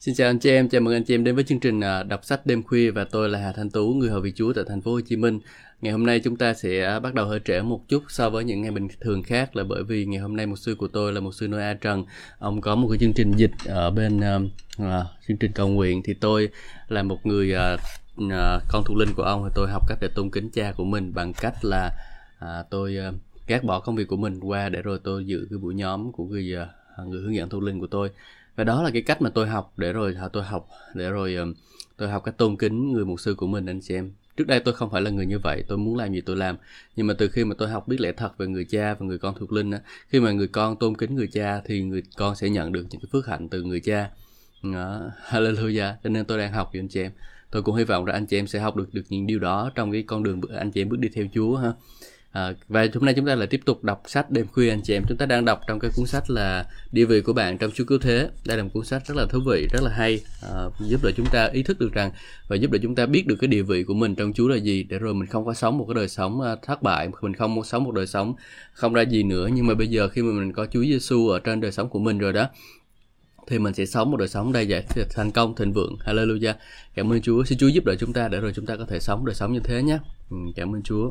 Xin 0.00 0.14
chào 0.14 0.30
anh 0.30 0.38
chị 0.38 0.50
em, 0.50 0.68
chào 0.68 0.80
mừng 0.80 0.94
anh 0.94 1.04
chị 1.04 1.14
em 1.14 1.24
đến 1.24 1.34
với 1.34 1.44
chương 1.44 1.60
trình 1.60 1.80
à, 1.80 2.02
đọc 2.02 2.24
sách 2.24 2.46
đêm 2.46 2.62
khuya 2.62 2.90
và 2.90 3.04
tôi 3.04 3.28
là 3.28 3.38
Hà 3.38 3.52
Thanh 3.52 3.70
Tú, 3.70 3.94
người 3.94 4.10
hầu 4.10 4.20
vị 4.20 4.32
Chúa 4.36 4.52
tại 4.52 4.64
thành 4.68 4.80
phố 4.80 4.92
Hồ 4.92 5.00
Chí 5.00 5.16
Minh. 5.16 5.40
Ngày 5.80 5.92
hôm 5.92 6.06
nay 6.06 6.20
chúng 6.24 6.36
ta 6.36 6.54
sẽ 6.54 6.84
à, 6.84 7.00
bắt 7.00 7.14
đầu 7.14 7.26
hơi 7.26 7.40
trễ 7.44 7.62
một 7.62 7.88
chút 7.88 8.02
so 8.08 8.30
với 8.30 8.44
những 8.44 8.62
ngày 8.62 8.70
bình 8.70 8.88
thường 9.00 9.22
khác 9.22 9.56
là 9.56 9.64
bởi 9.64 9.84
vì 9.84 10.06
ngày 10.06 10.20
hôm 10.20 10.36
nay 10.36 10.46
một 10.46 10.56
sư 10.56 10.74
của 10.74 10.88
tôi 10.88 11.12
là 11.12 11.20
một 11.20 11.32
sư 11.32 11.48
Noah 11.48 11.80
Trần, 11.80 12.04
ông 12.38 12.60
có 12.60 12.74
một 12.74 12.88
cái 12.90 12.98
chương 12.98 13.12
trình 13.12 13.32
dịch 13.36 13.50
ở 13.66 13.90
bên 13.90 14.18
uh, 14.18 14.42
uh, 14.82 14.86
chương 15.28 15.36
trình 15.36 15.52
cầu 15.54 15.68
nguyện. 15.68 16.02
Thì 16.04 16.14
tôi 16.14 16.48
là 16.88 17.02
một 17.02 17.26
người 17.26 17.54
uh, 17.54 17.80
uh, 18.24 18.62
con 18.68 18.82
thuộc 18.86 18.96
linh 18.96 19.14
của 19.16 19.22
ông 19.22 19.44
thì 19.44 19.50
tôi 19.54 19.68
học 19.70 19.82
cách 19.88 19.98
để 20.00 20.08
tôn 20.14 20.30
kính 20.30 20.50
cha 20.50 20.72
của 20.76 20.84
mình 20.84 21.14
bằng 21.14 21.32
cách 21.32 21.64
là 21.64 21.90
uh, 22.44 22.70
tôi 22.70 22.96
uh, 23.08 23.14
gác 23.46 23.64
bỏ 23.64 23.80
công 23.80 23.96
việc 23.96 24.08
của 24.08 24.16
mình 24.16 24.40
qua 24.40 24.68
để 24.68 24.82
rồi 24.82 24.98
tôi 25.04 25.26
giữ 25.26 25.46
cái 25.50 25.58
buổi 25.58 25.74
nhóm 25.74 26.12
của 26.12 26.24
người 26.24 26.54
uh, 26.62 27.08
người 27.08 27.22
hướng 27.22 27.34
dẫn 27.34 27.48
thuộc 27.48 27.62
linh 27.62 27.80
của 27.80 27.86
tôi 27.86 28.10
và 28.58 28.64
đó 28.64 28.82
là 28.82 28.90
cái 28.90 29.02
cách 29.02 29.22
mà 29.22 29.30
tôi 29.30 29.48
học 29.48 29.72
để 29.76 29.92
rồi 29.92 30.16
tôi 30.32 30.42
học 30.42 30.68
để 30.94 31.10
rồi 31.10 31.34
ờ, 31.34 31.46
tôi 31.96 32.08
học 32.08 32.24
cách 32.24 32.38
tôn 32.38 32.56
kính 32.56 32.92
người 32.92 33.04
mục 33.04 33.20
sư 33.20 33.34
của 33.34 33.46
mình 33.46 33.66
anh 33.66 33.80
chị 33.80 33.94
em. 33.94 34.12
Trước 34.36 34.46
đây 34.46 34.60
tôi 34.60 34.74
không 34.74 34.90
phải 34.90 35.02
là 35.02 35.10
người 35.10 35.26
như 35.26 35.38
vậy, 35.38 35.64
tôi 35.68 35.78
muốn 35.78 35.96
làm 35.96 36.12
gì 36.12 36.20
tôi 36.20 36.36
làm. 36.36 36.56
Nhưng 36.96 37.06
mà 37.06 37.14
từ 37.18 37.28
khi 37.28 37.44
mà 37.44 37.54
tôi 37.58 37.68
học 37.68 37.88
biết 37.88 38.00
lẽ 38.00 38.12
thật 38.12 38.38
về 38.38 38.46
người 38.46 38.64
cha 38.64 38.94
và 38.94 39.06
người 39.06 39.18
con 39.18 39.34
thuộc 39.38 39.52
linh 39.52 39.70
á, 39.70 39.80
khi 40.08 40.20
mà 40.20 40.32
người 40.32 40.48
con 40.48 40.76
tôn 40.76 40.96
kính 40.96 41.14
người 41.14 41.26
cha 41.26 41.60
thì 41.64 41.82
người 41.82 42.02
con 42.16 42.36
sẽ 42.36 42.50
nhận 42.50 42.72
được 42.72 42.86
những 42.90 43.00
cái 43.00 43.08
phước 43.12 43.26
hạnh 43.26 43.48
từ 43.48 43.62
người 43.62 43.80
cha. 43.80 44.10
Đó. 44.62 45.00
hallelujah, 45.28 45.94
cho 46.04 46.10
nên 46.10 46.24
tôi 46.24 46.38
đang 46.38 46.52
học 46.52 46.70
với 46.72 46.80
anh 46.80 46.88
chị 46.88 47.02
em. 47.02 47.12
Tôi 47.50 47.62
cũng 47.62 47.74
hy 47.74 47.84
vọng 47.84 48.04
rằng 48.04 48.16
anh 48.16 48.26
chị 48.26 48.38
em 48.38 48.46
sẽ 48.46 48.58
học 48.58 48.76
được 48.76 48.94
được 48.94 49.04
những 49.08 49.26
điều 49.26 49.38
đó 49.38 49.70
trong 49.74 49.92
cái 49.92 50.02
con 50.02 50.22
đường 50.22 50.40
anh 50.56 50.70
chị 50.70 50.82
em 50.82 50.88
bước 50.88 50.98
đi 50.98 51.08
theo 51.14 51.26
Chúa 51.34 51.56
ha. 51.56 51.72
À, 52.32 52.54
và 52.68 52.86
hôm 52.94 53.04
nay 53.04 53.14
chúng 53.14 53.26
ta 53.26 53.34
lại 53.34 53.46
tiếp 53.46 53.60
tục 53.64 53.84
đọc 53.84 54.02
sách 54.06 54.30
đêm 54.30 54.46
khuya 54.46 54.70
anh 54.70 54.80
chị 54.84 54.94
em. 54.94 55.02
Chúng 55.08 55.18
ta 55.18 55.26
đang 55.26 55.44
đọc 55.44 55.60
trong 55.66 55.78
cái 55.78 55.90
cuốn 55.96 56.06
sách 56.06 56.30
là 56.30 56.66
địa 56.92 57.04
vị 57.04 57.20
của 57.20 57.32
bạn 57.32 57.58
trong 57.58 57.70
Chúa 57.70 57.84
cứu 57.84 57.98
thế. 57.98 58.28
Đây 58.46 58.56
là 58.56 58.62
một 58.62 58.70
cuốn 58.72 58.84
sách 58.84 59.06
rất 59.06 59.16
là 59.16 59.26
thú 59.26 59.40
vị 59.46 59.68
rất 59.72 59.82
là 59.82 59.90
hay 59.90 60.20
à, 60.42 60.64
giúp 60.80 61.00
đỡ 61.02 61.10
chúng 61.16 61.26
ta 61.32 61.44
ý 61.52 61.62
thức 61.62 61.78
được 61.78 61.92
rằng 61.92 62.10
và 62.48 62.56
giúp 62.56 62.70
đỡ 62.70 62.78
chúng 62.82 62.94
ta 62.94 63.06
biết 63.06 63.26
được 63.26 63.36
cái 63.40 63.48
địa 63.48 63.62
vị 63.62 63.84
của 63.84 63.94
mình 63.94 64.14
trong 64.14 64.32
Chúa 64.32 64.48
là 64.48 64.56
gì 64.56 64.82
để 64.82 64.98
rồi 64.98 65.14
mình 65.14 65.28
không 65.28 65.44
có 65.44 65.54
sống 65.54 65.78
một 65.78 65.84
cái 65.88 65.94
đời 65.94 66.08
sống 66.08 66.40
ờ, 66.40 66.56
thất 66.62 66.82
bại 66.82 67.08
mình 67.22 67.34
không 67.34 67.54
muốn 67.54 67.64
sống 67.64 67.84
một 67.84 67.94
đời 67.94 68.06
sống 68.06 68.34
không 68.72 68.94
ra 68.94 69.02
gì 69.02 69.22
nữa. 69.22 69.48
Nhưng 69.52 69.66
mà 69.66 69.74
bây 69.74 69.86
giờ 69.86 70.08
khi 70.08 70.22
mà 70.22 70.40
mình 70.40 70.52
có 70.52 70.66
Chúa 70.66 70.82
Giêsu 70.82 71.28
ở 71.28 71.38
trên 71.38 71.60
đời 71.60 71.72
sống 71.72 71.88
của 71.88 71.98
mình 71.98 72.18
rồi 72.18 72.32
đó 72.32 72.48
thì 73.46 73.58
mình 73.58 73.74
sẽ 73.74 73.86
sống 73.86 74.10
một 74.10 74.16
đời 74.16 74.28
sống 74.28 74.52
đầy 74.52 74.68
dạy 74.68 74.84
thành 75.10 75.30
công 75.30 75.54
thịnh 75.54 75.72
vượng. 75.72 75.96
Hallelujah. 76.06 76.54
Cảm 76.94 77.12
ơn 77.12 77.20
Chúa. 77.22 77.44
Xin 77.44 77.58
Chúa 77.58 77.68
giúp 77.68 77.84
đỡ 77.84 77.94
chúng 78.00 78.12
ta 78.12 78.28
để 78.28 78.40
rồi 78.40 78.52
chúng 78.54 78.66
ta 78.66 78.76
có 78.76 78.84
thể 78.84 78.98
sống 79.00 79.26
đời 79.26 79.34
sống 79.34 79.52
như 79.52 79.60
thế 79.64 79.82
nhé. 79.82 79.98
Ừ, 80.30 80.36
cảm 80.56 80.74
ơn 80.74 80.82
Chúa. 80.82 81.10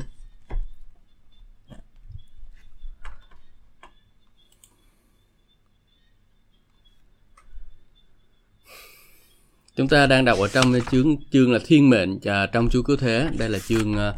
Chúng 9.78 9.88
ta 9.88 10.06
đang 10.06 10.24
đọc 10.24 10.38
ở 10.38 10.48
trong 10.48 10.72
chương 10.90 11.16
chương 11.30 11.52
là 11.52 11.58
thiên 11.66 11.90
mệnh 11.90 12.18
à, 12.24 12.46
trong 12.46 12.68
Chúa 12.70 12.82
cứu 12.82 12.96
thế. 12.96 13.28
Đây 13.38 13.48
là 13.48 13.58
chương 13.58 13.94
à, 13.94 14.12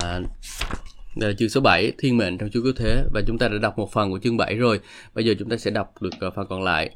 à 0.00 0.20
đây 1.16 1.30
là 1.30 1.36
chương 1.38 1.48
số 1.48 1.60
7 1.60 1.92
thiên 1.98 2.16
mệnh 2.16 2.38
trong 2.38 2.50
Chúa 2.52 2.62
cứu 2.62 2.72
thế 2.76 3.04
và 3.12 3.22
chúng 3.26 3.38
ta 3.38 3.48
đã 3.48 3.58
đọc 3.58 3.78
một 3.78 3.92
phần 3.92 4.10
của 4.10 4.18
chương 4.18 4.36
7 4.36 4.54
rồi. 4.54 4.80
Bây 5.14 5.24
giờ 5.24 5.34
chúng 5.38 5.48
ta 5.48 5.56
sẽ 5.56 5.70
đọc 5.70 6.02
được 6.02 6.10
à, 6.20 6.28
phần 6.36 6.46
còn 6.48 6.62
lại. 6.62 6.90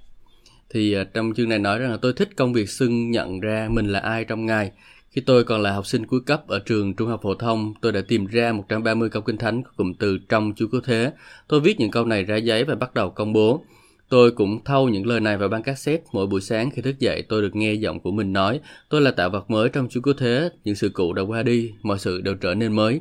Thì 0.70 0.92
à, 0.92 1.05
trong 1.14 1.34
chương 1.36 1.48
này 1.48 1.58
nói 1.58 1.78
rằng 1.78 1.91
là 1.91 1.97
tôi 1.97 2.12
thích 2.12 2.28
công 2.36 2.52
việc 2.52 2.70
xưng 2.70 3.11
nhận 3.11 3.41
ra 3.41 3.69
mình 3.70 3.86
là 3.86 3.98
ai 4.00 4.24
trong 4.24 4.47
Ngài. 4.47 4.70
Khi 5.11 5.20
tôi 5.20 5.45
còn 5.45 5.62
là 5.62 5.72
học 5.72 5.86
sinh 5.86 6.06
cuối 6.06 6.20
cấp 6.27 6.48
ở 6.48 6.58
trường 6.58 6.95
trung 6.95 7.08
học 7.08 7.20
phổ 7.22 7.34
thông, 7.34 7.74
tôi 7.80 7.92
đã 7.92 8.00
tìm 8.08 8.27
ra 8.27 8.52
130 8.52 9.08
câu 9.11 9.22
kinh 9.22 9.36
thánh 9.36 9.62
có 9.62 9.70
cụm 9.77 9.92
từ 9.98 10.19
trong 10.28 10.52
Chúa 10.56 10.67
cứu 10.67 10.80
thế. 10.84 11.12
Tôi 11.48 11.61
viết 11.61 11.80
những 11.80 11.91
câu 11.91 12.05
này 12.05 12.24
ra 12.24 12.36
giấy 12.36 12.64
và 12.64 12.74
bắt 12.74 12.95
đầu 12.95 13.11
công 13.11 13.33
bố. 13.33 13.64
Tôi 14.11 14.30
cũng 14.30 14.64
thâu 14.64 14.89
những 14.89 15.06
lời 15.06 15.20
này 15.20 15.36
vào 15.36 15.48
băng 15.48 15.62
cassette 15.62 16.03
mỗi 16.12 16.27
buổi 16.27 16.41
sáng 16.41 16.70
khi 16.70 16.83
thức 16.83 16.98
dậy 16.98 17.22
tôi 17.28 17.42
được 17.42 17.56
nghe 17.56 17.72
giọng 17.72 18.00
của 18.00 18.11
mình 18.11 18.33
nói 18.33 18.61
tôi 18.89 19.00
là 19.00 19.11
tạo 19.11 19.30
vật 19.30 19.50
mới 19.50 19.69
trong 19.69 19.89
Chúa 19.90 20.01
Cứu 20.01 20.14
Thế, 20.18 20.51
những 20.64 20.74
sự 20.74 20.89
cũ 20.95 21.12
đã 21.12 21.23
qua 21.23 21.42
đi, 21.42 21.73
mọi 21.83 21.98
sự 21.98 22.20
đều 22.20 22.34
trở 22.34 22.55
nên 22.55 22.73
mới. 22.73 23.01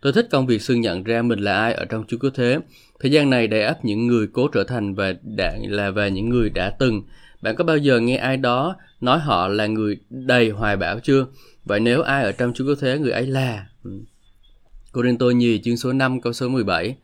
Tôi 0.00 0.12
thích 0.12 0.28
công 0.30 0.46
việc 0.46 0.62
xưng 0.62 0.80
nhận 0.80 1.02
ra 1.02 1.22
mình 1.22 1.38
là 1.38 1.60
ai 1.60 1.74
ở 1.74 1.84
trong 1.84 2.04
Chúa 2.08 2.18
Cứu 2.18 2.30
Thế. 2.34 2.58
Thời 3.00 3.10
gian 3.10 3.30
này 3.30 3.46
đầy 3.46 3.62
ắp 3.62 3.84
những 3.84 4.06
người 4.06 4.26
cố 4.32 4.48
trở 4.48 4.64
thành 4.64 4.94
và 4.94 5.14
đã 5.22 5.54
là 5.62 5.90
về 5.90 6.10
những 6.10 6.28
người 6.28 6.50
đã 6.50 6.70
từng. 6.70 7.02
Bạn 7.42 7.56
có 7.56 7.64
bao 7.64 7.76
giờ 7.76 8.00
nghe 8.00 8.16
ai 8.16 8.36
đó 8.36 8.76
nói 9.00 9.18
họ 9.18 9.48
là 9.48 9.66
người 9.66 9.98
đầy 10.10 10.50
hoài 10.50 10.76
bão 10.76 10.98
chưa? 11.00 11.26
Vậy 11.64 11.80
nếu 11.80 12.02
ai 12.02 12.22
ở 12.22 12.32
trong 12.32 12.52
Chúa 12.54 12.64
Cứu 12.64 12.74
Thế 12.80 12.98
người 12.98 13.12
ấy 13.12 13.26
là... 13.26 13.66
Ừ. 13.84 13.90
Cô 14.92 15.02
Rinh 15.02 15.18
Tô 15.18 15.30
nhì 15.30 15.60
chương 15.64 15.76
số 15.76 15.92
5 15.92 16.20
câu 16.20 16.32
số 16.32 16.48
17. 16.48 16.96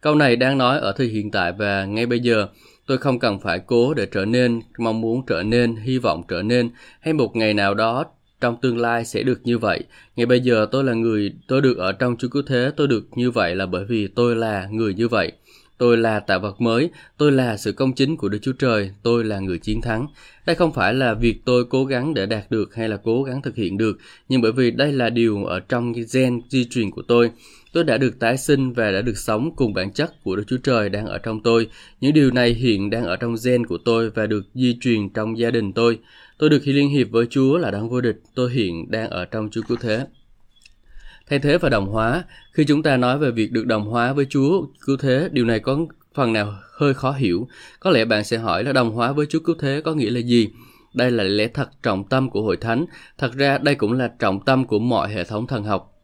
Câu 0.00 0.14
này 0.14 0.36
đang 0.36 0.58
nói 0.58 0.78
ở 0.78 0.92
thời 0.92 1.06
hiện 1.06 1.30
tại 1.30 1.52
và 1.52 1.84
ngay 1.84 2.06
bây 2.06 2.20
giờ 2.20 2.46
Tôi 2.90 2.98
không 2.98 3.18
cần 3.18 3.40
phải 3.40 3.60
cố 3.66 3.94
để 3.94 4.06
trở 4.06 4.24
nên, 4.24 4.60
mong 4.78 5.00
muốn 5.00 5.26
trở 5.26 5.42
nên, 5.42 5.76
hy 5.76 5.98
vọng 5.98 6.22
trở 6.28 6.42
nên, 6.42 6.70
hay 7.00 7.14
một 7.14 7.36
ngày 7.36 7.54
nào 7.54 7.74
đó 7.74 8.04
trong 8.40 8.56
tương 8.62 8.78
lai 8.78 9.04
sẽ 9.04 9.22
được 9.22 9.40
như 9.44 9.58
vậy. 9.58 9.84
Ngày 10.16 10.26
bây 10.26 10.40
giờ 10.40 10.66
tôi 10.72 10.84
là 10.84 10.92
người, 10.92 11.32
tôi 11.48 11.60
được 11.60 11.78
ở 11.78 11.92
trong 11.92 12.16
Chúa 12.16 12.28
Cứu 12.28 12.42
Thế, 12.46 12.70
tôi 12.76 12.88
được 12.88 13.08
như 13.16 13.30
vậy 13.30 13.54
là 13.54 13.66
bởi 13.66 13.84
vì 13.84 14.06
tôi 14.06 14.36
là 14.36 14.68
người 14.70 14.94
như 14.94 15.08
vậy. 15.08 15.32
Tôi 15.78 15.96
là 15.96 16.20
tạo 16.20 16.40
vật 16.40 16.60
mới, 16.60 16.90
tôi 17.18 17.32
là 17.32 17.56
sự 17.56 17.72
công 17.72 17.92
chính 17.92 18.16
của 18.16 18.28
Đức 18.28 18.38
Chúa 18.42 18.52
Trời, 18.52 18.90
tôi 19.02 19.24
là 19.24 19.38
người 19.38 19.58
chiến 19.58 19.80
thắng. 19.80 20.06
Đây 20.46 20.56
không 20.56 20.72
phải 20.72 20.94
là 20.94 21.14
việc 21.14 21.42
tôi 21.44 21.64
cố 21.64 21.84
gắng 21.84 22.14
để 22.14 22.26
đạt 22.26 22.50
được 22.50 22.74
hay 22.74 22.88
là 22.88 22.96
cố 22.96 23.22
gắng 23.22 23.42
thực 23.42 23.56
hiện 23.56 23.78
được, 23.78 23.98
nhưng 24.28 24.40
bởi 24.40 24.52
vì 24.52 24.70
đây 24.70 24.92
là 24.92 25.10
điều 25.10 25.44
ở 25.44 25.60
trong 25.60 25.92
gen 26.12 26.40
di 26.48 26.64
truyền 26.64 26.90
của 26.90 27.02
tôi. 27.08 27.30
Tôi 27.72 27.84
đã 27.84 27.98
được 27.98 28.18
tái 28.18 28.36
sinh 28.36 28.72
và 28.72 28.90
đã 28.90 29.02
được 29.02 29.18
sống 29.18 29.56
cùng 29.56 29.74
bản 29.74 29.92
chất 29.92 30.22
của 30.24 30.36
Đức 30.36 30.44
Chúa 30.46 30.56
Trời 30.56 30.88
đang 30.88 31.06
ở 31.06 31.18
trong 31.18 31.42
tôi. 31.42 31.68
Những 32.00 32.12
điều 32.12 32.30
này 32.30 32.54
hiện 32.54 32.90
đang 32.90 33.04
ở 33.04 33.16
trong 33.16 33.34
gen 33.44 33.66
của 33.66 33.78
tôi 33.84 34.10
và 34.10 34.26
được 34.26 34.44
di 34.54 34.78
truyền 34.80 35.08
trong 35.08 35.38
gia 35.38 35.50
đình 35.50 35.72
tôi. 35.72 35.98
Tôi 36.38 36.50
được 36.50 36.62
liên 36.64 36.88
hiệp 36.88 37.10
với 37.10 37.26
Chúa 37.30 37.58
là 37.58 37.70
đấng 37.70 37.88
vô 37.88 38.00
địch. 38.00 38.16
Tôi 38.34 38.52
hiện 38.52 38.90
đang 38.90 39.10
ở 39.10 39.24
trong 39.24 39.50
Chúa 39.50 39.62
Cứu 39.68 39.76
Thế. 39.80 40.06
Thay 41.28 41.38
thế 41.38 41.58
và 41.58 41.68
đồng 41.68 41.86
hóa. 41.86 42.24
Khi 42.52 42.64
chúng 42.64 42.82
ta 42.82 42.96
nói 42.96 43.18
về 43.18 43.30
việc 43.30 43.52
được 43.52 43.66
đồng 43.66 43.84
hóa 43.84 44.12
với 44.12 44.26
Chúa 44.30 44.66
Cứu 44.86 44.96
Thế, 44.96 45.28
điều 45.32 45.44
này 45.44 45.60
có 45.60 45.78
phần 46.14 46.32
nào 46.32 46.54
hơi 46.72 46.94
khó 46.94 47.12
hiểu. 47.12 47.48
Có 47.80 47.90
lẽ 47.90 48.04
bạn 48.04 48.24
sẽ 48.24 48.38
hỏi 48.38 48.64
là 48.64 48.72
đồng 48.72 48.90
hóa 48.90 49.12
với 49.12 49.26
Chúa 49.26 49.40
Cứu 49.40 49.56
Thế 49.58 49.80
có 49.84 49.94
nghĩa 49.94 50.10
là 50.10 50.20
gì? 50.20 50.48
Đây 50.94 51.10
là 51.10 51.24
lẽ 51.24 51.48
thật 51.48 51.70
trọng 51.82 52.08
tâm 52.08 52.30
của 52.30 52.42
hội 52.42 52.56
thánh. 52.56 52.84
Thật 53.18 53.32
ra 53.32 53.58
đây 53.58 53.74
cũng 53.74 53.92
là 53.92 54.12
trọng 54.18 54.44
tâm 54.44 54.66
của 54.66 54.78
mọi 54.78 55.14
hệ 55.14 55.24
thống 55.24 55.46
thần 55.46 55.64
học. 55.64 55.99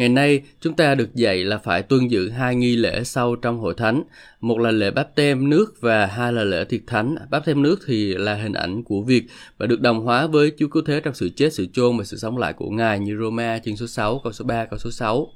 Ngày 0.00 0.08
nay, 0.08 0.42
chúng 0.60 0.74
ta 0.74 0.94
được 0.94 1.14
dạy 1.14 1.44
là 1.44 1.58
phải 1.58 1.82
tuân 1.82 2.08
giữ 2.08 2.30
hai 2.30 2.54
nghi 2.54 2.76
lễ 2.76 3.04
sau 3.04 3.36
trong 3.36 3.58
hội 3.58 3.74
thánh. 3.76 4.02
Một 4.40 4.58
là 4.58 4.70
lễ 4.70 4.90
báp 4.90 5.14
tem 5.14 5.50
nước 5.50 5.80
và 5.80 6.06
hai 6.06 6.32
là 6.32 6.44
lễ 6.44 6.64
thiệt 6.64 6.80
thánh. 6.86 7.14
Báp 7.30 7.44
tem 7.44 7.62
nước 7.62 7.80
thì 7.86 8.14
là 8.14 8.34
hình 8.34 8.52
ảnh 8.52 8.82
của 8.82 9.02
việc 9.02 9.24
và 9.58 9.66
được 9.66 9.80
đồng 9.80 10.00
hóa 10.00 10.26
với 10.26 10.52
Chúa 10.58 10.68
Cứu 10.68 10.82
Thế 10.86 11.00
trong 11.00 11.14
sự 11.14 11.28
chết, 11.28 11.52
sự 11.52 11.66
chôn 11.72 11.98
và 11.98 12.04
sự 12.04 12.16
sống 12.16 12.38
lại 12.38 12.52
của 12.52 12.70
Ngài 12.70 12.98
như 12.98 13.16
Roma 13.20 13.58
chương 13.58 13.76
số 13.76 13.86
6, 13.86 14.20
câu 14.24 14.32
số 14.32 14.44
3, 14.44 14.64
câu 14.64 14.78
số 14.78 14.90
6. 14.90 15.28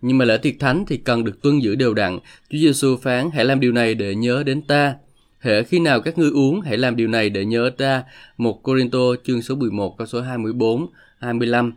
Nhưng 0.00 0.18
mà 0.18 0.24
lễ 0.24 0.36
tiệc 0.36 0.54
thánh 0.60 0.84
thì 0.86 0.96
cần 0.96 1.24
được 1.24 1.42
tuân 1.42 1.58
giữ 1.58 1.74
đều 1.74 1.94
đặn. 1.94 2.18
Chúa 2.50 2.58
Giêsu 2.58 2.96
phán, 2.96 3.30
hãy 3.34 3.44
làm 3.44 3.60
điều 3.60 3.72
này 3.72 3.94
để 3.94 4.14
nhớ 4.14 4.42
đến 4.46 4.62
ta. 4.62 4.94
Hễ 5.40 5.62
khi 5.62 5.78
nào 5.78 6.00
các 6.00 6.18
ngươi 6.18 6.30
uống, 6.30 6.60
hãy 6.60 6.76
làm 6.76 6.96
điều 6.96 7.08
này 7.08 7.30
để 7.30 7.44
nhớ 7.44 7.70
ta. 7.78 8.02
Một 8.36 8.62
Corinto 8.62 8.98
chương 9.24 9.42
số 9.42 9.54
11, 9.54 9.98
câu 9.98 10.06
số 10.06 10.20
24, 10.20 10.86
25. 11.18 11.72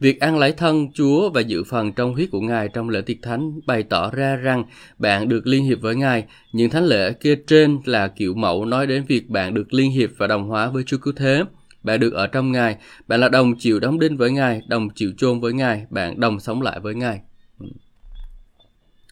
Việc 0.00 0.20
ăn 0.20 0.38
lấy 0.38 0.52
thân 0.52 0.92
Chúa 0.92 1.30
và 1.30 1.40
dự 1.40 1.64
phần 1.64 1.92
trong 1.92 2.14
huyết 2.14 2.30
của 2.30 2.40
Ngài 2.40 2.68
trong 2.68 2.88
lễ 2.88 3.00
tiệc 3.00 3.16
thánh 3.22 3.60
bày 3.66 3.82
tỏ 3.82 4.10
ra 4.10 4.36
rằng 4.36 4.64
bạn 4.98 5.28
được 5.28 5.46
liên 5.46 5.64
hiệp 5.64 5.80
với 5.80 5.96
Ngài. 5.96 6.24
Những 6.52 6.70
thánh 6.70 6.84
lễ 6.84 7.12
kia 7.12 7.36
trên 7.46 7.78
là 7.84 8.08
kiểu 8.08 8.34
mẫu 8.34 8.64
nói 8.64 8.86
đến 8.86 9.04
việc 9.08 9.28
bạn 9.28 9.54
được 9.54 9.74
liên 9.74 9.90
hiệp 9.90 10.10
và 10.16 10.26
đồng 10.26 10.48
hóa 10.48 10.70
với 10.70 10.82
Chúa 10.84 10.98
Cứu 10.98 11.12
Thế. 11.16 11.42
Bạn 11.82 12.00
được 12.00 12.12
ở 12.12 12.26
trong 12.26 12.52
Ngài, 12.52 12.76
bạn 13.08 13.20
là 13.20 13.28
đồng 13.28 13.58
chịu 13.58 13.80
đóng 13.80 13.98
đinh 13.98 14.16
với 14.16 14.30
Ngài, 14.30 14.62
đồng 14.68 14.88
chịu 14.94 15.12
chôn 15.16 15.40
với 15.40 15.52
Ngài, 15.52 15.86
bạn 15.90 16.20
đồng 16.20 16.40
sống 16.40 16.62
lại 16.62 16.80
với 16.80 16.94
Ngài. 16.94 17.20
Ừ. 17.58 17.66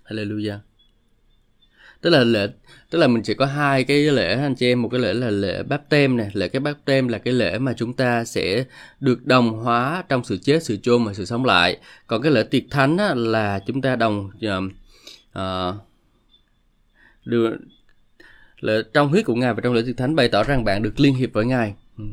Hallelujah 0.05 0.68
tức 2.01 2.11
là 2.11 2.25
lễ 2.25 2.49
tức 2.91 2.99
là 2.99 3.07
mình 3.07 3.23
chỉ 3.23 3.35
có 3.35 3.47
hai 3.47 3.85
cái 3.85 4.03
lễ 4.03 4.35
anh 4.35 4.55
chị 4.55 4.67
em? 4.67 4.83
Một 4.83 4.89
cái 4.89 5.01
lễ 5.01 5.15
là 5.15 5.31
lễ 5.31 5.63
báp 5.63 5.89
tem 5.89 6.17
này 6.17 6.31
lễ 6.33 6.49
cái 6.49 6.61
báp 6.61 6.75
tem 6.85 7.09
là 7.09 7.19
cái 7.19 7.35
lễ 7.35 7.59
mà 7.59 7.73
chúng 7.77 7.93
ta 7.93 8.25
sẽ 8.25 8.65
được 9.01 9.27
đồng 9.27 9.51
hóa 9.51 10.05
trong 10.09 10.25
sự 10.25 10.37
chết 10.37 10.63
sự 10.63 10.77
chôn 10.77 11.05
và 11.05 11.15
sự 11.15 11.25
sống 11.25 11.45
lại. 11.45 11.79
Còn 12.07 12.23
cái 12.23 12.33
lễ 12.33 12.43
tiệc 12.43 12.63
thánh 12.71 12.97
á, 12.97 13.15
là 13.15 13.61
chúng 13.67 13.83
ta 13.83 13.97
đồng 13.97 14.31
uh, 14.47 14.73
uh, 15.39 15.75
được 17.25 17.57
lễ, 18.61 18.83
trong 18.95 19.09
huyết 19.09 19.25
của 19.25 19.35
ngài 19.35 19.55
và 19.55 19.61
trong 19.61 19.73
lễ 19.75 19.83
tiệc 19.87 19.97
thánh 19.97 20.17
bày 20.17 20.29
tỏ 20.29 20.43
rằng 20.43 20.65
bạn 20.65 20.83
được 20.83 21.01
liên 21.01 21.15
hiệp 21.15 21.33
với 21.33 21.47
ngài. 21.47 21.75
Ừ. 21.99 22.05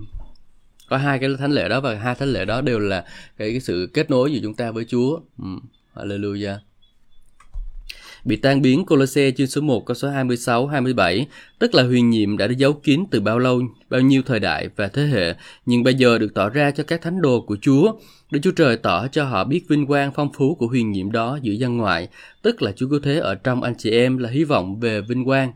Có 0.89 0.97
hai 0.97 1.19
cái 1.19 1.29
thánh 1.39 1.51
lễ 1.51 1.69
đó 1.69 1.81
và 1.81 1.95
hai 1.95 2.15
thánh 2.15 2.29
lễ 2.33 2.45
đó 2.45 2.61
đều 2.61 2.79
là 2.79 3.05
cái, 3.37 3.51
cái 3.51 3.59
sự 3.59 3.89
kết 3.93 4.09
nối 4.09 4.33
giữa 4.33 4.39
chúng 4.43 4.53
ta 4.53 4.71
với 4.71 4.85
Chúa. 4.85 5.19
Ừ. 5.37 5.49
Hallelujah 5.95 6.57
bị 8.25 8.35
tan 8.35 8.61
biến 8.61 8.85
Colosse 8.85 9.31
chương 9.31 9.47
số 9.47 9.61
1 9.61 9.85
câu 9.85 9.95
số 9.95 10.09
26 10.09 10.67
27, 10.67 11.27
tức 11.59 11.75
là 11.75 11.83
huyền 11.83 12.09
nhiệm 12.09 12.37
đã 12.37 12.47
được 12.47 12.55
giấu 12.57 12.73
kín 12.73 13.03
từ 13.11 13.21
bao 13.21 13.39
lâu, 13.39 13.61
bao 13.89 14.01
nhiêu 14.01 14.21
thời 14.25 14.39
đại 14.39 14.69
và 14.75 14.87
thế 14.87 15.05
hệ, 15.05 15.35
nhưng 15.65 15.83
bây 15.83 15.93
giờ 15.93 16.17
được 16.17 16.33
tỏ 16.33 16.49
ra 16.49 16.71
cho 16.71 16.83
các 16.83 17.01
thánh 17.01 17.21
đồ 17.21 17.41
của 17.41 17.57
Chúa. 17.61 17.91
Đức 18.31 18.39
Chúa 18.43 18.51
Trời 18.51 18.77
tỏ 18.77 19.07
cho 19.07 19.25
họ 19.25 19.43
biết 19.43 19.61
vinh 19.67 19.87
quang 19.87 20.11
phong 20.15 20.29
phú 20.33 20.55
của 20.55 20.67
huyền 20.67 20.91
nhiệm 20.91 21.11
đó 21.11 21.39
giữa 21.41 21.53
dân 21.53 21.77
ngoại, 21.77 22.07
tức 22.41 22.61
là 22.61 22.71
Chúa 22.71 22.89
cứu 22.89 22.99
thế 23.03 23.19
ở 23.19 23.35
trong 23.35 23.63
anh 23.63 23.75
chị 23.77 23.91
em 23.91 24.17
là 24.17 24.29
hy 24.29 24.43
vọng 24.43 24.79
về 24.79 25.01
vinh 25.01 25.25
quang. 25.25 25.51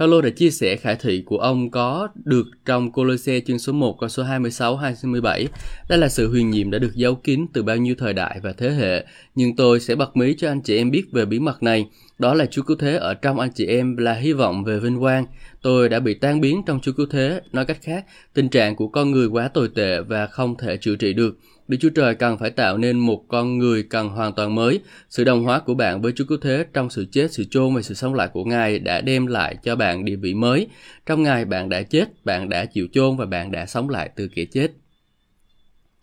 Paulo 0.00 0.20
đã 0.20 0.30
chia 0.30 0.50
sẻ 0.50 0.76
khải 0.76 0.96
thị 0.96 1.22
của 1.26 1.38
ông 1.38 1.70
có 1.70 2.08
được 2.24 2.46
trong 2.64 2.92
Colosse 2.92 3.40
chương 3.40 3.58
số 3.58 3.72
1 3.72 3.96
câu 4.00 4.08
số 4.08 4.22
26 4.22 4.76
27. 4.76 5.46
Đây 5.88 5.98
là 5.98 6.08
sự 6.08 6.30
huyền 6.30 6.50
nhiệm 6.50 6.70
đã 6.70 6.78
được 6.78 6.94
giấu 6.94 7.14
kín 7.14 7.46
từ 7.52 7.62
bao 7.62 7.76
nhiêu 7.76 7.94
thời 7.98 8.12
đại 8.12 8.40
và 8.42 8.52
thế 8.52 8.70
hệ, 8.70 9.04
nhưng 9.34 9.56
tôi 9.56 9.80
sẽ 9.80 9.94
bật 9.94 10.16
mí 10.16 10.34
cho 10.38 10.48
anh 10.48 10.60
chị 10.62 10.76
em 10.76 10.90
biết 10.90 11.04
về 11.12 11.24
bí 11.24 11.38
mật 11.38 11.62
này. 11.62 11.86
Đó 12.20 12.34
là 12.34 12.46
Chúa 12.46 12.62
Cứu 12.62 12.76
Thế 12.76 12.96
ở 12.96 13.14
trong 13.14 13.40
anh 13.40 13.50
chị 13.54 13.66
em 13.66 13.96
là 13.96 14.12
hy 14.12 14.32
vọng 14.32 14.64
về 14.64 14.78
vinh 14.78 15.00
quang. 15.00 15.26
Tôi 15.62 15.88
đã 15.88 16.00
bị 16.00 16.14
tan 16.14 16.40
biến 16.40 16.62
trong 16.66 16.80
Chúa 16.80 16.92
Cứu 16.92 17.06
Thế. 17.10 17.40
Nói 17.52 17.64
cách 17.64 17.78
khác, 17.82 18.04
tình 18.34 18.48
trạng 18.48 18.76
của 18.76 18.88
con 18.88 19.10
người 19.10 19.26
quá 19.26 19.48
tồi 19.48 19.68
tệ 19.74 20.00
và 20.00 20.26
không 20.26 20.56
thể 20.56 20.76
chữa 20.76 20.96
trị 20.96 21.12
được. 21.12 21.38
Đức 21.68 21.76
Chúa 21.80 21.88
Trời 21.88 22.14
cần 22.14 22.38
phải 22.38 22.50
tạo 22.50 22.78
nên 22.78 22.98
một 22.98 23.24
con 23.28 23.58
người 23.58 23.82
cần 23.82 24.08
hoàn 24.08 24.32
toàn 24.32 24.54
mới. 24.54 24.80
Sự 25.10 25.24
đồng 25.24 25.44
hóa 25.44 25.60
của 25.60 25.74
bạn 25.74 26.02
với 26.02 26.12
Chúa 26.12 26.24
Cứu 26.24 26.38
Thế 26.42 26.64
trong 26.72 26.90
sự 26.90 27.06
chết, 27.12 27.32
sự 27.32 27.44
chôn 27.50 27.74
và 27.74 27.82
sự 27.82 27.94
sống 27.94 28.14
lại 28.14 28.28
của 28.32 28.44
Ngài 28.44 28.78
đã 28.78 29.00
đem 29.00 29.26
lại 29.26 29.56
cho 29.62 29.76
bạn 29.76 30.04
địa 30.04 30.16
vị 30.16 30.34
mới. 30.34 30.66
Trong 31.06 31.22
Ngài 31.22 31.44
bạn 31.44 31.68
đã 31.68 31.82
chết, 31.82 32.24
bạn 32.24 32.48
đã 32.48 32.64
chịu 32.64 32.88
chôn 32.92 33.16
và 33.16 33.26
bạn 33.26 33.50
đã 33.50 33.66
sống 33.66 33.88
lại 33.88 34.10
từ 34.16 34.28
kẻ 34.28 34.44
chết. 34.44 34.70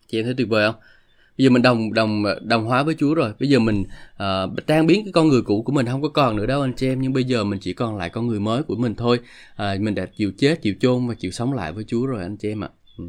Chị 0.06 0.18
em 0.18 0.24
thấy 0.24 0.34
tuyệt 0.34 0.48
vời 0.48 0.72
không? 0.72 0.80
Bây 1.38 1.44
giờ 1.44 1.50
mình 1.50 1.62
đồng 1.62 1.94
đồng 1.94 2.24
đồng 2.42 2.64
hóa 2.64 2.82
với 2.82 2.94
Chúa 2.98 3.14
rồi. 3.14 3.32
Bây 3.40 3.48
giờ 3.48 3.58
mình 3.58 3.84
uh, 4.14 4.66
tan 4.66 4.86
biến 4.86 5.04
cái 5.04 5.12
con 5.12 5.28
người 5.28 5.42
cũ 5.42 5.62
của 5.62 5.72
mình 5.72 5.86
không 5.86 6.02
có 6.02 6.08
còn 6.08 6.36
nữa 6.36 6.46
đâu 6.46 6.60
anh 6.60 6.72
chị 6.76 6.88
em. 6.88 7.00
Nhưng 7.00 7.12
bây 7.12 7.24
giờ 7.24 7.44
mình 7.44 7.58
chỉ 7.62 7.72
còn 7.72 7.96
lại 7.96 8.10
con 8.10 8.26
người 8.26 8.40
mới 8.40 8.62
của 8.62 8.76
mình 8.76 8.94
thôi. 8.94 9.20
Uh, 9.52 9.80
mình 9.80 9.94
đã 9.94 10.06
chịu 10.16 10.32
chết, 10.38 10.62
chịu 10.62 10.74
chôn 10.80 11.06
và 11.08 11.14
chịu 11.14 11.30
sống 11.30 11.52
lại 11.52 11.72
với 11.72 11.84
Chúa 11.84 12.06
rồi 12.06 12.22
anh 12.22 12.36
chị 12.36 12.48
em 12.48 12.64
ạ. 12.64 12.68
Ừ. 12.98 13.04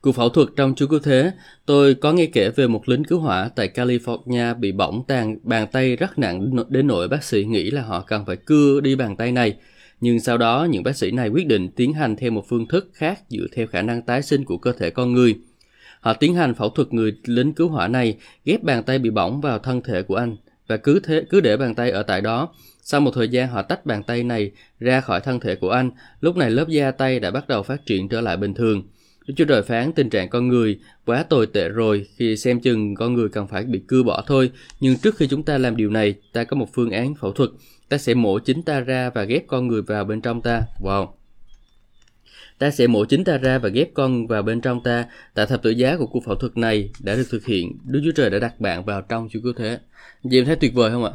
Cuộc 0.00 0.12
phẫu 0.12 0.28
thuật 0.28 0.48
trong 0.56 0.74
Chúa 0.74 0.86
Cứu 0.86 0.98
Thế, 0.98 1.32
tôi 1.66 1.94
có 1.94 2.12
nghe 2.12 2.26
kể 2.26 2.50
về 2.50 2.66
một 2.66 2.88
lính 2.88 3.04
cứu 3.04 3.20
hỏa 3.20 3.50
tại 3.56 3.70
California 3.74 4.58
bị 4.58 4.72
bỏng 4.72 5.04
tàn 5.08 5.38
bàn 5.42 5.66
tay 5.72 5.96
rất 5.96 6.18
nặng 6.18 6.50
đến 6.68 6.86
nỗi 6.86 7.08
bác 7.08 7.24
sĩ 7.24 7.44
nghĩ 7.44 7.70
là 7.70 7.82
họ 7.82 8.00
cần 8.00 8.24
phải 8.26 8.36
cưa 8.36 8.80
đi 8.80 8.96
bàn 8.96 9.16
tay 9.16 9.32
này. 9.32 9.56
Nhưng 10.00 10.20
sau 10.20 10.38
đó, 10.38 10.66
những 10.70 10.82
bác 10.82 10.96
sĩ 10.96 11.10
này 11.10 11.28
quyết 11.28 11.46
định 11.46 11.68
tiến 11.76 11.92
hành 11.92 12.16
theo 12.16 12.30
một 12.30 12.44
phương 12.48 12.68
thức 12.68 12.90
khác 12.94 13.20
dựa 13.28 13.46
theo 13.54 13.66
khả 13.66 13.82
năng 13.82 14.02
tái 14.02 14.22
sinh 14.22 14.44
của 14.44 14.58
cơ 14.58 14.72
thể 14.72 14.90
con 14.90 15.12
người. 15.12 15.34
Họ 16.00 16.12
tiến 16.12 16.34
hành 16.34 16.54
phẫu 16.54 16.70
thuật 16.70 16.92
người 16.92 17.12
lính 17.24 17.52
cứu 17.52 17.68
hỏa 17.68 17.88
này, 17.88 18.16
ghép 18.44 18.62
bàn 18.62 18.82
tay 18.82 18.98
bị 18.98 19.10
bỏng 19.10 19.40
vào 19.40 19.58
thân 19.58 19.82
thể 19.82 20.02
của 20.02 20.16
anh 20.16 20.36
và 20.68 20.76
cứ 20.76 21.00
thế 21.00 21.24
cứ 21.30 21.40
để 21.40 21.56
bàn 21.56 21.74
tay 21.74 21.90
ở 21.90 22.02
tại 22.02 22.20
đó. 22.20 22.48
Sau 22.82 23.00
một 23.00 23.10
thời 23.14 23.28
gian 23.28 23.48
họ 23.48 23.62
tách 23.62 23.86
bàn 23.86 24.02
tay 24.02 24.22
này 24.22 24.50
ra 24.80 25.00
khỏi 25.00 25.20
thân 25.20 25.40
thể 25.40 25.54
của 25.54 25.70
anh, 25.70 25.90
lúc 26.20 26.36
này 26.36 26.50
lớp 26.50 26.68
da 26.68 26.90
tay 26.90 27.20
đã 27.20 27.30
bắt 27.30 27.48
đầu 27.48 27.62
phát 27.62 27.86
triển 27.86 28.08
trở 28.08 28.20
lại 28.20 28.36
bình 28.36 28.54
thường. 28.54 28.82
Đức 29.26 29.34
Chúa 29.36 29.44
Trời 29.44 29.62
phán 29.62 29.92
tình 29.92 30.10
trạng 30.10 30.28
con 30.28 30.48
người 30.48 30.78
quá 31.06 31.22
tồi 31.22 31.46
tệ 31.46 31.68
rồi 31.68 32.06
khi 32.16 32.36
xem 32.36 32.60
chừng 32.60 32.94
con 32.94 33.14
người 33.14 33.28
cần 33.28 33.46
phải 33.48 33.64
bị 33.64 33.80
cưa 33.88 34.02
bỏ 34.02 34.22
thôi. 34.26 34.50
Nhưng 34.80 34.96
trước 34.96 35.16
khi 35.16 35.26
chúng 35.28 35.42
ta 35.42 35.58
làm 35.58 35.76
điều 35.76 35.90
này, 35.90 36.14
ta 36.32 36.44
có 36.44 36.56
một 36.56 36.68
phương 36.74 36.90
án 36.90 37.14
phẫu 37.14 37.32
thuật. 37.32 37.50
Ta 37.88 37.98
sẽ 37.98 38.14
mổ 38.14 38.38
chính 38.38 38.62
ta 38.62 38.80
ra 38.80 39.10
và 39.14 39.24
ghép 39.24 39.46
con 39.46 39.66
người 39.66 39.82
vào 39.82 40.04
bên 40.04 40.20
trong 40.20 40.42
ta. 40.42 40.62
Wow! 40.80 41.17
Ta 42.58 42.70
sẽ 42.70 42.86
mổ 42.86 43.04
chính 43.04 43.24
ta 43.24 43.38
ra 43.38 43.58
và 43.58 43.68
ghép 43.68 43.94
con 43.94 44.26
vào 44.26 44.42
bên 44.42 44.60
trong 44.60 44.82
ta. 44.82 45.04
Tại 45.34 45.46
thập 45.46 45.62
tự 45.62 45.70
giá 45.70 45.96
của 45.96 46.06
cuộc 46.06 46.24
phẫu 46.24 46.34
thuật 46.34 46.56
này 46.56 46.90
đã 47.00 47.14
được 47.14 47.26
thực 47.30 47.46
hiện. 47.46 47.78
Đức 47.84 48.00
Chúa 48.04 48.12
Trời 48.12 48.30
đã 48.30 48.38
đặt 48.38 48.60
bạn 48.60 48.84
vào 48.84 49.02
trong 49.02 49.28
Chúa 49.32 49.40
Cứu 49.42 49.52
Thế. 49.56 49.78
Chị 50.30 50.38
em 50.38 50.44
thấy 50.44 50.56
tuyệt 50.56 50.74
vời 50.74 50.90
không 50.90 51.04
ạ? 51.04 51.12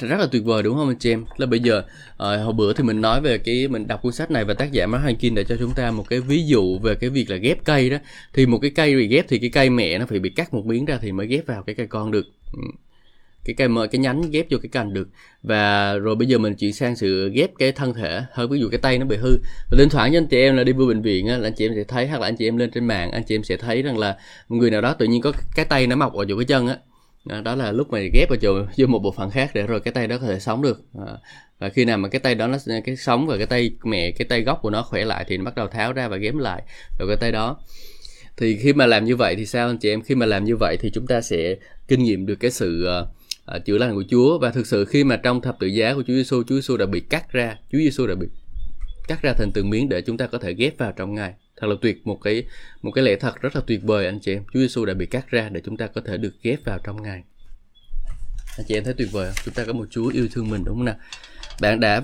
rất 0.00 0.20
là 0.20 0.26
tuyệt 0.32 0.44
vời 0.44 0.62
đúng 0.62 0.76
không 0.76 0.88
anh 0.88 0.98
chị 0.98 1.10
em 1.10 1.24
là 1.36 1.46
bây 1.46 1.60
giờ 1.60 1.78
uh, 2.12 2.18
hồi 2.18 2.52
bữa 2.52 2.72
thì 2.72 2.84
mình 2.84 3.00
nói 3.00 3.20
về 3.20 3.38
cái 3.38 3.68
mình 3.68 3.86
đọc 3.86 4.02
cuốn 4.02 4.12
sách 4.12 4.30
này 4.30 4.44
và 4.44 4.54
tác 4.54 4.72
giả 4.72 4.86
Mark 4.86 5.04
Hankin 5.04 5.34
để 5.34 5.44
cho 5.44 5.56
chúng 5.58 5.74
ta 5.74 5.90
một 5.90 6.08
cái 6.08 6.20
ví 6.20 6.46
dụ 6.46 6.78
về 6.78 6.94
cái 6.94 7.10
việc 7.10 7.30
là 7.30 7.36
ghép 7.36 7.64
cây 7.64 7.90
đó 7.90 7.96
thì 8.32 8.46
một 8.46 8.58
cái 8.58 8.70
cây 8.70 8.96
bị 8.96 9.06
ghép 9.06 9.26
thì 9.28 9.38
cái 9.38 9.50
cây 9.50 9.70
mẹ 9.70 9.98
nó 9.98 10.06
phải 10.06 10.18
bị 10.18 10.30
cắt 10.30 10.54
một 10.54 10.66
miếng 10.66 10.84
ra 10.84 10.98
thì 11.02 11.12
mới 11.12 11.26
ghép 11.26 11.46
vào 11.46 11.62
cái 11.62 11.74
cây 11.74 11.86
con 11.86 12.10
được 12.10 12.26
ừ 12.52 12.62
cái 13.44 13.54
cái 13.54 13.68
cái 13.92 13.98
nhánh 13.98 14.30
ghép 14.30 14.46
vô 14.50 14.58
cái 14.62 14.68
cành 14.68 14.92
được. 14.92 15.08
Và 15.42 15.94
rồi 15.94 16.16
bây 16.16 16.28
giờ 16.28 16.38
mình 16.38 16.54
chuyển 16.54 16.72
sang 16.72 16.96
sự 16.96 17.30
ghép 17.34 17.50
cái 17.58 17.72
thân 17.72 17.94
thể 17.94 18.22
hơi 18.32 18.48
ví 18.48 18.60
dụ 18.60 18.68
cái 18.68 18.78
tay 18.78 18.98
nó 18.98 19.06
bị 19.06 19.16
hư. 19.16 19.38
Và 19.70 19.78
thỉnh 19.78 19.88
thoảng 19.88 20.12
cho 20.12 20.18
anh 20.18 20.26
chị 20.26 20.40
em 20.40 20.56
là 20.56 20.64
đi 20.64 20.72
vô 20.72 20.86
bệnh 20.86 21.02
viện 21.02 21.26
á, 21.26 21.36
là 21.36 21.46
anh 21.46 21.54
chị 21.54 21.66
em 21.66 21.72
sẽ 21.76 21.84
thấy 21.84 22.08
hoặc 22.08 22.20
là 22.20 22.28
anh 22.28 22.36
chị 22.36 22.48
em 22.48 22.56
lên 22.56 22.70
trên 22.70 22.86
mạng 22.86 23.10
anh 23.12 23.22
chị 23.24 23.34
em 23.34 23.44
sẽ 23.44 23.56
thấy 23.56 23.82
rằng 23.82 23.98
là 23.98 24.16
người 24.48 24.70
nào 24.70 24.80
đó 24.80 24.94
tự 24.94 25.06
nhiên 25.06 25.22
có 25.22 25.32
cái 25.54 25.64
tay 25.64 25.86
nó 25.86 25.96
mọc 25.96 26.14
ở 26.14 26.24
chỗ 26.28 26.36
cái 26.36 26.44
chân 26.44 26.66
á. 26.66 26.76
Đó, 27.44 27.54
là 27.54 27.72
lúc 27.72 27.90
mà 27.90 27.98
ghép 28.12 28.28
vào 28.28 28.36
chỗ 28.42 28.64
vô 28.76 28.86
một 28.86 28.98
bộ 28.98 29.12
phận 29.12 29.30
khác 29.30 29.50
để 29.54 29.66
rồi 29.66 29.80
cái 29.80 29.92
tay 29.92 30.06
đó 30.06 30.18
có 30.18 30.26
thể 30.26 30.40
sống 30.40 30.62
được. 30.62 30.82
À, 31.06 31.12
và 31.58 31.68
khi 31.68 31.84
nào 31.84 31.98
mà 31.98 32.08
cái 32.08 32.20
tay 32.20 32.34
đó 32.34 32.46
nó 32.46 32.58
cái 32.84 32.96
sống 32.96 33.26
và 33.26 33.36
cái 33.36 33.46
tay 33.46 33.70
mẹ 33.84 34.10
cái 34.10 34.26
tay 34.28 34.42
gốc 34.42 34.58
của 34.62 34.70
nó 34.70 34.82
khỏe 34.82 35.04
lại 35.04 35.24
thì 35.28 35.36
nó 35.36 35.44
bắt 35.44 35.54
đầu 35.54 35.68
tháo 35.68 35.92
ra 35.92 36.08
và 36.08 36.16
ghép 36.16 36.34
lại 36.34 36.62
rồi 36.98 37.08
cái 37.08 37.16
tay 37.20 37.32
đó. 37.32 37.56
Thì 38.36 38.56
khi 38.56 38.72
mà 38.72 38.86
làm 38.86 39.04
như 39.04 39.16
vậy 39.16 39.36
thì 39.36 39.46
sao 39.46 39.66
anh 39.66 39.78
chị 39.78 39.90
em? 39.90 40.02
Khi 40.02 40.14
mà 40.14 40.26
làm 40.26 40.44
như 40.44 40.56
vậy 40.60 40.76
thì 40.80 40.90
chúng 40.90 41.06
ta 41.06 41.20
sẽ 41.20 41.56
kinh 41.88 42.02
nghiệm 42.02 42.26
được 42.26 42.36
cái 42.40 42.50
sự 42.50 42.88
uh, 43.02 43.08
uh, 43.56 43.64
chữa 43.64 43.78
lành 43.78 43.94
của 43.94 44.04
Chúa. 44.08 44.38
Và 44.38 44.50
thực 44.50 44.66
sự 44.66 44.84
khi 44.84 45.04
mà 45.04 45.16
trong 45.16 45.40
thập 45.40 45.58
tự 45.60 45.66
giá 45.66 45.94
của 45.94 46.02
Chúa 46.02 46.14
Giêsu 46.14 46.42
Chúa 46.42 46.54
Giêsu 46.54 46.76
đã 46.76 46.86
bị 46.86 47.00
cắt 47.00 47.32
ra 47.32 47.56
Chúa 47.72 47.78
Giêsu 47.78 48.06
đã 48.06 48.14
bị 48.14 48.26
cắt 49.08 49.22
ra 49.22 49.32
thành 49.38 49.50
từng 49.54 49.70
miếng 49.70 49.88
để 49.88 50.02
chúng 50.02 50.16
ta 50.16 50.26
có 50.26 50.38
thể 50.38 50.54
ghép 50.54 50.78
vào 50.78 50.92
trong 50.92 51.14
Ngài. 51.14 51.34
Thật 51.56 51.66
là 51.66 51.74
tuyệt 51.82 52.06
một 52.06 52.18
cái 52.24 52.44
một 52.82 52.90
cái 52.90 53.04
lẽ 53.04 53.16
thật 53.16 53.40
rất 53.40 53.56
là 53.56 53.62
tuyệt 53.66 53.80
vời 53.82 54.06
anh 54.06 54.18
chị 54.20 54.32
em. 54.32 54.44
Chúa 54.52 54.60
Giêsu 54.60 54.84
đã 54.84 54.94
bị 54.94 55.06
cắt 55.06 55.30
ra 55.30 55.48
để 55.48 55.60
chúng 55.64 55.76
ta 55.76 55.86
có 55.86 56.00
thể 56.00 56.16
được 56.16 56.34
ghép 56.42 56.64
vào 56.64 56.78
trong 56.84 57.02
Ngài. 57.02 57.22
Anh 58.56 58.66
chị 58.68 58.74
em 58.74 58.84
thấy 58.84 58.94
tuyệt 58.94 59.08
vời 59.12 59.26
không? 59.26 59.36
Chúng 59.44 59.54
ta 59.54 59.64
có 59.64 59.72
một 59.72 59.86
Chúa 59.90 60.08
yêu 60.08 60.28
thương 60.32 60.50
mình 60.50 60.64
đúng 60.64 60.76
không 60.76 60.84
nào? 60.84 60.96
Bạn 61.60 61.80
đã 61.80 62.02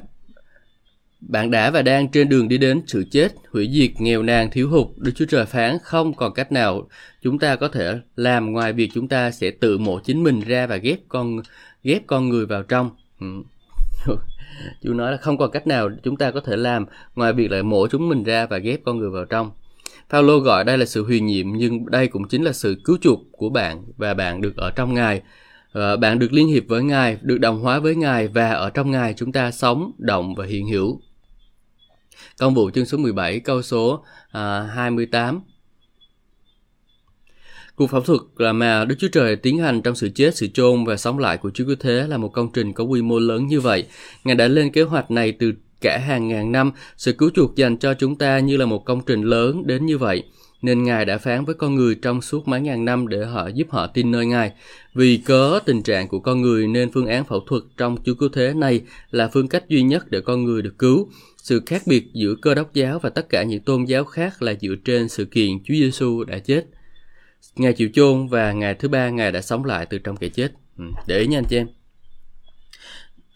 bạn 1.20 1.50
đã 1.50 1.70
và 1.70 1.82
đang 1.82 2.08
trên 2.08 2.28
đường 2.28 2.48
đi 2.48 2.58
đến 2.58 2.82
sự 2.86 3.04
chết, 3.10 3.28
hủy 3.52 3.70
diệt, 3.72 3.90
nghèo 4.00 4.22
nàn, 4.22 4.50
thiếu 4.50 4.70
hụt. 4.70 4.86
Đức 4.96 5.12
Chúa 5.16 5.24
Trời 5.24 5.46
phán 5.46 5.78
không 5.82 6.14
còn 6.14 6.34
cách 6.34 6.52
nào 6.52 6.88
chúng 7.22 7.38
ta 7.38 7.56
có 7.56 7.68
thể 7.68 7.98
làm 8.16 8.52
ngoài 8.52 8.72
việc 8.72 8.90
chúng 8.94 9.08
ta 9.08 9.30
sẽ 9.30 9.50
tự 9.50 9.78
mổ 9.78 10.00
chính 10.04 10.22
mình 10.22 10.40
ra 10.40 10.66
và 10.66 10.76
ghép 10.76 10.98
con 11.08 11.40
ghép 11.82 12.06
con 12.06 12.28
người 12.28 12.46
vào 12.46 12.62
trong. 12.62 12.90
Ừ. 13.20 13.26
Chúa 14.82 14.92
nói 14.92 15.12
là 15.12 15.16
không 15.16 15.38
còn 15.38 15.50
cách 15.50 15.66
nào 15.66 15.90
chúng 16.02 16.16
ta 16.16 16.30
có 16.30 16.40
thể 16.40 16.56
làm 16.56 16.86
ngoài 17.14 17.32
việc 17.32 17.50
lại 17.50 17.62
mổ 17.62 17.88
chúng 17.88 18.08
mình 18.08 18.22
ra 18.22 18.46
và 18.46 18.58
ghép 18.58 18.80
con 18.84 18.98
người 18.98 19.10
vào 19.10 19.24
trong. 19.24 19.50
Paulo 20.10 20.38
gọi 20.38 20.64
đây 20.64 20.78
là 20.78 20.84
sự 20.84 21.04
huyền 21.04 21.26
nhiệm 21.26 21.52
nhưng 21.52 21.90
đây 21.90 22.08
cũng 22.08 22.28
chính 22.28 22.42
là 22.42 22.52
sự 22.52 22.80
cứu 22.84 22.98
chuộc 23.00 23.20
của 23.32 23.48
bạn 23.48 23.84
và 23.96 24.14
bạn 24.14 24.40
được 24.40 24.56
ở 24.56 24.70
trong 24.70 24.94
Ngài. 24.94 25.22
Ờ, 25.72 25.96
bạn 25.96 26.18
được 26.18 26.32
liên 26.32 26.48
hiệp 26.48 26.62
với 26.68 26.82
Ngài, 26.82 27.18
được 27.22 27.38
đồng 27.38 27.60
hóa 27.60 27.78
với 27.78 27.96
Ngài 27.96 28.28
và 28.28 28.50
ở 28.50 28.70
trong 28.70 28.90
Ngài 28.90 29.14
chúng 29.14 29.32
ta 29.32 29.50
sống, 29.50 29.92
động 29.98 30.34
và 30.34 30.46
hiện 30.46 30.68
hữu. 30.68 31.00
Công 32.38 32.54
vụ 32.54 32.70
chương 32.70 32.86
số 32.86 32.98
17 32.98 33.40
câu 33.40 33.62
số 33.62 34.04
à, 34.30 34.62
28 34.74 35.40
Cuộc 37.76 37.86
phẫu 37.86 38.00
thuật 38.00 38.20
là 38.36 38.52
mà 38.52 38.84
Đức 38.84 38.94
Chúa 38.98 39.08
Trời 39.12 39.36
tiến 39.36 39.58
hành 39.58 39.82
trong 39.82 39.94
sự 39.94 40.08
chết, 40.14 40.36
sự 40.36 40.46
chôn 40.46 40.84
và 40.84 40.96
sống 40.96 41.18
lại 41.18 41.36
của 41.36 41.50
Chúa 41.50 41.64
Cứu 41.64 41.76
Thế 41.80 42.06
là 42.08 42.16
một 42.16 42.28
công 42.28 42.52
trình 42.52 42.72
có 42.72 42.84
quy 42.84 43.02
mô 43.02 43.18
lớn 43.18 43.46
như 43.46 43.60
vậy. 43.60 43.86
Ngài 44.24 44.34
đã 44.36 44.48
lên 44.48 44.70
kế 44.70 44.82
hoạch 44.82 45.10
này 45.10 45.32
từ 45.32 45.52
cả 45.80 45.98
hàng 45.98 46.28
ngàn 46.28 46.52
năm, 46.52 46.72
sự 46.96 47.12
cứu 47.12 47.30
chuộc 47.34 47.56
dành 47.56 47.76
cho 47.76 47.94
chúng 47.94 48.16
ta 48.16 48.38
như 48.38 48.56
là 48.56 48.66
một 48.66 48.84
công 48.84 49.00
trình 49.06 49.22
lớn 49.22 49.66
đến 49.66 49.86
như 49.86 49.98
vậy. 49.98 50.24
Nên 50.62 50.82
Ngài 50.82 51.04
đã 51.04 51.18
phán 51.18 51.44
với 51.44 51.54
con 51.54 51.74
người 51.74 51.94
trong 51.94 52.22
suốt 52.22 52.48
mấy 52.48 52.60
ngàn 52.60 52.84
năm 52.84 53.08
để 53.08 53.24
họ 53.24 53.48
giúp 53.48 53.70
họ 53.70 53.86
tin 53.86 54.10
nơi 54.10 54.26
Ngài. 54.26 54.52
Vì 54.94 55.16
cớ 55.16 55.58
tình 55.64 55.82
trạng 55.82 56.08
của 56.08 56.20
con 56.20 56.42
người 56.42 56.66
nên 56.66 56.92
phương 56.92 57.06
án 57.06 57.24
phẫu 57.24 57.40
thuật 57.40 57.62
trong 57.76 57.96
Chúa 58.04 58.14
Cứu 58.14 58.28
Thế 58.28 58.54
này 58.54 58.80
là 59.10 59.28
phương 59.28 59.48
cách 59.48 59.68
duy 59.68 59.82
nhất 59.82 60.10
để 60.10 60.20
con 60.20 60.44
người 60.44 60.62
được 60.62 60.78
cứu. 60.78 61.08
Sự 61.42 61.62
khác 61.66 61.82
biệt 61.86 62.04
giữa 62.12 62.34
cơ 62.42 62.54
đốc 62.54 62.74
giáo 62.74 62.98
và 62.98 63.10
tất 63.10 63.28
cả 63.28 63.42
những 63.42 63.60
tôn 63.60 63.84
giáo 63.84 64.04
khác 64.04 64.42
là 64.42 64.54
dựa 64.60 64.74
trên 64.84 65.08
sự 65.08 65.24
kiện 65.24 65.50
Chúa 65.64 65.74
Giêsu 65.74 66.24
đã 66.24 66.38
chết. 66.38 66.64
Ngài 67.56 67.72
chịu 67.72 67.88
chôn 67.92 68.28
và 68.28 68.52
ngày 68.52 68.74
thứ 68.74 68.88
ba 68.88 69.10
Ngài 69.10 69.32
đã 69.32 69.40
sống 69.40 69.64
lại 69.64 69.86
từ 69.86 69.98
trong 69.98 70.16
kẻ 70.16 70.28
chết. 70.28 70.52
Ừ, 70.78 70.84
để 71.06 71.18
ý 71.18 71.26
nha 71.26 71.38
anh 71.38 71.44
chị 71.48 71.56
em. 71.56 71.66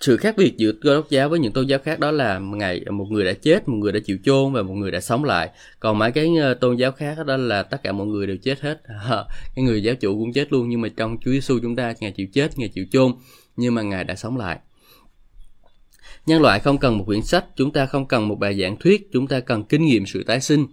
Sự 0.00 0.16
khác 0.16 0.36
biệt 0.36 0.56
giữa 0.56 0.72
cơ 0.72 0.94
đốc 0.94 1.10
giáo 1.10 1.28
với 1.28 1.38
những 1.38 1.52
tôn 1.52 1.66
giáo 1.66 1.78
khác 1.78 2.00
đó 2.00 2.10
là 2.10 2.38
ngày 2.38 2.84
một 2.90 3.06
người 3.10 3.24
đã 3.24 3.32
chết, 3.32 3.68
một 3.68 3.76
người 3.76 3.92
đã 3.92 4.00
chịu 4.04 4.18
chôn 4.24 4.52
và 4.52 4.62
một 4.62 4.74
người 4.74 4.90
đã 4.90 5.00
sống 5.00 5.24
lại. 5.24 5.50
Còn 5.80 5.98
mấy 5.98 6.12
cái 6.12 6.36
ờ, 6.40 6.54
tôn 6.54 6.76
giáo 6.76 6.92
khác 6.92 7.16
đó 7.26 7.36
là 7.36 7.62
tất 7.62 7.82
cả 7.82 7.92
mọi 7.92 8.06
người 8.06 8.26
đều 8.26 8.36
chết 8.36 8.60
hết. 8.60 8.80
cái 9.54 9.64
người 9.64 9.82
giáo 9.82 9.94
chủ 9.94 10.18
cũng 10.18 10.32
chết 10.32 10.52
luôn 10.52 10.68
nhưng 10.68 10.80
mà 10.80 10.88
trong 10.96 11.16
Chúa 11.24 11.30
Giêsu 11.30 11.58
chúng 11.62 11.76
ta 11.76 11.94
Ngài 12.00 12.12
chịu 12.12 12.26
chết, 12.32 12.58
Ngài 12.58 12.68
chịu 12.68 12.84
chôn 12.90 13.12
nhưng 13.56 13.74
mà 13.74 13.82
Ngài 13.82 14.04
đã 14.04 14.14
sống 14.14 14.36
lại. 14.36 14.58
Nhân 16.26 16.42
loại 16.42 16.60
không 16.60 16.78
cần 16.78 16.98
một 16.98 17.04
quyển 17.06 17.22
sách, 17.22 17.44
chúng 17.56 17.72
ta 17.72 17.86
không 17.86 18.08
cần 18.08 18.28
một 18.28 18.38
bài 18.38 18.60
giảng 18.60 18.76
thuyết, 18.76 19.08
chúng 19.12 19.26
ta 19.26 19.40
cần 19.40 19.64
kinh 19.64 19.84
nghiệm 19.84 20.06
sự 20.06 20.22
tái 20.22 20.40
sinh. 20.40 20.66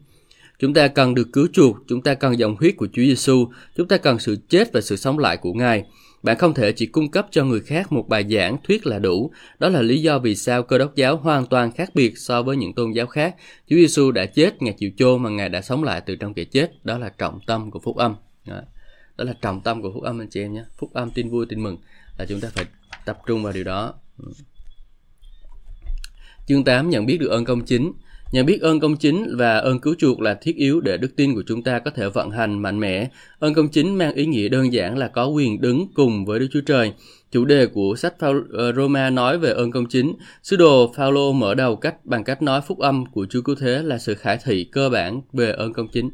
Chúng 0.59 0.73
ta 0.73 0.87
cần 0.87 1.15
được 1.15 1.27
cứu 1.33 1.47
chuộc, 1.53 1.77
chúng 1.87 2.01
ta 2.01 2.13
cần 2.13 2.39
dòng 2.39 2.55
huyết 2.59 2.77
của 2.77 2.87
Chúa 2.93 3.01
Giêsu, 3.01 3.47
chúng 3.75 3.87
ta 3.87 3.97
cần 3.97 4.19
sự 4.19 4.37
chết 4.49 4.73
và 4.73 4.81
sự 4.81 4.95
sống 4.95 5.19
lại 5.19 5.37
của 5.37 5.53
Ngài. 5.53 5.85
Bạn 6.23 6.37
không 6.37 6.53
thể 6.53 6.71
chỉ 6.71 6.85
cung 6.85 7.11
cấp 7.11 7.27
cho 7.31 7.45
người 7.45 7.59
khác 7.59 7.91
một 7.91 8.09
bài 8.09 8.25
giảng 8.29 8.57
thuyết 8.63 8.87
là 8.87 8.99
đủ. 8.99 9.31
Đó 9.59 9.69
là 9.69 9.81
lý 9.81 10.01
do 10.01 10.19
vì 10.19 10.35
sao 10.35 10.63
cơ 10.63 10.77
đốc 10.77 10.95
giáo 10.95 11.17
hoàn 11.17 11.45
toàn 11.45 11.71
khác 11.71 11.89
biệt 11.93 12.17
so 12.17 12.43
với 12.43 12.57
những 12.57 12.73
tôn 12.73 12.91
giáo 12.91 13.07
khác. 13.07 13.35
Chúa 13.69 13.75
Giêsu 13.75 14.11
đã 14.11 14.25
chết, 14.25 14.61
Ngài 14.61 14.73
chịu 14.73 14.91
chôn 14.97 15.23
mà 15.23 15.29
Ngài 15.29 15.49
đã 15.49 15.61
sống 15.61 15.83
lại 15.83 16.01
từ 16.01 16.15
trong 16.15 16.33
kẻ 16.33 16.43
chết. 16.43 16.85
Đó 16.85 16.97
là 16.97 17.09
trọng 17.09 17.39
tâm 17.47 17.71
của 17.71 17.79
phúc 17.79 17.97
âm. 17.97 18.15
Đó, 18.45 18.61
đó 19.17 19.25
là 19.25 19.33
trọng 19.41 19.61
tâm 19.61 19.81
của 19.81 19.91
phúc 19.93 20.03
âm 20.03 20.21
anh 20.21 20.29
chị 20.29 20.41
em 20.41 20.53
nhé. 20.53 20.63
Phúc 20.77 20.93
âm 20.93 21.11
tin 21.11 21.29
vui, 21.29 21.45
tin 21.45 21.63
mừng 21.63 21.77
là 22.17 22.25
chúng 22.29 22.41
ta 22.41 22.49
phải 22.53 22.65
tập 23.05 23.19
trung 23.25 23.43
vào 23.43 23.53
điều 23.53 23.63
đó. 23.63 23.93
Ừ. 24.17 24.31
Chương 26.49 26.63
8 26.63 26.89
nhận 26.89 27.05
biết 27.05 27.17
được 27.17 27.29
ơn 27.29 27.45
công 27.45 27.65
chính. 27.65 27.91
Nhận 28.31 28.45
biết 28.45 28.61
ơn 28.61 28.79
công 28.79 28.97
chính 28.97 29.35
và 29.37 29.57
ơn 29.57 29.79
cứu 29.79 29.95
chuộc 29.97 30.21
là 30.21 30.37
thiết 30.41 30.55
yếu 30.55 30.81
để 30.81 30.97
đức 30.97 31.15
tin 31.15 31.35
của 31.35 31.43
chúng 31.47 31.63
ta 31.63 31.79
có 31.79 31.91
thể 31.91 32.09
vận 32.09 32.29
hành 32.29 32.59
mạnh 32.59 32.79
mẽ. 32.79 33.09
Ơn 33.39 33.53
công 33.53 33.69
chính 33.69 33.97
mang 33.97 34.13
ý 34.13 34.25
nghĩa 34.25 34.49
đơn 34.49 34.73
giản 34.73 34.97
là 34.97 35.07
có 35.07 35.27
quyền 35.27 35.61
đứng 35.61 35.87
cùng 35.93 36.25
với 36.25 36.39
Đức 36.39 36.47
Chúa 36.51 36.61
Trời. 36.61 36.93
Chủ 37.31 37.45
đề 37.45 37.67
của 37.67 37.95
sách 37.95 38.13
ờ, 38.51 38.73
Roma 38.73 39.09
nói 39.09 39.37
về 39.39 39.51
ơn 39.51 39.71
công 39.71 39.85
chính. 39.85 40.13
Sứ 40.43 40.55
đồ 40.55 40.93
Phaolô 40.95 41.31
mở 41.31 41.55
đầu 41.55 41.75
cách 41.75 42.05
bằng 42.05 42.23
cách 42.23 42.41
nói 42.41 42.61
phúc 42.61 42.79
âm 42.79 43.05
của 43.05 43.25
Chúa 43.29 43.41
Cứu 43.41 43.55
Thế 43.55 43.81
là 43.83 43.97
sự 43.97 44.15
khải 44.15 44.39
thị 44.43 44.63
cơ 44.63 44.89
bản 44.89 45.21
về 45.33 45.51
ơn 45.51 45.73
công 45.73 45.87
chính. 45.87 46.09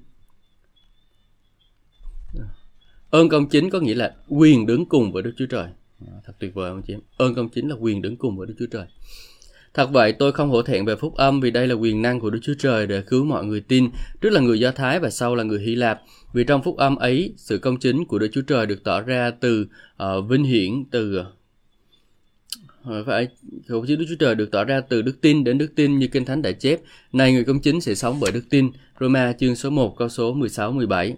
Ơn 3.09 3.29
công 3.29 3.49
chính 3.49 3.69
có 3.69 3.79
nghĩa 3.79 3.95
là 3.95 4.15
quyền 4.29 4.65
đứng 4.65 4.85
cùng 4.85 5.11
với 5.11 5.23
Đức 5.23 5.33
Chúa 5.37 5.45
Trời. 5.45 5.67
Thật 6.25 6.33
tuyệt 6.39 6.53
vời 6.53 6.71
không 6.71 6.81
chị 6.87 6.93
em? 6.93 7.01
Ơn 7.17 7.35
công 7.35 7.49
chính 7.49 7.67
là 7.69 7.75
quyền 7.79 8.01
đứng 8.01 8.17
cùng 8.17 8.37
với 8.37 8.47
Đức 8.47 8.55
Chúa 8.59 8.67
Trời. 8.71 8.85
Thật 9.75 9.89
vậy, 9.91 10.11
tôi 10.11 10.31
không 10.31 10.49
hổ 10.49 10.61
thẹn 10.61 10.85
về 10.85 10.95
phúc 10.95 11.15
âm 11.15 11.39
vì 11.39 11.51
đây 11.51 11.67
là 11.67 11.75
quyền 11.75 12.01
năng 12.01 12.19
của 12.19 12.29
Đức 12.29 12.39
Chúa 12.43 12.53
Trời 12.59 12.87
để 12.87 13.01
cứu 13.01 13.25
mọi 13.25 13.45
người 13.45 13.61
tin, 13.61 13.89
trước 14.21 14.29
là 14.29 14.41
người 14.41 14.59
Do 14.59 14.71
Thái 14.71 14.99
và 14.99 15.09
sau 15.09 15.35
là 15.35 15.43
người 15.43 15.59
Hy 15.59 15.75
Lạp. 15.75 16.01
Vì 16.33 16.43
trong 16.43 16.63
phúc 16.63 16.77
âm 16.77 16.95
ấy, 16.95 17.33
sự 17.37 17.57
công 17.57 17.77
chính 17.77 18.05
của 18.05 18.19
Đức 18.19 18.27
Chúa 18.31 18.41
Trời 18.41 18.65
được 18.65 18.83
tỏ 18.83 19.01
ra 19.01 19.31
từ 19.39 19.67
uh, 20.03 20.29
vinh 20.29 20.43
hiển, 20.43 20.83
từ 20.91 21.23
ờ, 22.83 23.03
phải 23.03 23.27
công 23.69 23.85
chính 23.87 23.99
Đức 23.99 24.05
Chúa 24.09 24.15
Trời 24.19 24.35
được 24.35 24.51
tỏ 24.51 24.63
ra 24.63 24.81
từ 24.81 25.01
đức 25.01 25.21
tin 25.21 25.43
đến 25.43 25.57
đức 25.57 25.71
tin 25.75 25.99
như 25.99 26.07
Kinh 26.07 26.25
Thánh 26.25 26.41
đã 26.41 26.51
chép. 26.51 26.79
Này 27.13 27.33
người 27.33 27.43
công 27.43 27.59
chính 27.59 27.81
sẽ 27.81 27.95
sống 27.95 28.19
bởi 28.19 28.31
đức 28.31 28.43
tin. 28.49 28.71
Roma 28.99 29.33
chương 29.39 29.55
số 29.55 29.69
1 29.69 29.97
câu 29.97 30.09
số 30.09 30.33
16 30.33 30.71
17. 30.71 31.15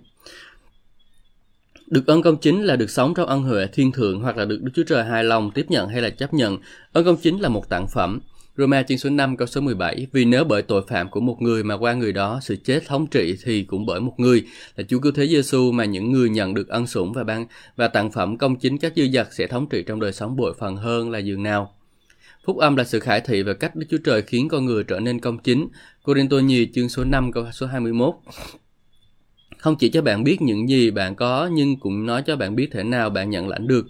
Được 1.87 2.07
ơn 2.07 2.21
công 2.21 2.37
chính 2.37 2.63
là 2.63 2.75
được 2.75 2.89
sống 2.89 3.13
trong 3.13 3.27
ân 3.27 3.41
huệ 3.41 3.67
thiên 3.67 3.91
thượng 3.91 4.21
hoặc 4.21 4.37
là 4.37 4.45
được 4.45 4.59
Đức 4.61 4.71
Chúa 4.75 4.83
Trời 4.83 5.03
hài 5.03 5.23
lòng 5.23 5.51
tiếp 5.51 5.65
nhận 5.69 5.87
hay 5.87 6.01
là 6.01 6.09
chấp 6.09 6.33
nhận. 6.33 6.57
Ơn 6.93 7.05
công 7.05 7.17
chính 7.17 7.41
là 7.41 7.49
một 7.49 7.69
tặng 7.69 7.87
phẩm. 7.87 8.19
Roma 8.57 8.83
chương 8.83 8.97
số 8.97 9.09
5 9.09 9.37
câu 9.37 9.47
số 9.47 9.61
17 9.61 10.07
Vì 10.11 10.25
nếu 10.25 10.43
bởi 10.43 10.61
tội 10.61 10.83
phạm 10.87 11.09
của 11.09 11.19
một 11.19 11.41
người 11.41 11.63
mà 11.63 11.77
qua 11.77 11.93
người 11.93 12.13
đó, 12.13 12.39
sự 12.41 12.55
chết 12.55 12.85
thống 12.87 13.07
trị 13.07 13.35
thì 13.43 13.63
cũng 13.63 13.85
bởi 13.85 13.99
một 13.99 14.13
người 14.17 14.43
là 14.75 14.83
Chúa 14.87 14.99
cứu 14.99 15.11
thế 15.11 15.27
Giêsu 15.27 15.71
mà 15.71 15.85
những 15.85 16.11
người 16.11 16.29
nhận 16.29 16.53
được 16.53 16.67
ân 16.67 16.87
sủng 16.87 17.13
và 17.13 17.23
ban, 17.23 17.45
và 17.75 17.87
tặng 17.87 18.11
phẩm 18.11 18.37
công 18.37 18.55
chính 18.55 18.77
các 18.77 18.93
dư 18.95 19.07
dật 19.13 19.27
sẽ 19.33 19.47
thống 19.47 19.69
trị 19.69 19.83
trong 19.87 19.99
đời 19.99 20.13
sống 20.13 20.35
bội 20.35 20.53
phần 20.59 20.75
hơn 20.75 21.09
là 21.09 21.19
dường 21.19 21.43
nào. 21.43 21.73
Phúc 22.45 22.57
âm 22.57 22.75
là 22.75 22.83
sự 22.83 22.99
khải 22.99 23.21
thị 23.21 23.43
về 23.43 23.53
cách 23.53 23.75
Đức 23.75 23.85
Chúa 23.89 23.97
Trời 24.05 24.21
khiến 24.21 24.47
con 24.49 24.65
người 24.65 24.83
trở 24.83 24.99
nên 24.99 25.19
công 25.19 25.37
chính. 25.37 25.67
Corinto 26.03 26.37
Nhì 26.37 26.67
chương 26.73 26.89
số 26.89 27.03
5 27.03 27.31
câu 27.31 27.45
số 27.51 27.65
21 27.65 28.13
Không 29.57 29.75
chỉ 29.75 29.89
cho 29.89 30.01
bạn 30.01 30.23
biết 30.23 30.41
những 30.41 30.69
gì 30.69 30.91
bạn 30.91 31.15
có, 31.15 31.49
nhưng 31.53 31.79
cũng 31.79 32.05
nói 32.05 32.23
cho 32.25 32.35
bạn 32.35 32.55
biết 32.55 32.69
thể 32.71 32.83
nào 32.83 33.09
bạn 33.09 33.29
nhận 33.29 33.47
lãnh 33.47 33.67
được. 33.67 33.85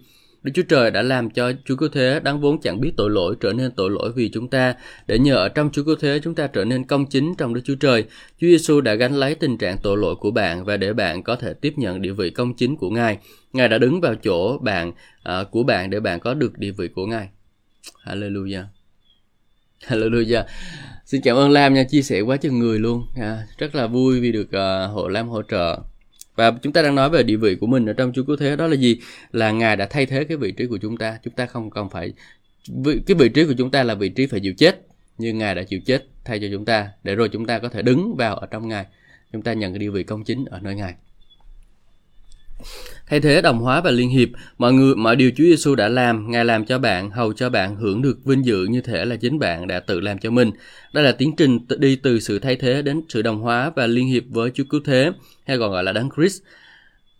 Đức 0.47 0.53
Chúa 0.55 0.63
Trời 0.63 0.91
đã 0.91 1.01
làm 1.01 1.29
cho 1.29 1.51
Chúa 1.65 1.75
Cứu 1.75 1.89
Thế 1.89 2.19
đáng 2.19 2.41
vốn 2.41 2.61
chẳng 2.61 2.81
biết 2.81 2.91
tội 2.97 3.09
lỗi 3.09 3.35
trở 3.39 3.53
nên 3.53 3.71
tội 3.71 3.89
lỗi 3.89 4.11
vì 4.15 4.29
chúng 4.29 4.49
ta, 4.49 4.75
để 5.07 5.19
nhờ 5.19 5.35
ở 5.35 5.49
trong 5.49 5.69
Chúa 5.71 5.83
Cứu 5.83 5.95
Thế 5.99 6.19
chúng 6.23 6.35
ta 6.35 6.47
trở 6.47 6.65
nên 6.65 6.83
công 6.83 7.05
chính 7.05 7.35
trong 7.37 7.53
Đức 7.53 7.61
Chúa 7.65 7.75
Trời. 7.75 8.03
Chúa 8.41 8.47
Giêsu 8.47 8.81
đã 8.81 8.93
gánh 8.93 9.15
lấy 9.15 9.35
tình 9.35 9.57
trạng 9.57 9.77
tội 9.83 9.97
lỗi 9.97 10.15
của 10.15 10.31
bạn 10.31 10.65
và 10.65 10.77
để 10.77 10.93
bạn 10.93 11.23
có 11.23 11.35
thể 11.35 11.53
tiếp 11.53 11.73
nhận 11.77 12.01
địa 12.01 12.11
vị 12.11 12.29
công 12.29 12.53
chính 12.53 12.77
của 12.77 12.89
Ngài. 12.89 13.17
Ngài 13.53 13.67
đã 13.67 13.77
đứng 13.77 14.01
vào 14.01 14.15
chỗ 14.15 14.57
bạn 14.57 14.91
à, 15.23 15.43
của 15.51 15.63
bạn 15.63 15.89
để 15.89 15.99
bạn 15.99 16.19
có 16.19 16.33
được 16.33 16.57
địa 16.57 16.71
vị 16.71 16.87
của 16.87 17.05
Ngài. 17.05 17.29
Hallelujah. 18.05 18.63
Hallelujah. 19.87 20.43
Xin 21.05 21.21
cảm 21.21 21.37
ơn 21.37 21.49
Lam 21.49 21.73
nha, 21.73 21.83
chia 21.89 22.01
sẻ 22.01 22.21
quá 22.21 22.37
chừng 22.37 22.59
người 22.59 22.79
luôn. 22.79 23.03
À, 23.15 23.43
rất 23.57 23.75
là 23.75 23.87
vui 23.87 24.19
vì 24.19 24.31
được 24.31 24.47
uh, 24.47 24.93
hộ 24.93 25.07
Lam 25.07 25.29
hỗ 25.29 25.41
trợ 25.41 25.79
và 26.37 26.51
chúng 26.51 26.73
ta 26.73 26.81
đang 26.81 26.95
nói 26.95 27.09
về 27.09 27.23
địa 27.23 27.35
vị 27.35 27.55
của 27.55 27.67
mình 27.67 27.85
ở 27.85 27.93
trong 27.93 28.11
Chúa 28.13 28.23
Cứu 28.23 28.35
Thế 28.35 28.55
đó 28.55 28.67
là 28.67 28.75
gì? 28.75 28.99
Là 29.31 29.51
Ngài 29.51 29.75
đã 29.75 29.87
thay 29.89 30.05
thế 30.05 30.23
cái 30.23 30.37
vị 30.37 30.51
trí 30.51 30.65
của 30.65 30.77
chúng 30.77 30.97
ta. 30.97 31.19
Chúng 31.23 31.33
ta 31.33 31.45
không 31.45 31.69
còn 31.69 31.89
phải 31.89 32.13
cái 33.07 33.15
vị 33.17 33.29
trí 33.29 33.45
của 33.45 33.53
chúng 33.57 33.71
ta 33.71 33.83
là 33.83 33.95
vị 33.95 34.09
trí 34.09 34.27
phải 34.27 34.39
chịu 34.39 34.53
chết, 34.57 34.87
nhưng 35.17 35.37
Ngài 35.37 35.55
đã 35.55 35.63
chịu 35.63 35.79
chết 35.85 36.07
thay 36.25 36.39
cho 36.39 36.47
chúng 36.51 36.65
ta 36.65 36.89
để 37.03 37.15
rồi 37.15 37.29
chúng 37.29 37.45
ta 37.45 37.59
có 37.59 37.69
thể 37.69 37.81
đứng 37.81 38.15
vào 38.15 38.35
ở 38.35 38.47
trong 38.47 38.67
Ngài. 38.67 38.85
Chúng 39.33 39.41
ta 39.41 39.53
nhận 39.53 39.71
cái 39.73 39.79
địa 39.79 39.89
vị 39.89 40.03
công 40.03 40.23
chính 40.23 40.45
ở 40.45 40.59
nơi 40.59 40.75
Ngài. 40.75 40.93
Thay 43.09 43.19
thế 43.19 43.41
đồng 43.41 43.59
hóa 43.59 43.81
và 43.81 43.91
liên 43.91 44.09
hiệp, 44.09 44.29
mọi 44.57 44.73
người 44.73 44.95
mọi 44.95 45.15
điều 45.15 45.31
Chúa 45.31 45.43
Giêsu 45.43 45.75
đã 45.75 45.87
làm, 45.87 46.31
Ngài 46.31 46.45
làm 46.45 46.65
cho 46.65 46.79
bạn, 46.79 47.11
hầu 47.11 47.33
cho 47.33 47.49
bạn 47.49 47.75
hưởng 47.75 48.01
được 48.01 48.25
vinh 48.25 48.45
dự 48.45 48.65
như 48.65 48.81
thể 48.81 49.05
là 49.05 49.15
chính 49.15 49.39
bạn 49.39 49.67
đã 49.67 49.79
tự 49.79 49.99
làm 49.99 50.17
cho 50.19 50.29
mình. 50.29 50.51
Đây 50.93 51.03
là 51.03 51.11
tiến 51.11 51.35
trình 51.37 51.59
đi 51.77 51.95
từ 51.95 52.19
sự 52.19 52.39
thay 52.39 52.55
thế 52.55 52.81
đến 52.81 53.01
sự 53.09 53.21
đồng 53.21 53.41
hóa 53.41 53.71
và 53.75 53.87
liên 53.87 54.07
hiệp 54.07 54.23
với 54.29 54.51
Chúa 54.53 54.63
Cứu 54.69 54.81
Thế, 54.85 55.11
hay 55.45 55.57
còn 55.57 55.71
gọi 55.71 55.83
là 55.83 55.93
Đấng 55.93 56.09
Christ. 56.15 56.41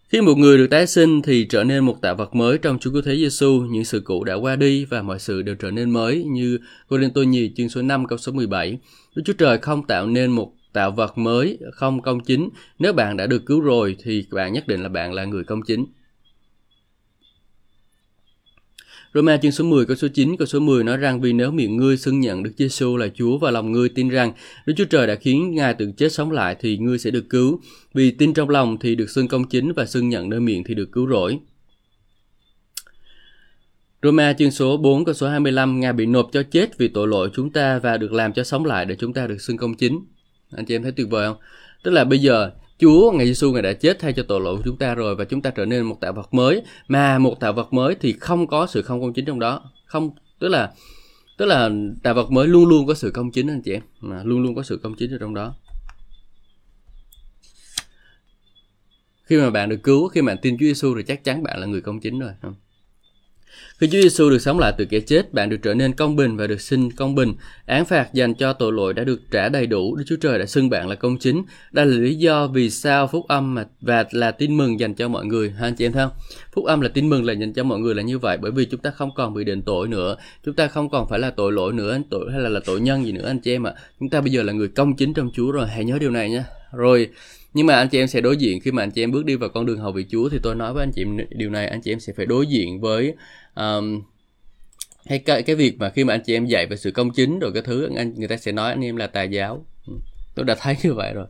Khi 0.10 0.22
một 0.22 0.38
người 0.38 0.58
được 0.58 0.68
tái 0.68 0.88
sinh 0.88 1.22
thì 1.22 1.46
trở 1.46 1.64
nên 1.64 1.86
một 1.86 2.02
tạo 2.02 2.16
vật 2.16 2.36
mới 2.36 2.58
trong 2.58 2.80
Chúa 2.80 2.92
Cứu 2.92 3.02
Thế 3.02 3.16
Giêsu, 3.16 3.62
những 3.62 3.86
sự 3.86 4.02
cũ 4.06 4.24
đã 4.24 4.34
qua 4.34 4.56
đi 4.56 4.86
và 4.86 5.02
mọi 5.02 5.20
sự 5.20 5.42
đều 5.42 5.56
trở 5.56 5.72
nên 5.72 5.90
mới 5.90 6.24
như 6.24 6.60
Cô 6.88 6.98
Linh 6.98 7.14
Tô 7.14 7.24
Nhì 7.24 7.52
chương 7.56 7.70
số 7.70 7.82
5 7.82 8.06
câu 8.06 8.18
số 8.18 8.32
17. 8.32 8.78
Đức 9.16 9.22
Chúa 9.26 9.34
Trời 9.34 9.58
không 9.58 9.88
tạo 9.88 10.08
nên 10.08 10.32
một 10.32 10.54
tạo 10.78 10.92
vật 10.92 11.18
mới, 11.18 11.60
không 11.72 12.02
công 12.02 12.20
chính 12.20 12.50
nếu 12.80 12.94
bạn 12.94 13.18
đã 13.18 13.28
được 13.28 13.46
cứu 13.46 13.62
rồi 13.62 13.96
thì 14.04 14.26
bạn 14.32 14.54
nhất 14.54 14.68
định 14.68 14.84
là 14.84 14.90
bạn 14.90 15.14
là 15.14 15.26
người 15.26 15.44
công 15.44 15.62
chính 15.62 15.86
Roma 19.14 19.38
chương 19.38 19.52
số 19.52 19.64
10 19.64 19.86
câu 19.86 19.96
số 19.96 20.08
9 20.08 20.38
câu 20.38 20.46
số 20.46 20.60
10 20.60 20.84
nói 20.84 20.98
rằng, 20.98 21.22
vì 21.22 21.34
nếu 21.34 21.52
miệng 21.52 21.78
ngươi 21.78 21.98
xưng 21.98 22.20
nhận 22.20 22.44
Đức 22.44 22.52
Giêsu 22.58 22.98
là 22.98 23.08
Chúa 23.16 23.38
và 23.38 23.52
lòng 23.52 23.72
ngươi 23.72 23.90
tin 23.90 24.10
rằng 24.10 24.34
Đức 24.66 24.74
Chúa 24.78 24.86
Trời 24.86 25.08
đã 25.08 25.16
khiến 25.16 25.56
Ngài 25.56 25.74
từ 25.74 25.92
chết 25.98 26.12
sống 26.12 26.32
lại 26.32 26.56
thì 26.60 26.78
ngươi 26.78 27.00
sẽ 27.00 27.12
được 27.12 27.30
cứu. 27.30 27.62
Vì 27.94 28.12
tin 28.12 28.34
trong 28.34 28.50
lòng 28.50 28.78
thì 28.80 28.96
được 28.96 29.10
xưng 29.10 29.28
công 29.28 29.48
chính 29.48 29.74
và 29.74 29.86
xưng 29.86 30.10
nhận 30.10 30.30
nơi 30.30 30.40
miệng 30.40 30.64
thì 30.64 30.76
được 30.76 30.92
cứu 30.92 31.08
rỗi. 31.08 31.40
Roma 34.04 34.34
chương 34.34 34.52
số 34.52 34.78
4 34.78 35.06
câu 35.06 35.14
số 35.14 35.28
25 35.30 35.80
Ngài 35.80 35.94
bị 35.94 36.06
nộp 36.06 36.30
cho 36.32 36.44
chết 36.44 36.78
vì 36.78 36.88
tội 36.88 37.08
lỗi 37.08 37.30
chúng 37.34 37.52
ta 37.52 37.80
và 37.80 37.98
được 37.98 38.14
làm 38.14 38.34
cho 38.34 38.44
sống 38.44 38.66
lại 38.66 38.86
để 38.86 38.96
chúng 39.00 39.14
ta 39.14 39.28
được 39.28 39.42
xưng 39.42 39.58
công 39.58 39.74
chính 39.76 40.00
anh 40.52 40.66
chị 40.66 40.76
em 40.76 40.84
thấy 40.84 40.92
tuyệt 40.92 41.10
vời 41.10 41.28
không? 41.28 41.38
Tức 41.84 41.92
là 41.92 42.04
bây 42.04 42.20
giờ 42.20 42.52
Chúa 42.80 43.12
ngày 43.12 43.28
Giêsu 43.28 43.52
ngài 43.52 43.62
đã 43.62 43.74
chết 43.74 44.00
thay 44.00 44.14
cho 44.14 44.24
tội 44.28 44.42
lỗi 44.42 44.58
của 44.58 44.62
chúng 44.66 44.78
ta 44.78 44.96
rồi 44.96 45.16
và 45.16 45.26
chúng 45.26 45.42
ta 45.42 45.50
trở 45.50 45.66
nên 45.66 45.84
một 45.84 45.98
tạo 46.02 46.14
vật 46.14 46.34
mới. 46.34 46.62
Mà 46.88 47.20
một 47.20 47.40
tạo 47.40 47.54
vật 47.54 47.74
mới 47.74 47.96
thì 47.96 48.14
không 48.14 48.48
có 48.48 48.68
sự 48.68 48.82
không 48.82 49.02
công 49.02 49.14
chính 49.14 49.26
trong 49.26 49.40
đó. 49.40 49.72
Không, 49.86 50.10
tức 50.40 50.48
là 50.48 50.74
tức 51.38 51.46
là 51.46 51.70
tạo 52.04 52.14
vật 52.14 52.32
mới 52.32 52.48
luôn 52.48 52.66
luôn 52.66 52.88
có 52.88 52.94
sự 52.94 53.12
công 53.12 53.32
chính 53.32 53.48
anh 53.48 53.62
chị 53.62 53.74
em. 53.74 53.82
Mà 54.00 54.24
luôn 54.24 54.44
luôn 54.44 54.56
có 54.56 54.64
sự 54.64 54.80
công 54.84 54.96
chính 54.96 55.12
ở 55.12 55.18
trong 55.20 55.34
đó. 55.34 55.56
Khi 59.24 59.38
mà 59.38 59.50
bạn 59.50 59.70
được 59.70 59.80
cứu, 59.84 60.08
khi 60.08 60.22
mà 60.22 60.28
bạn 60.28 60.38
tin 60.42 60.58
Chúa 60.58 60.66
Giêsu 60.66 60.96
thì 60.98 61.04
chắc 61.04 61.24
chắn 61.24 61.44
bạn 61.44 61.60
là 61.60 61.66
người 61.66 61.82
công 61.82 62.00
chính 62.00 62.20
rồi. 62.20 62.32
không 62.42 62.56
khi 63.78 63.88
Chúa 63.88 64.02
Giêsu 64.02 64.30
được 64.30 64.40
sống 64.40 64.60
lại 64.60 64.74
từ 64.78 64.86
kẻ 64.86 65.00
chết, 65.00 65.34
bạn 65.34 65.50
được 65.50 65.58
trở 65.64 65.74
nên 65.74 65.94
công 65.94 66.16
bình 66.16 66.38
và 66.38 66.48
được 66.48 66.62
sinh 66.62 66.92
công 66.92 67.16
bình. 67.16 67.34
Án 67.66 67.86
phạt 67.86 68.14
dành 68.14 68.34
cho 68.34 68.54
tội 68.54 68.74
lỗi 68.74 68.94
đã 68.94 69.04
được 69.04 69.22
trả 69.32 69.50
đầy 69.50 69.68
đủ. 69.68 69.96
Đức 69.96 70.04
Chúa 70.08 70.16
Trời 70.16 70.40
đã 70.40 70.46
xưng 70.46 70.70
bạn 70.70 70.88
là 70.88 70.96
công 70.96 71.18
chính. 71.18 71.44
Đây 71.72 71.86
là 71.86 71.98
lý 71.98 72.16
do 72.16 72.48
vì 72.48 72.70
sao 72.70 73.08
phúc 73.08 73.26
âm 73.28 73.56
mà 73.56 73.66
và 73.82 74.06
là 74.12 74.32
tin 74.32 74.58
mừng 74.58 74.80
dành 74.80 74.94
cho 74.94 75.08
mọi 75.08 75.26
người. 75.26 75.50
Ha 75.50 75.68
anh 75.68 75.76
chị 75.76 75.86
em 75.86 75.92
thấy 75.92 76.06
không? 76.06 76.18
Phúc 76.54 76.66
âm 76.66 76.82
là 76.82 76.90
tin 76.90 77.10
mừng 77.10 77.26
là 77.26 77.34
dành 77.34 77.54
cho 77.54 77.64
mọi 77.64 77.80
người 77.80 77.96
là 77.96 78.04
như 78.04 78.20
vậy 78.20 78.38
bởi 78.42 78.52
vì 78.52 78.66
chúng 78.66 78.80
ta 78.80 78.92
không 78.92 79.10
còn 79.16 79.34
bị 79.34 79.44
định 79.44 79.62
tội 79.62 79.88
nữa. 79.88 80.16
Chúng 80.46 80.56
ta 80.56 80.68
không 80.68 80.90
còn 80.90 81.08
phải 81.10 81.20
là 81.20 81.30
tội 81.30 81.52
lỗi 81.52 81.74
nữa, 81.74 81.98
tội 82.10 82.32
hay 82.32 82.42
là 82.42 82.50
là 82.50 82.60
tội 82.66 82.82
nhân 82.82 83.06
gì 83.06 83.12
nữa 83.12 83.28
anh 83.28 83.40
chị 83.40 83.52
em 83.52 83.68
ạ. 83.68 83.74
À. 83.76 83.82
Chúng 84.00 84.10
ta 84.10 84.22
bây 84.22 84.32
giờ 84.32 84.44
là 84.44 84.54
người 84.54 84.68
công 84.68 84.96
chính 84.96 85.14
trong 85.14 85.30
Chúa 85.34 85.52
rồi. 85.52 85.68
Hãy 85.68 85.86
nhớ 85.86 86.00
điều 86.00 86.12
này 86.12 86.30
nhé. 86.30 86.44
Rồi 86.72 87.10
nhưng 87.58 87.68
mà 87.68 87.76
anh 87.76 87.90
chị 87.90 88.00
em 88.00 88.08
sẽ 88.08 88.22
đối 88.22 88.38
diện 88.38 88.60
khi 88.60 88.72
mà 88.72 88.84
anh 88.84 88.92
chị 88.92 89.04
em 89.04 89.12
bước 89.12 89.26
đi 89.26 89.36
vào 89.36 89.50
con 89.50 89.66
đường 89.66 89.80
hầu 89.80 89.92
vị 89.92 90.06
Chúa 90.10 90.30
thì 90.30 90.40
tôi 90.44 90.56
nói 90.56 90.74
với 90.74 90.84
anh 90.84 90.92
chị 90.96 91.02
em 91.02 91.18
điều 91.30 91.50
này 91.50 91.68
anh 91.68 91.82
chị 91.82 91.92
em 91.92 92.00
sẽ 92.00 92.14
phải 92.14 92.26
đối 92.26 92.48
diện 92.48 92.82
với 92.82 93.14
um, 93.56 94.02
hay 95.06 95.20
cái, 95.20 95.44
cái 95.44 95.56
việc 95.56 95.80
mà 95.80 95.90
khi 95.90 96.04
mà 96.04 96.14
anh 96.14 96.22
chị 96.26 96.36
em 96.36 96.46
dạy 96.46 96.68
về 96.68 96.78
sự 96.78 96.92
công 96.92 97.12
chính 97.12 97.40
rồi 97.40 97.52
cái 97.54 97.64
thứ 97.66 97.90
anh 97.96 98.14
người 98.16 98.28
ta 98.28 98.38
sẽ 98.38 98.52
nói 98.52 98.72
anh 98.72 98.86
em 98.86 98.96
là 98.96 99.08
tà 99.08 99.24
giáo. 99.24 99.66
Ừ, 99.88 99.94
tôi 100.36 100.46
đã 100.46 100.56
thấy 100.62 100.76
như 100.84 100.94
vậy 100.94 101.14
rồi. 101.14 101.28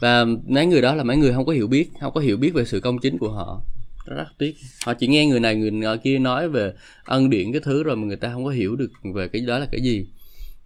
Và 0.00 0.24
mấy 0.46 0.66
người 0.66 0.82
đó 0.82 0.94
là 0.94 1.04
mấy 1.04 1.16
người 1.16 1.32
không 1.32 1.46
có 1.46 1.52
hiểu 1.52 1.66
biết 1.66 1.90
không 2.00 2.14
có 2.14 2.20
hiểu 2.20 2.36
biết 2.36 2.54
về 2.54 2.64
sự 2.64 2.80
công 2.80 2.98
chính 2.98 3.18
của 3.18 3.30
họ. 3.30 3.62
Rất 4.06 4.24
tiếc. 4.38 4.56
Họ 4.84 4.94
chỉ 4.94 5.06
nghe 5.06 5.26
người 5.26 5.40
này 5.40 5.54
người 5.54 5.98
kia 6.04 6.18
nói 6.18 6.48
về 6.48 6.72
ân 7.04 7.30
điển 7.30 7.52
cái 7.52 7.60
thứ 7.64 7.82
rồi 7.82 7.96
mà 7.96 8.06
người 8.06 8.16
ta 8.16 8.32
không 8.32 8.44
có 8.44 8.50
hiểu 8.50 8.76
được 8.76 8.90
về 9.14 9.28
cái 9.28 9.42
đó 9.42 9.58
là 9.58 9.66
cái 9.72 9.80
gì. 9.80 10.06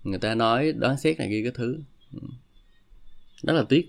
Người 0.04 0.18
ta 0.18 0.34
nói 0.34 0.72
đoán 0.72 0.98
xét 0.98 1.18
này 1.18 1.28
kia 1.28 1.42
cái 1.42 1.52
thứ. 1.54 1.78
Ừ. 2.12 2.20
Rất 3.42 3.52
là 3.52 3.64
tiếc 3.68 3.88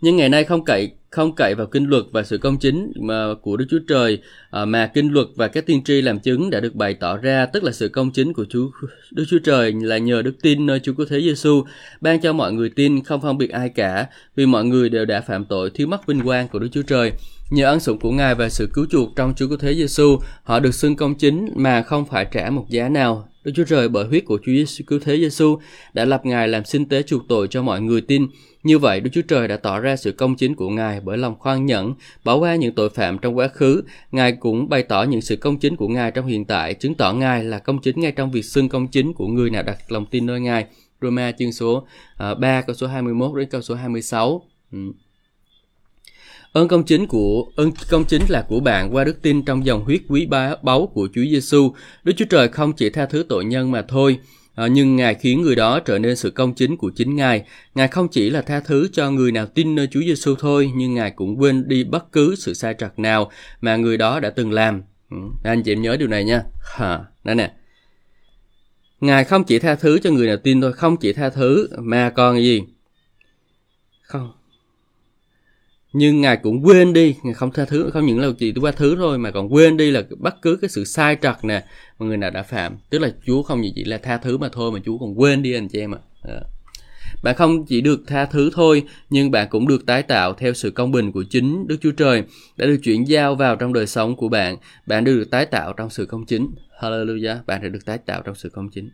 nhưng 0.00 0.16
ngày 0.16 0.28
nay 0.28 0.44
không 0.44 0.64
cậy 0.64 0.90
không 1.10 1.34
cậy 1.34 1.54
vào 1.54 1.66
kinh 1.66 1.84
luật 1.84 2.04
và 2.12 2.22
sự 2.22 2.38
công 2.38 2.58
chính 2.58 2.92
mà 2.96 3.34
của 3.42 3.56
Đức 3.56 3.64
Chúa 3.70 3.78
Trời 3.88 4.18
à, 4.50 4.64
mà 4.64 4.90
kinh 4.94 5.12
luật 5.12 5.26
và 5.36 5.48
các 5.48 5.66
tiên 5.66 5.84
tri 5.84 6.00
làm 6.00 6.18
chứng 6.18 6.50
đã 6.50 6.60
được 6.60 6.74
bày 6.74 6.94
tỏ 6.94 7.16
ra, 7.16 7.46
tức 7.46 7.64
là 7.64 7.72
sự 7.72 7.88
công 7.88 8.10
chính 8.10 8.32
của 8.32 8.44
Chúa 8.48 8.70
Đức 9.10 9.24
Chúa 9.28 9.38
Trời 9.38 9.72
là 9.82 9.98
nhờ 9.98 10.22
đức 10.22 10.34
tin 10.42 10.66
nơi 10.66 10.80
Chúa 10.80 10.92
Cứu 10.92 11.06
Thế 11.06 11.20
Giêsu 11.20 11.64
ban 12.00 12.20
cho 12.20 12.32
mọi 12.32 12.52
người 12.52 12.70
tin 12.70 13.04
không 13.04 13.22
phân 13.22 13.38
biệt 13.38 13.50
ai 13.50 13.68
cả, 13.68 14.06
vì 14.36 14.46
mọi 14.46 14.64
người 14.64 14.88
đều 14.88 15.04
đã 15.04 15.20
phạm 15.20 15.44
tội 15.44 15.70
thiếu 15.70 15.86
mất 15.86 16.06
vinh 16.06 16.20
quang 16.20 16.48
của 16.48 16.58
Đức 16.58 16.68
Chúa 16.72 16.82
Trời 16.82 17.12
nhờ 17.50 17.66
ân 17.66 17.80
sủng 17.80 17.98
của 17.98 18.10
Ngài 18.10 18.34
và 18.34 18.48
sự 18.48 18.68
cứu 18.74 18.86
chuộc 18.90 19.16
trong 19.16 19.34
Chúa 19.36 19.48
Cứu 19.48 19.58
Thế 19.58 19.74
Giêsu 19.74 20.18
họ 20.42 20.60
được 20.60 20.74
xưng 20.74 20.96
công 20.96 21.14
chính 21.14 21.48
mà 21.54 21.82
không 21.82 22.06
phải 22.06 22.26
trả 22.32 22.50
một 22.50 22.66
giá 22.70 22.88
nào 22.88 23.28
Đức 23.44 23.52
Chúa 23.54 23.64
Trời 23.64 23.88
bởi 23.88 24.06
huyết 24.06 24.24
của 24.24 24.38
Chúa 24.38 24.52
Giêsu 24.52 24.84
cứu 24.86 24.98
thế 24.98 25.16
Giêsu 25.16 25.58
đã 25.92 26.04
lập 26.04 26.26
Ngài 26.26 26.48
làm 26.48 26.64
sinh 26.64 26.88
tế 26.88 27.02
chuộc 27.02 27.22
tội 27.28 27.48
cho 27.50 27.62
mọi 27.62 27.80
người 27.80 28.00
tin. 28.00 28.26
Như 28.62 28.78
vậy, 28.78 29.00
Đức 29.00 29.10
Chúa 29.12 29.22
Trời 29.22 29.48
đã 29.48 29.56
tỏ 29.56 29.80
ra 29.80 29.96
sự 29.96 30.12
công 30.12 30.36
chính 30.36 30.54
của 30.54 30.68
Ngài 30.68 31.00
bởi 31.00 31.18
lòng 31.18 31.34
khoan 31.38 31.66
nhẫn, 31.66 31.94
bỏ 32.24 32.36
qua 32.36 32.54
những 32.54 32.74
tội 32.74 32.90
phạm 32.90 33.18
trong 33.18 33.36
quá 33.36 33.48
khứ. 33.48 33.82
Ngài 34.12 34.32
cũng 34.32 34.68
bày 34.68 34.82
tỏ 34.82 35.02
những 35.02 35.20
sự 35.20 35.36
công 35.36 35.58
chính 35.58 35.76
của 35.76 35.88
Ngài 35.88 36.10
trong 36.10 36.26
hiện 36.26 36.44
tại, 36.44 36.74
chứng 36.74 36.94
tỏ 36.94 37.12
Ngài 37.12 37.44
là 37.44 37.58
công 37.58 37.78
chính 37.78 38.00
ngay 38.00 38.12
trong 38.12 38.30
việc 38.30 38.44
xưng 38.44 38.68
công 38.68 38.88
chính 38.88 39.12
của 39.12 39.26
người 39.26 39.50
nào 39.50 39.62
đặt 39.62 39.92
lòng 39.92 40.06
tin 40.06 40.26
nơi 40.26 40.40
Ngài. 40.40 40.66
Roma 41.02 41.32
chương 41.32 41.52
số 41.52 41.86
à, 42.16 42.30
uh, 42.30 42.38
3 42.38 42.62
câu 42.62 42.74
số 42.74 42.86
21 42.86 43.38
đến 43.38 43.48
câu 43.48 43.62
số 43.62 43.74
26. 43.74 44.42
Ừ. 44.72 44.78
Ơn 46.52 46.68
công 46.68 46.84
chính 46.84 47.06
của 47.06 47.46
ơn 47.56 47.70
công 47.90 48.04
chính 48.04 48.22
là 48.28 48.46
của 48.48 48.60
bạn 48.60 48.94
qua 48.94 49.04
đức 49.04 49.22
tin 49.22 49.44
trong 49.44 49.66
dòng 49.66 49.84
huyết 49.84 50.00
quý 50.08 50.26
báu 50.62 50.86
của 50.86 51.08
Chúa 51.14 51.24
Giêsu. 51.30 51.72
Đức 52.04 52.12
Chúa 52.16 52.24
Trời 52.24 52.48
không 52.48 52.72
chỉ 52.72 52.90
tha 52.90 53.06
thứ 53.06 53.24
tội 53.28 53.44
nhân 53.44 53.70
mà 53.70 53.82
thôi, 53.82 54.18
à, 54.60 54.66
nhưng 54.66 54.96
Ngài 54.96 55.14
khiến 55.14 55.42
người 55.42 55.56
đó 55.56 55.80
trở 55.80 55.98
nên 55.98 56.16
sự 56.16 56.30
công 56.30 56.54
chính 56.54 56.76
của 56.76 56.90
chính 56.96 57.16
Ngài. 57.16 57.44
Ngài 57.74 57.88
không 57.88 58.08
chỉ 58.08 58.30
là 58.30 58.42
tha 58.42 58.60
thứ 58.60 58.88
cho 58.92 59.10
người 59.10 59.32
nào 59.32 59.46
tin 59.46 59.74
nơi 59.74 59.88
Chúa 59.90 60.00
Giêsu 60.00 60.34
thôi, 60.38 60.70
nhưng 60.76 60.94
Ngài 60.94 61.10
cũng 61.10 61.40
quên 61.40 61.68
đi 61.68 61.84
bất 61.84 62.12
cứ 62.12 62.34
sự 62.34 62.54
sai 62.54 62.74
trật 62.78 62.98
nào 62.98 63.30
mà 63.60 63.76
người 63.76 63.96
đó 63.96 64.20
đã 64.20 64.30
từng 64.30 64.52
làm. 64.52 64.82
Ừ. 65.10 65.16
Anh 65.44 65.62
chị 65.62 65.72
em 65.72 65.82
nhớ 65.82 65.96
điều 65.96 66.08
này 66.08 66.24
nha. 66.24 66.42
hả 66.74 67.04
đây 67.24 67.34
nè. 67.34 67.52
Ngài 69.00 69.24
không 69.24 69.44
chỉ 69.44 69.58
tha 69.58 69.74
thứ 69.74 69.98
cho 69.98 70.10
người 70.10 70.26
nào 70.26 70.36
tin 70.36 70.60
thôi, 70.60 70.72
không 70.72 70.96
chỉ 70.96 71.12
tha 71.12 71.28
thứ 71.30 71.68
mà 71.78 72.10
còn 72.10 72.36
gì? 72.42 72.62
Không, 74.02 74.32
nhưng 75.92 76.20
ngài 76.20 76.36
cũng 76.36 76.66
quên 76.66 76.92
đi, 76.92 77.16
ngài 77.22 77.34
không 77.34 77.52
tha 77.52 77.64
thứ, 77.64 77.90
không 77.92 78.06
những 78.06 78.20
là 78.20 78.28
chỉ 78.38 78.52
qua 78.60 78.72
thứ 78.72 78.96
thôi, 78.96 79.18
mà 79.18 79.30
còn 79.30 79.54
quên 79.54 79.76
đi 79.76 79.90
là 79.90 80.02
bất 80.18 80.42
cứ 80.42 80.58
cái 80.60 80.68
sự 80.68 80.84
sai 80.84 81.16
trật 81.22 81.44
nè 81.44 81.64
mà 81.98 82.06
người 82.06 82.16
nào 82.16 82.30
đã 82.30 82.42
phạm. 82.42 82.76
Tức 82.90 82.98
là 82.98 83.10
chúa 83.26 83.42
không 83.42 83.62
chỉ 83.74 83.84
là 83.84 83.98
tha 83.98 84.16
thứ 84.16 84.38
mà 84.38 84.48
thôi, 84.52 84.72
mà 84.72 84.78
chúa 84.84 84.98
còn 84.98 85.20
quên 85.20 85.42
đi 85.42 85.54
anh 85.54 85.68
chị 85.68 85.80
em 85.80 85.94
ạ. 85.94 85.98
À. 86.22 86.40
bạn 87.22 87.36
không 87.36 87.66
chỉ 87.66 87.80
được 87.80 88.00
tha 88.06 88.26
thứ 88.26 88.50
thôi, 88.54 88.82
nhưng 89.10 89.30
bạn 89.30 89.48
cũng 89.50 89.68
được 89.68 89.86
tái 89.86 90.02
tạo 90.02 90.32
theo 90.32 90.54
sự 90.54 90.70
công 90.70 90.92
bình 90.92 91.12
của 91.12 91.24
chính 91.30 91.66
đức 91.66 91.76
chúa 91.80 91.92
trời, 91.92 92.22
đã 92.56 92.66
được 92.66 92.78
chuyển 92.82 93.08
giao 93.08 93.34
vào 93.34 93.56
trong 93.56 93.72
đời 93.72 93.86
sống 93.86 94.16
của 94.16 94.28
bạn. 94.28 94.56
Bạn 94.86 95.04
được 95.04 95.30
tái 95.30 95.46
tạo 95.46 95.72
trong 95.72 95.90
sự 95.90 96.06
công 96.06 96.26
chính. 96.26 96.50
Hallelujah. 96.80 97.36
Bạn 97.46 97.62
đã 97.62 97.68
được 97.68 97.84
tái 97.84 97.98
tạo 97.98 98.22
trong 98.22 98.34
sự 98.34 98.48
công 98.48 98.70
chính. 98.70 98.90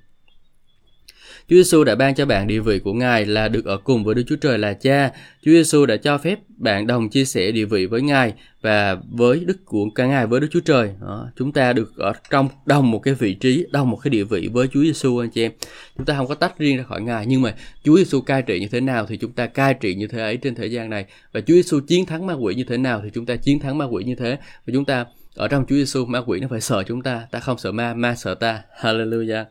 Chúa 1.48 1.56
Giêsu 1.56 1.84
đã 1.84 1.94
ban 1.94 2.14
cho 2.14 2.26
bạn 2.26 2.46
địa 2.46 2.60
vị 2.60 2.78
của 2.78 2.92
Ngài 2.92 3.26
là 3.26 3.48
được 3.48 3.64
ở 3.64 3.76
cùng 3.76 4.04
với 4.04 4.14
Đức 4.14 4.22
Chúa 4.26 4.36
Trời 4.36 4.58
là 4.58 4.72
Cha. 4.72 5.10
Chúa 5.42 5.50
Giêsu 5.50 5.86
đã 5.86 5.96
cho 5.96 6.18
phép 6.18 6.38
bạn 6.48 6.86
đồng 6.86 7.08
chia 7.08 7.24
sẻ 7.24 7.52
địa 7.52 7.64
vị 7.64 7.86
với 7.86 8.02
Ngài 8.02 8.32
và 8.60 8.96
với 9.10 9.44
đức 9.46 9.64
của 9.64 9.90
cả 9.94 10.06
Ngài 10.06 10.26
với 10.26 10.40
Đức 10.40 10.48
Chúa 10.50 10.60
Trời. 10.60 10.90
Đó, 11.00 11.28
chúng 11.36 11.52
ta 11.52 11.72
được 11.72 11.96
ở 11.96 12.12
trong 12.30 12.48
đồng 12.66 12.90
một 12.90 12.98
cái 12.98 13.14
vị 13.14 13.34
trí, 13.34 13.66
đồng 13.70 13.90
một 13.90 13.96
cái 13.96 14.10
địa 14.10 14.24
vị 14.24 14.48
với 14.52 14.68
Chúa 14.72 14.82
Giêsu 14.82 15.18
anh 15.18 15.30
chị 15.30 15.42
em. 15.42 15.52
Chúng 15.96 16.06
ta 16.06 16.16
không 16.16 16.26
có 16.26 16.34
tách 16.34 16.58
riêng 16.58 16.76
ra 16.76 16.82
khỏi 16.82 17.02
Ngài 17.02 17.26
nhưng 17.26 17.42
mà 17.42 17.54
Chúa 17.84 17.96
Giêsu 17.96 18.20
cai 18.20 18.42
trị 18.42 18.60
như 18.60 18.68
thế 18.68 18.80
nào 18.80 19.06
thì 19.06 19.16
chúng 19.16 19.32
ta 19.32 19.46
cai 19.46 19.74
trị 19.74 19.94
như 19.94 20.06
thế 20.06 20.20
ấy 20.20 20.36
trên 20.36 20.54
thế 20.54 20.66
gian 20.66 20.90
này 20.90 21.04
và 21.32 21.40
Chúa 21.40 21.54
Giêsu 21.54 21.80
chiến 21.80 22.06
thắng 22.06 22.26
ma 22.26 22.34
quỷ 22.34 22.54
như 22.54 22.64
thế 22.64 22.76
nào 22.76 23.00
thì 23.04 23.10
chúng 23.14 23.26
ta 23.26 23.36
chiến 23.36 23.58
thắng 23.58 23.78
ma 23.78 23.84
quỷ 23.84 24.04
như 24.04 24.14
thế 24.14 24.38
và 24.66 24.72
chúng 24.72 24.84
ta 24.84 25.04
ở 25.34 25.48
trong 25.48 25.64
Chúa 25.68 25.76
Giêsu 25.76 26.04
ma 26.04 26.22
quỷ 26.26 26.40
nó 26.40 26.48
phải 26.50 26.60
sợ 26.60 26.82
chúng 26.86 27.02
ta, 27.02 27.26
ta 27.30 27.40
không 27.40 27.58
sợ 27.58 27.72
ma, 27.72 27.94
ma 27.94 28.14
sợ 28.14 28.34
ta. 28.34 28.62
Hallelujah. 28.80 29.44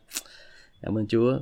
Cảm 0.81 0.97
ơn 0.97 1.07
Chúa. 1.07 1.39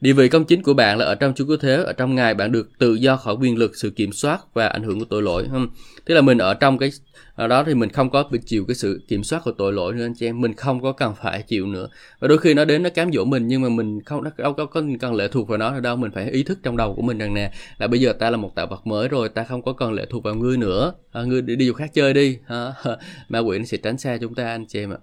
Địa 0.00 0.12
vị 0.12 0.28
công 0.28 0.44
chính 0.44 0.62
của 0.62 0.74
bạn 0.74 0.98
là 0.98 1.04
ở 1.04 1.14
trong 1.14 1.34
Chúa 1.34 1.44
Cứu 1.44 1.56
Thế, 1.56 1.76
ở 1.76 1.92
trong 1.92 2.14
Ngài 2.14 2.34
bạn 2.34 2.52
được 2.52 2.78
tự 2.78 2.94
do 2.94 3.16
khỏi 3.16 3.34
quyền 3.40 3.58
lực, 3.58 3.76
sự 3.76 3.90
kiểm 3.90 4.12
soát 4.12 4.40
và 4.54 4.66
ảnh 4.66 4.82
hưởng 4.82 4.98
của 4.98 5.04
tội 5.04 5.22
lỗi. 5.22 5.46
Không? 5.50 5.68
Tức 6.04 6.14
là 6.14 6.20
mình 6.20 6.38
ở 6.38 6.54
trong 6.54 6.78
cái 6.78 6.90
ở 7.34 7.48
đó 7.48 7.64
thì 7.64 7.74
mình 7.74 7.90
không 7.90 8.10
có 8.10 8.24
bị 8.30 8.38
chịu 8.46 8.64
cái 8.68 8.74
sự 8.74 9.02
kiểm 9.08 9.24
soát 9.24 9.42
của 9.44 9.52
tội 9.52 9.72
lỗi 9.72 9.92
nữa 9.92 10.04
anh 10.04 10.14
chị 10.14 10.26
em, 10.26 10.40
mình 10.40 10.54
không 10.54 10.82
có 10.82 10.92
cần 10.92 11.14
phải 11.22 11.42
chịu 11.42 11.66
nữa. 11.66 11.88
Và 12.20 12.28
đôi 12.28 12.38
khi 12.38 12.54
nó 12.54 12.64
đến 12.64 12.82
nó 12.82 12.90
cám 12.90 13.12
dỗ 13.12 13.24
mình 13.24 13.48
nhưng 13.48 13.62
mà 13.62 13.68
mình 13.68 14.02
không 14.04 14.24
đâu 14.24 14.52
có, 14.52 14.66
có 14.66 14.82
cần 15.00 15.14
lệ 15.14 15.28
thuộc 15.28 15.48
vào 15.48 15.58
nó 15.58 15.80
đâu, 15.80 15.96
mình 15.96 16.10
phải 16.14 16.30
ý 16.30 16.42
thức 16.42 16.58
trong 16.62 16.76
đầu 16.76 16.94
của 16.94 17.02
mình 17.02 17.18
rằng 17.18 17.34
nè 17.34 17.52
là 17.78 17.86
bây 17.86 18.00
giờ 18.00 18.12
ta 18.12 18.30
là 18.30 18.36
một 18.36 18.54
tạo 18.54 18.66
vật 18.66 18.86
mới 18.86 19.08
rồi, 19.08 19.28
ta 19.28 19.44
không 19.44 19.62
có 19.62 19.72
cần 19.72 19.92
lệ 19.92 20.06
thuộc 20.10 20.24
vào 20.24 20.34
ngươi 20.34 20.56
nữa. 20.56 20.92
À, 21.12 21.22
ngươi 21.22 21.42
đi, 21.42 21.56
đi 21.56 21.68
chỗ 21.68 21.74
khác 21.74 21.94
chơi 21.94 22.14
đi. 22.14 22.38
À, 22.46 22.72
ma 23.28 23.38
quỷ 23.38 23.58
nó 23.58 23.64
sẽ 23.64 23.76
tránh 23.76 23.98
xa 23.98 24.18
chúng 24.20 24.34
ta 24.34 24.46
anh 24.46 24.66
chị 24.66 24.80
em 24.80 24.90
ạ. 24.90 24.98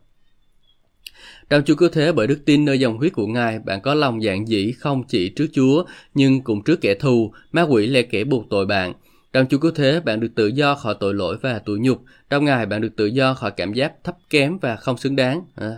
Trong 1.51 1.63
Chúa 1.63 1.75
cứu 1.75 1.89
thế 1.89 2.11
bởi 2.11 2.27
đức 2.27 2.39
tin 2.45 2.65
nơi 2.65 2.79
dòng 2.79 2.97
huyết 2.97 3.13
của 3.13 3.27
Ngài, 3.27 3.59
bạn 3.59 3.81
có 3.81 3.93
lòng 3.93 4.21
dạng 4.21 4.47
dĩ 4.47 4.71
không 4.71 5.03
chỉ 5.07 5.29
trước 5.29 5.47
Chúa, 5.53 5.83
nhưng 6.13 6.41
cũng 6.41 6.63
trước 6.63 6.81
kẻ 6.81 6.93
thù, 6.93 7.33
ma 7.51 7.61
quỷ 7.61 7.87
là 7.87 8.01
kẻ 8.01 8.23
buộc 8.23 8.49
tội 8.49 8.65
bạn. 8.65 8.93
Trong 9.33 9.45
Chúa 9.49 9.57
cứu 9.57 9.71
thế, 9.71 9.99
bạn 9.99 10.19
được 10.19 10.27
tự 10.35 10.47
do 10.47 10.75
khỏi 10.75 10.95
tội 10.99 11.13
lỗi 11.13 11.37
và 11.41 11.59
tủi 11.59 11.79
nhục. 11.79 12.01
Trong 12.29 12.45
Ngài, 12.45 12.65
bạn 12.65 12.81
được 12.81 12.95
tự 12.95 13.05
do 13.05 13.33
khỏi 13.33 13.51
cảm 13.51 13.73
giác 13.73 13.93
thấp 14.03 14.15
kém 14.29 14.57
và 14.59 14.75
không 14.75 14.97
xứng 14.97 15.15
đáng. 15.15 15.41
À, 15.55 15.71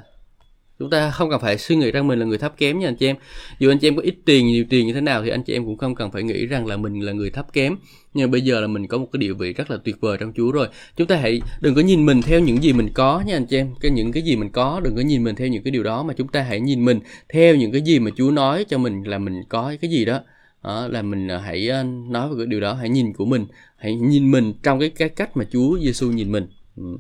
chúng 0.80 0.90
ta 0.90 1.12
không 1.12 1.30
cần 1.30 1.42
phải 1.42 1.58
suy 1.58 1.76
nghĩ 1.76 1.92
rằng 1.92 2.08
mình 2.08 2.20
là 2.20 2.26
người 2.26 2.38
thấp 2.38 2.58
kém 2.58 2.80
nha 2.80 2.88
anh 2.88 2.96
chị 2.96 3.08
em. 3.08 3.16
Dù 3.60 3.72
anh 3.72 3.80
chị 3.80 3.88
em 3.88 3.96
có 3.96 4.02
ít 4.02 4.16
tiền 4.26 4.48
nhiều 4.48 4.66
tiền 4.70 4.88
như 4.88 4.94
thế 4.94 5.02
nào 5.02 5.24
thì 5.24 5.30
anh 5.30 5.44
chị 5.44 5.54
em 5.54 5.66
cũng 5.66 5.78
không 5.78 5.96
cần 5.96 6.12
phải 6.12 6.24
nghĩ 6.24 6.46
rằng 6.46 6.66
là 6.66 6.78
mình 6.78 7.00
là 7.00 7.12
người 7.12 7.30
thấp 7.30 7.54
kém. 7.54 7.76
Nhưng 8.14 8.32
bây 8.32 8.42
giờ 8.42 8.62
là 8.62 8.68
mình 8.68 8.88
có 8.88 8.98
một 8.98 9.08
cái 9.12 9.18
địa 9.18 9.34
vị 9.34 9.54
rất 9.54 9.72
là 9.72 9.78
tuyệt 9.84 9.96
vời 10.02 10.18
trong 10.20 10.34
Chúa 10.36 10.52
rồi. 10.52 10.68
Chúng 10.98 11.08
ta 11.08 11.16
hãy 11.16 11.42
đừng 11.62 11.76
có 11.76 11.82
nhìn 11.82 12.06
mình 12.06 12.22
theo 12.22 12.40
những 12.40 12.64
gì 12.64 12.74
mình 12.74 12.90
có 12.94 13.24
nha 13.26 13.36
anh 13.36 13.46
chị 13.46 13.58
em. 13.58 13.76
Cái 13.80 13.92
những 13.92 14.12
cái 14.12 14.24
gì 14.24 14.36
mình 14.36 14.50
có 14.50 14.82
đừng 14.84 14.96
có 14.96 15.02
nhìn 15.02 15.24
mình 15.24 15.36
theo 15.36 15.48
những 15.48 15.64
cái 15.64 15.72
điều 15.72 15.84
đó 15.84 16.04
mà 16.04 16.14
chúng 16.14 16.28
ta 16.28 16.42
hãy 16.42 16.60
nhìn 16.60 16.86
mình 16.86 17.00
theo 17.30 17.56
những 17.56 17.72
cái 17.72 17.82
gì 17.82 18.00
mà 18.00 18.12
Chúa 18.16 18.32
nói 18.32 18.66
cho 18.70 18.78
mình 18.78 19.04
là 19.04 19.18
mình 19.18 19.44
có 19.50 19.76
cái 19.82 19.92
gì 19.92 20.06
đó. 20.06 20.20
Đó, 20.64 20.88
là 20.88 21.02
mình 21.02 21.28
à, 21.28 21.38
hãy 21.38 21.70
à, 21.70 21.84
nói 22.10 22.30
về 22.30 22.36
cái 22.38 22.46
điều 22.46 22.60
đó 22.60 22.74
hãy 22.74 22.90
nhìn 22.90 23.14
của 23.14 23.26
mình 23.26 23.46
hãy 23.84 23.96
nhìn 23.96 24.32
mình 24.32 24.54
trong 24.64 24.80
cái 24.80 24.90
cái 24.90 25.10
cách 25.10 25.38
mà 25.38 25.46
Chúa 25.52 25.80
Giêsu 25.80 26.12
nhìn 26.12 26.32
mình. 26.32 26.48
Ừ. 26.78 26.98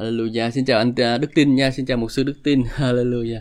Hallelujah. 0.00 0.50
Xin 0.50 0.64
chào 0.64 0.78
anh 0.78 0.94
à, 0.96 1.18
Đức 1.18 1.30
Tin 1.34 1.54
nha. 1.54 1.70
Xin 1.70 1.86
chào 1.86 1.96
mục 1.96 2.12
sư 2.12 2.22
Đức 2.22 2.36
Tin. 2.42 2.62
Hallelujah. 2.76 3.40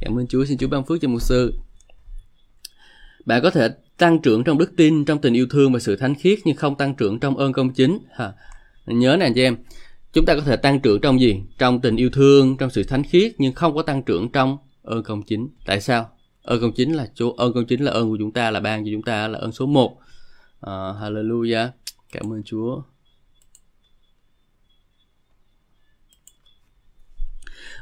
Cảm 0.00 0.18
ơn 0.18 0.26
Chúa. 0.26 0.44
Xin 0.44 0.58
Chúa 0.58 0.68
ban 0.68 0.84
phước 0.84 1.00
cho 1.00 1.08
mục 1.08 1.22
sư. 1.22 1.54
Bạn 3.24 3.42
có 3.42 3.50
thể 3.50 3.68
tăng 3.98 4.22
trưởng 4.22 4.44
trong 4.44 4.58
đức 4.58 4.72
tin, 4.76 5.04
trong 5.04 5.20
tình 5.20 5.34
yêu 5.34 5.46
thương 5.50 5.72
và 5.72 5.78
sự 5.78 5.96
thánh 5.96 6.14
khiết 6.14 6.38
nhưng 6.44 6.56
không 6.56 6.76
tăng 6.76 6.94
trưởng 6.94 7.20
trong 7.20 7.36
ơn 7.36 7.52
công 7.52 7.72
chính. 7.72 7.98
Ha. 8.14 8.32
Nhớ 8.86 9.16
nè 9.20 9.26
anh 9.26 9.34
chị 9.34 9.42
em. 9.42 9.56
Chúng 10.12 10.24
ta 10.24 10.34
có 10.34 10.40
thể 10.40 10.56
tăng 10.56 10.80
trưởng 10.80 11.00
trong 11.00 11.20
gì? 11.20 11.42
Trong 11.58 11.80
tình 11.80 11.96
yêu 11.96 12.10
thương, 12.10 12.56
trong 12.56 12.70
sự 12.70 12.84
thánh 12.84 13.04
khiết 13.04 13.32
nhưng 13.38 13.52
không 13.52 13.74
có 13.74 13.82
tăng 13.82 14.02
trưởng 14.02 14.32
trong 14.32 14.58
ơn 14.82 15.02
công 15.02 15.22
chính. 15.22 15.48
Tại 15.66 15.80
sao? 15.80 16.10
Ơn 16.42 16.60
công 16.60 16.72
chính 16.72 16.92
là 16.92 17.08
chỗ 17.14 17.34
ơn 17.36 17.52
công 17.52 17.66
chính 17.66 17.84
là 17.84 17.92
ơn 17.92 18.10
của 18.10 18.16
chúng 18.18 18.32
ta 18.32 18.50
là 18.50 18.60
ban 18.60 18.84
cho 18.84 18.90
chúng 18.92 19.02
ta 19.02 19.28
là 19.28 19.38
ơn 19.38 19.52
số 19.52 19.66
1. 19.66 19.92
Uh, 19.92 19.98
à, 20.60 20.72
hallelujah. 21.00 21.68
Cảm 22.12 22.32
ơn 22.32 22.42
Chúa. 22.44 22.82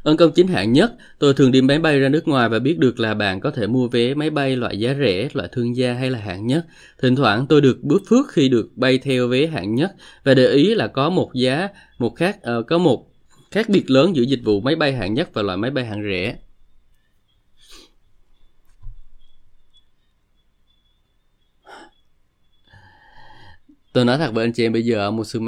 Ơn 0.02 0.16
công 0.16 0.32
chính 0.32 0.46
hạng 0.46 0.72
nhất, 0.72 0.92
tôi 1.18 1.34
thường 1.34 1.52
đi 1.52 1.62
máy 1.62 1.78
bay 1.78 2.00
ra 2.00 2.08
nước 2.08 2.28
ngoài 2.28 2.48
và 2.48 2.58
biết 2.58 2.78
được 2.78 3.00
là 3.00 3.14
bạn 3.14 3.40
có 3.40 3.50
thể 3.50 3.66
mua 3.66 3.88
vé 3.88 4.14
máy 4.14 4.30
bay 4.30 4.56
loại 4.56 4.78
giá 4.78 4.94
rẻ, 4.94 5.28
loại 5.32 5.48
thương 5.52 5.76
gia 5.76 5.92
hay 5.92 6.10
là 6.10 6.18
hạng 6.18 6.46
nhất. 6.46 6.66
Thỉnh 6.98 7.16
thoảng 7.16 7.46
tôi 7.48 7.60
được 7.60 7.82
bước 7.82 8.02
phước 8.08 8.26
khi 8.32 8.48
được 8.48 8.70
bay 8.76 8.98
theo 8.98 9.28
vé 9.28 9.46
hạng 9.46 9.74
nhất 9.74 9.92
và 10.24 10.34
để 10.34 10.46
ý 10.46 10.74
là 10.74 10.86
có 10.86 11.10
một 11.10 11.30
giá, 11.34 11.68
một 11.98 12.16
khác 12.16 12.38
uh, 12.58 12.66
có 12.66 12.78
một 12.78 13.10
khác 13.50 13.68
biệt 13.68 13.90
lớn 13.90 14.16
giữa 14.16 14.22
dịch 14.22 14.40
vụ 14.44 14.60
máy 14.60 14.76
bay 14.76 14.92
hạng 14.92 15.14
nhất 15.14 15.30
và 15.32 15.42
loại 15.42 15.58
máy 15.58 15.70
bay 15.70 15.84
hạng 15.84 16.02
rẻ. 16.02 16.36
Tôi 23.92 24.04
nói 24.04 24.18
thật 24.18 24.30
với 24.32 24.44
anh 24.44 24.52
chị 24.52 24.66
em 24.66 24.72
bây 24.72 24.84
giờ 24.84 25.04
ông 25.04 25.24
sư 25.24 25.40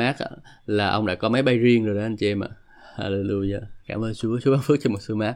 là 0.66 0.88
ông 0.88 1.06
đã 1.06 1.14
có 1.14 1.28
máy 1.28 1.42
bay 1.42 1.58
riêng 1.58 1.84
rồi 1.84 1.96
đó 1.96 2.02
anh 2.02 2.16
chị 2.16 2.26
em 2.26 2.40
ạ. 2.40 2.48
Hallelujah. 2.96 3.62
Cảm 3.86 4.04
ơn 4.04 4.14
Chúa, 4.14 4.40
Chúa 4.40 4.52
ban 4.52 4.62
phước 4.62 4.78
cho 4.82 4.90
một 4.90 5.02
sư 5.02 5.14
mát. 5.14 5.34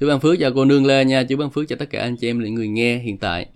Chúa 0.00 0.08
ban 0.08 0.20
phước 0.20 0.38
cho 0.40 0.50
cô 0.54 0.64
nương 0.64 0.86
Lê 0.86 1.04
nha, 1.04 1.24
Chúa 1.28 1.36
ban 1.36 1.50
phước 1.50 1.68
cho 1.68 1.76
tất 1.76 1.90
cả 1.90 2.00
anh 2.00 2.16
chị 2.16 2.30
em 2.30 2.42
những 2.42 2.54
người 2.54 2.68
nghe 2.68 2.98
hiện 2.98 3.18
tại. 3.18 3.46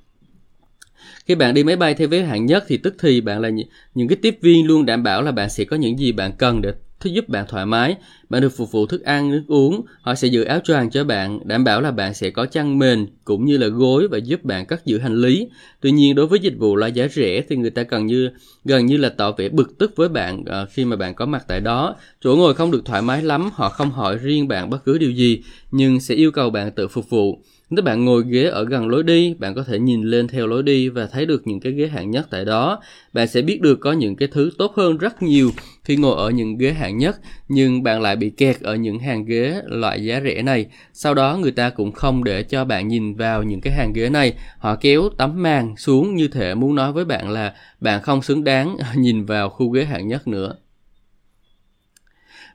Khi 1.26 1.34
bạn 1.34 1.54
đi 1.54 1.64
máy 1.64 1.76
bay 1.76 1.94
theo 1.94 2.08
vé 2.08 2.22
hạng 2.22 2.46
nhất 2.46 2.64
thì 2.68 2.76
tức 2.76 2.94
thì 2.98 3.20
bạn 3.20 3.40
là 3.40 3.50
những 3.94 4.08
cái 4.08 4.16
tiếp 4.22 4.38
viên 4.40 4.66
luôn 4.66 4.86
đảm 4.86 5.02
bảo 5.02 5.22
là 5.22 5.32
bạn 5.32 5.50
sẽ 5.50 5.64
có 5.64 5.76
những 5.76 5.98
gì 5.98 6.12
bạn 6.12 6.32
cần 6.38 6.62
để 6.62 6.72
thứ 7.00 7.10
giúp 7.10 7.28
bạn 7.28 7.44
thoải 7.48 7.66
mái. 7.66 7.96
Bạn 8.30 8.42
được 8.42 8.48
phục 8.56 8.72
vụ 8.72 8.86
thức 8.86 9.02
ăn, 9.02 9.30
nước 9.30 9.42
uống, 9.48 9.84
họ 10.02 10.14
sẽ 10.14 10.28
giữ 10.28 10.44
áo 10.44 10.60
choàng 10.64 10.90
cho 10.90 11.04
bạn, 11.04 11.38
đảm 11.44 11.64
bảo 11.64 11.80
là 11.80 11.90
bạn 11.90 12.14
sẽ 12.14 12.30
có 12.30 12.46
chăn 12.46 12.78
mền 12.78 13.06
cũng 13.24 13.44
như 13.44 13.58
là 13.58 13.66
gối 13.66 14.08
và 14.08 14.18
giúp 14.18 14.44
bạn 14.44 14.66
cất 14.66 14.86
giữ 14.86 14.98
hành 14.98 15.20
lý. 15.20 15.48
Tuy 15.80 15.90
nhiên 15.90 16.14
đối 16.14 16.26
với 16.26 16.38
dịch 16.38 16.54
vụ 16.58 16.76
là 16.76 16.86
giá 16.86 17.08
rẻ 17.08 17.42
thì 17.48 17.56
người 17.56 17.70
ta 17.70 17.82
cần 17.82 18.06
như 18.06 18.30
gần 18.64 18.86
như 18.86 18.96
là 18.96 19.08
tỏ 19.08 19.32
vẻ 19.32 19.48
bực 19.48 19.78
tức 19.78 19.92
với 19.96 20.08
bạn 20.08 20.44
ờ, 20.46 20.66
khi 20.72 20.84
mà 20.84 20.96
bạn 20.96 21.14
có 21.14 21.26
mặt 21.26 21.44
tại 21.48 21.60
đó. 21.60 21.96
Chỗ 22.20 22.36
ngồi 22.36 22.54
không 22.54 22.70
được 22.70 22.84
thoải 22.84 23.02
mái 23.02 23.22
lắm, 23.22 23.50
họ 23.54 23.68
không 23.68 23.90
hỏi 23.90 24.18
riêng 24.18 24.48
bạn 24.48 24.70
bất 24.70 24.84
cứ 24.84 24.98
điều 24.98 25.10
gì, 25.10 25.42
nhưng 25.70 26.00
sẽ 26.00 26.14
yêu 26.14 26.30
cầu 26.30 26.50
bạn 26.50 26.72
tự 26.72 26.88
phục 26.88 27.10
vụ. 27.10 27.42
Nếu 27.70 27.82
bạn 27.82 28.04
ngồi 28.04 28.24
ghế 28.28 28.44
ở 28.44 28.64
gần 28.64 28.88
lối 28.88 29.02
đi, 29.02 29.34
bạn 29.38 29.54
có 29.54 29.64
thể 29.64 29.78
nhìn 29.78 30.02
lên 30.02 30.28
theo 30.28 30.46
lối 30.46 30.62
đi 30.62 30.88
và 30.88 31.06
thấy 31.06 31.26
được 31.26 31.46
những 31.46 31.60
cái 31.60 31.72
ghế 31.72 31.86
hạng 31.86 32.10
nhất 32.10 32.26
tại 32.30 32.44
đó. 32.44 32.80
Bạn 33.12 33.28
sẽ 33.28 33.42
biết 33.42 33.60
được 33.60 33.78
có 33.80 33.92
những 33.92 34.16
cái 34.16 34.28
thứ 34.32 34.50
tốt 34.58 34.72
hơn 34.76 34.98
rất 34.98 35.22
nhiều 35.22 35.50
khi 35.84 35.96
ngồi 35.96 36.16
ở 36.16 36.30
những 36.30 36.58
ghế 36.58 36.72
hạng 36.72 36.98
nhất, 36.98 37.16
nhưng 37.48 37.82
bạn 37.82 38.02
lại 38.02 38.16
bị 38.16 38.30
kẹt 38.30 38.60
ở 38.60 38.74
những 38.74 38.98
hàng 38.98 39.24
ghế 39.24 39.60
loại 39.66 40.04
giá 40.04 40.20
rẻ 40.20 40.42
này. 40.42 40.66
Sau 40.92 41.14
đó 41.14 41.38
người 41.40 41.50
ta 41.50 41.70
cũng 41.70 41.92
không 41.92 42.24
để 42.24 42.42
cho 42.42 42.64
bạn 42.64 42.88
nhìn 42.88 43.14
vào 43.14 43.42
những 43.42 43.60
cái 43.60 43.74
hàng 43.74 43.92
ghế 43.92 44.08
này. 44.08 44.34
Họ 44.58 44.76
kéo 44.76 45.08
tấm 45.18 45.42
màn 45.42 45.76
xuống 45.76 46.14
như 46.14 46.28
thể 46.28 46.54
muốn 46.54 46.74
nói 46.74 46.92
với 46.92 47.04
bạn 47.04 47.30
là 47.30 47.54
bạn 47.80 48.02
không 48.02 48.22
xứng 48.22 48.44
đáng 48.44 48.76
nhìn 48.96 49.24
vào 49.24 49.50
khu 49.50 49.68
ghế 49.70 49.84
hạng 49.84 50.08
nhất 50.08 50.28
nữa. 50.28 50.54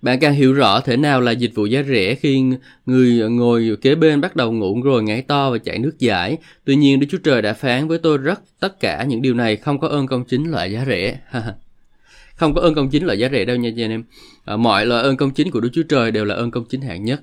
Bạn 0.05 0.19
càng 0.19 0.33
hiểu 0.33 0.53
rõ 0.53 0.81
thế 0.81 0.97
nào 0.97 1.21
là 1.21 1.31
dịch 1.31 1.55
vụ 1.55 1.65
giá 1.65 1.83
rẻ 1.83 2.15
khi 2.15 2.43
người 2.85 3.29
ngồi 3.29 3.77
kế 3.81 3.95
bên 3.95 4.21
bắt 4.21 4.35
đầu 4.35 4.51
ngủ 4.51 4.81
rồi 4.81 5.03
ngáy 5.03 5.21
to 5.21 5.51
và 5.51 5.57
chảy 5.57 5.79
nước 5.79 5.99
giải. 5.99 6.37
Tuy 6.65 6.75
nhiên 6.75 6.99
Đức 6.99 7.07
Chúa 7.09 7.17
Trời 7.17 7.41
đã 7.41 7.53
phán 7.53 7.87
với 7.87 7.97
tôi 7.97 8.17
rất 8.17 8.41
tất 8.59 8.79
cả 8.79 9.03
những 9.03 9.21
điều 9.21 9.33
này 9.33 9.55
không 9.55 9.79
có 9.79 9.87
ơn 9.87 10.07
công 10.07 10.23
chính 10.25 10.51
loại 10.51 10.71
giá 10.71 10.85
rẻ. 10.85 11.19
không 12.35 12.53
có 12.53 12.61
ơn 12.61 12.75
công 12.75 12.89
chính 12.89 13.05
loại 13.05 13.19
giá 13.19 13.29
rẻ 13.31 13.45
đâu 13.45 13.55
nha 13.55 13.69
anh 13.77 13.91
em. 13.91 14.03
À, 14.45 14.57
mọi 14.57 14.85
loại 14.85 15.03
ơn 15.03 15.17
công 15.17 15.31
chính 15.31 15.51
của 15.51 15.59
Đức 15.59 15.69
Chúa 15.73 15.83
Trời 15.89 16.11
đều 16.11 16.25
là 16.25 16.35
ơn 16.35 16.51
công 16.51 16.65
chính 16.65 16.81
hạng 16.81 17.03
nhất 17.03 17.21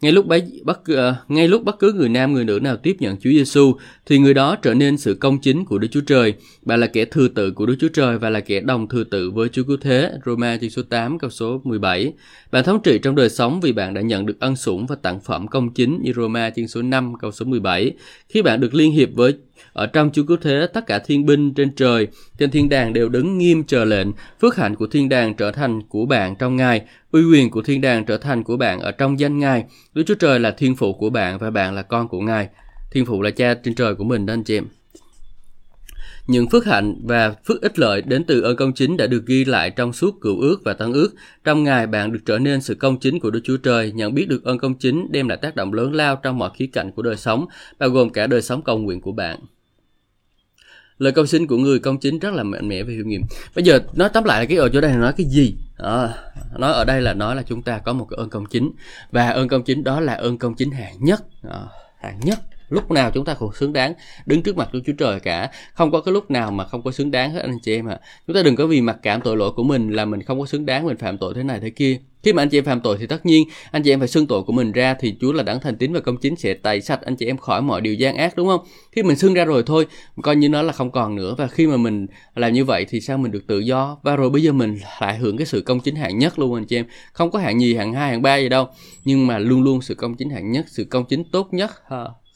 ngay 0.00 0.12
lúc 0.12 0.26
bấy, 0.26 0.42
bất 0.64 0.80
uh, 0.92 1.30
ngay 1.30 1.48
lúc 1.48 1.64
bất 1.64 1.78
cứ 1.78 1.92
người 1.92 2.08
nam 2.08 2.32
người 2.32 2.44
nữ 2.44 2.58
nào 2.62 2.76
tiếp 2.76 2.96
nhận 2.98 3.16
Chúa 3.16 3.30
Giêsu 3.30 3.74
thì 4.06 4.18
người 4.18 4.34
đó 4.34 4.56
trở 4.56 4.74
nên 4.74 4.96
sự 4.96 5.14
công 5.14 5.38
chính 5.38 5.64
của 5.64 5.78
Đức 5.78 5.88
Chúa 5.90 6.00
Trời. 6.00 6.34
Bạn 6.62 6.80
là 6.80 6.86
kẻ 6.86 7.04
thừa 7.04 7.28
tự 7.28 7.50
của 7.50 7.66
Đức 7.66 7.76
Chúa 7.80 7.88
Trời 7.88 8.18
và 8.18 8.30
là 8.30 8.40
kẻ 8.40 8.60
đồng 8.60 8.88
thừa 8.88 9.04
tự 9.04 9.30
với 9.30 9.48
Chúa 9.48 9.62
Cứu 9.64 9.76
Thế. 9.80 10.12
Roma 10.26 10.56
chương 10.60 10.70
số 10.70 10.82
8 10.82 11.18
câu 11.18 11.30
số 11.30 11.60
17. 11.64 12.12
Bạn 12.52 12.64
thống 12.64 12.82
trị 12.82 12.98
trong 13.02 13.14
đời 13.14 13.28
sống 13.28 13.60
vì 13.60 13.72
bạn 13.72 13.94
đã 13.94 14.00
nhận 14.00 14.26
được 14.26 14.40
ân 14.40 14.56
sủng 14.56 14.86
và 14.86 14.96
tặng 15.02 15.20
phẩm 15.20 15.48
công 15.48 15.74
chính 15.74 16.00
như 16.02 16.12
Roma 16.16 16.50
chương 16.50 16.68
số 16.68 16.82
5 16.82 17.12
câu 17.20 17.32
số 17.32 17.44
17. 17.44 17.92
Khi 18.28 18.42
bạn 18.42 18.60
được 18.60 18.74
liên 18.74 18.92
hiệp 18.92 19.08
với 19.14 19.34
ở 19.72 19.86
trong 19.86 20.10
Chúa 20.12 20.22
Cứu 20.22 20.36
Thế, 20.36 20.66
tất 20.72 20.86
cả 20.86 20.98
thiên 20.98 21.26
binh 21.26 21.54
trên 21.54 21.74
trời, 21.74 22.06
trên 22.38 22.50
thiên 22.50 22.68
đàng 22.68 22.92
đều 22.92 23.08
đứng 23.08 23.38
nghiêm 23.38 23.64
chờ 23.64 23.84
lệnh. 23.84 24.08
Phước 24.40 24.56
hạnh 24.56 24.74
của 24.74 24.86
thiên 24.86 25.08
đàng 25.08 25.34
trở 25.34 25.50
thành 25.50 25.82
của 25.82 26.06
bạn 26.06 26.36
trong 26.38 26.56
Ngài. 26.56 26.82
Uy 27.12 27.24
quyền 27.24 27.50
của 27.50 27.62
thiên 27.62 27.80
đàng 27.80 28.04
trở 28.04 28.18
thành 28.18 28.42
của 28.42 28.56
bạn 28.56 28.80
ở 28.80 28.92
trong 28.92 29.20
danh 29.20 29.38
Ngài. 29.38 29.64
Đức 29.94 30.02
Chúa 30.06 30.14
Trời 30.14 30.40
là 30.40 30.50
thiên 30.50 30.76
phụ 30.76 30.92
của 30.92 31.10
bạn 31.10 31.38
và 31.38 31.50
bạn 31.50 31.74
là 31.74 31.82
con 31.82 32.08
của 32.08 32.20
Ngài. 32.20 32.48
Thiên 32.90 33.06
phụ 33.06 33.22
là 33.22 33.30
cha 33.30 33.54
trên 33.54 33.74
trời 33.74 33.94
của 33.94 34.04
mình 34.04 34.26
đó 34.26 34.32
anh 34.32 34.44
chị 34.44 34.58
em. 34.58 34.64
Những 36.26 36.48
phước 36.48 36.66
hạnh 36.66 36.94
và 37.04 37.34
phước 37.44 37.62
ích 37.62 37.78
lợi 37.78 38.02
đến 38.02 38.24
từ 38.24 38.40
ơn 38.40 38.56
công 38.56 38.72
chính 38.72 38.96
đã 38.96 39.06
được 39.06 39.26
ghi 39.26 39.44
lại 39.44 39.70
trong 39.70 39.92
suốt 39.92 40.20
cựu 40.20 40.40
ước 40.40 40.60
và 40.64 40.74
tân 40.74 40.92
ước. 40.92 41.14
Trong 41.44 41.64
Ngài 41.64 41.86
bạn 41.86 42.12
được 42.12 42.20
trở 42.26 42.38
nên 42.38 42.60
sự 42.60 42.74
công 42.74 42.98
chính 42.98 43.20
của 43.20 43.30
Đức 43.30 43.40
Chúa 43.44 43.56
Trời, 43.56 43.92
nhận 43.92 44.14
biết 44.14 44.28
được 44.28 44.44
ơn 44.44 44.58
công 44.58 44.74
chính 44.74 45.12
đem 45.12 45.28
lại 45.28 45.38
tác 45.42 45.56
động 45.56 45.72
lớn 45.72 45.94
lao 45.94 46.16
trong 46.16 46.38
mọi 46.38 46.50
khía 46.54 46.66
cạnh 46.72 46.92
của 46.92 47.02
đời 47.02 47.16
sống, 47.16 47.46
bao 47.78 47.88
gồm 47.88 48.10
cả 48.10 48.26
đời 48.26 48.42
sống 48.42 48.62
cầu 48.62 48.78
nguyện 48.78 49.00
của 49.00 49.12
bạn. 49.12 49.38
Lời 50.98 51.12
công 51.12 51.26
xin 51.26 51.46
của 51.46 51.56
người 51.56 51.78
công 51.78 51.98
chính 51.98 52.18
rất 52.18 52.34
là 52.34 52.42
mạnh 52.42 52.68
mẽ 52.68 52.82
và 52.82 52.90
hiệu 52.92 53.04
nghiệm. 53.04 53.22
Bây 53.54 53.64
giờ 53.64 53.80
nói 53.94 54.08
tóm 54.12 54.24
lại 54.24 54.40
là 54.40 54.46
cái 54.46 54.56
ở 54.56 54.68
chỗ 54.68 54.80
đây 54.80 54.90
là 54.90 54.96
nói 54.96 55.12
cái 55.16 55.26
gì? 55.26 55.54
À, 55.78 56.08
nói 56.58 56.72
ở 56.72 56.84
đây 56.84 57.00
là 57.00 57.14
nói 57.14 57.36
là 57.36 57.42
chúng 57.42 57.62
ta 57.62 57.78
có 57.78 57.92
một 57.92 58.06
cái 58.10 58.16
ơn 58.16 58.30
công 58.30 58.46
chính. 58.46 58.70
Và 59.10 59.30
ơn 59.30 59.48
công 59.48 59.62
chính 59.62 59.84
đó 59.84 60.00
là 60.00 60.14
ơn 60.14 60.38
công 60.38 60.54
chính 60.54 60.70
hạng 60.70 61.04
nhất. 61.04 61.20
À, 61.50 61.60
hạng 62.00 62.20
nhất 62.20 62.38
lúc 62.68 62.90
nào 62.90 63.10
chúng 63.10 63.24
ta 63.24 63.34
cũng 63.34 63.52
xứng 63.52 63.72
đáng 63.72 63.94
đứng 64.26 64.42
trước 64.42 64.56
mặt 64.56 64.68
Đức 64.72 64.80
Chúa 64.86 64.92
Trời 64.98 65.20
cả 65.20 65.50
không 65.74 65.90
có 65.90 66.00
cái 66.00 66.12
lúc 66.12 66.30
nào 66.30 66.50
mà 66.50 66.64
không 66.64 66.82
có 66.82 66.90
xứng 66.90 67.10
đáng 67.10 67.32
hết 67.32 67.40
anh 67.40 67.58
chị 67.62 67.74
em 67.74 67.88
ạ 67.88 67.98
à. 68.02 68.06
chúng 68.26 68.36
ta 68.36 68.42
đừng 68.42 68.56
có 68.56 68.66
vì 68.66 68.80
mặc 68.80 68.96
cảm 69.02 69.20
tội 69.20 69.36
lỗi 69.36 69.52
của 69.52 69.64
mình 69.64 69.90
là 69.90 70.04
mình 70.04 70.22
không 70.22 70.40
có 70.40 70.46
xứng 70.46 70.66
đáng 70.66 70.86
mình 70.86 70.96
phạm 70.96 71.18
tội 71.18 71.34
thế 71.34 71.42
này 71.42 71.60
thế 71.60 71.70
kia 71.70 71.98
khi 72.26 72.32
mà 72.32 72.42
anh 72.42 72.48
chị 72.48 72.58
em 72.58 72.64
phạm 72.64 72.80
tội 72.80 72.96
thì 73.00 73.06
tất 73.06 73.26
nhiên 73.26 73.48
anh 73.70 73.82
chị 73.82 73.92
em 73.92 73.98
phải 73.98 74.08
xưng 74.08 74.26
tội 74.26 74.42
của 74.42 74.52
mình 74.52 74.72
ra 74.72 74.94
thì 75.00 75.16
Chúa 75.20 75.32
là 75.32 75.42
đấng 75.42 75.60
thành 75.60 75.76
tín 75.76 75.92
và 75.92 76.00
công 76.00 76.16
chính 76.16 76.36
sẽ 76.36 76.54
tẩy 76.54 76.80
sạch 76.80 77.00
anh 77.02 77.16
chị 77.16 77.26
em 77.26 77.36
khỏi 77.36 77.62
mọi 77.62 77.80
điều 77.80 77.94
gian 77.94 78.16
ác 78.16 78.36
đúng 78.36 78.48
không? 78.48 78.60
Khi 78.92 79.02
mình 79.02 79.16
xưng 79.16 79.34
ra 79.34 79.44
rồi 79.44 79.62
thôi, 79.66 79.86
coi 80.22 80.36
như 80.36 80.48
nó 80.48 80.62
là 80.62 80.72
không 80.72 80.90
còn 80.90 81.14
nữa 81.14 81.34
và 81.38 81.46
khi 81.46 81.66
mà 81.66 81.76
mình 81.76 82.06
làm 82.34 82.52
như 82.52 82.64
vậy 82.64 82.86
thì 82.88 83.00
sao 83.00 83.18
mình 83.18 83.32
được 83.32 83.46
tự 83.46 83.58
do 83.58 83.98
và 84.02 84.16
rồi 84.16 84.30
bây 84.30 84.42
giờ 84.42 84.52
mình 84.52 84.78
lại 85.00 85.18
hưởng 85.18 85.36
cái 85.36 85.46
sự 85.46 85.60
công 85.60 85.80
chính 85.80 85.96
hạng 85.96 86.18
nhất 86.18 86.38
luôn 86.38 86.54
anh 86.54 86.64
chị 86.64 86.76
em. 86.76 86.86
Không 87.12 87.30
có 87.30 87.38
hạng 87.38 87.58
nhì, 87.58 87.74
hạng 87.74 87.92
hai, 87.92 88.10
hạng 88.10 88.22
ba 88.22 88.36
gì 88.36 88.48
đâu, 88.48 88.68
nhưng 89.04 89.26
mà 89.26 89.38
luôn 89.38 89.62
luôn 89.62 89.82
sự 89.82 89.94
công 89.94 90.14
chính 90.14 90.30
hạng 90.30 90.52
nhất, 90.52 90.64
sự 90.68 90.84
công 90.84 91.04
chính 91.04 91.24
tốt 91.24 91.48
nhất. 91.52 91.70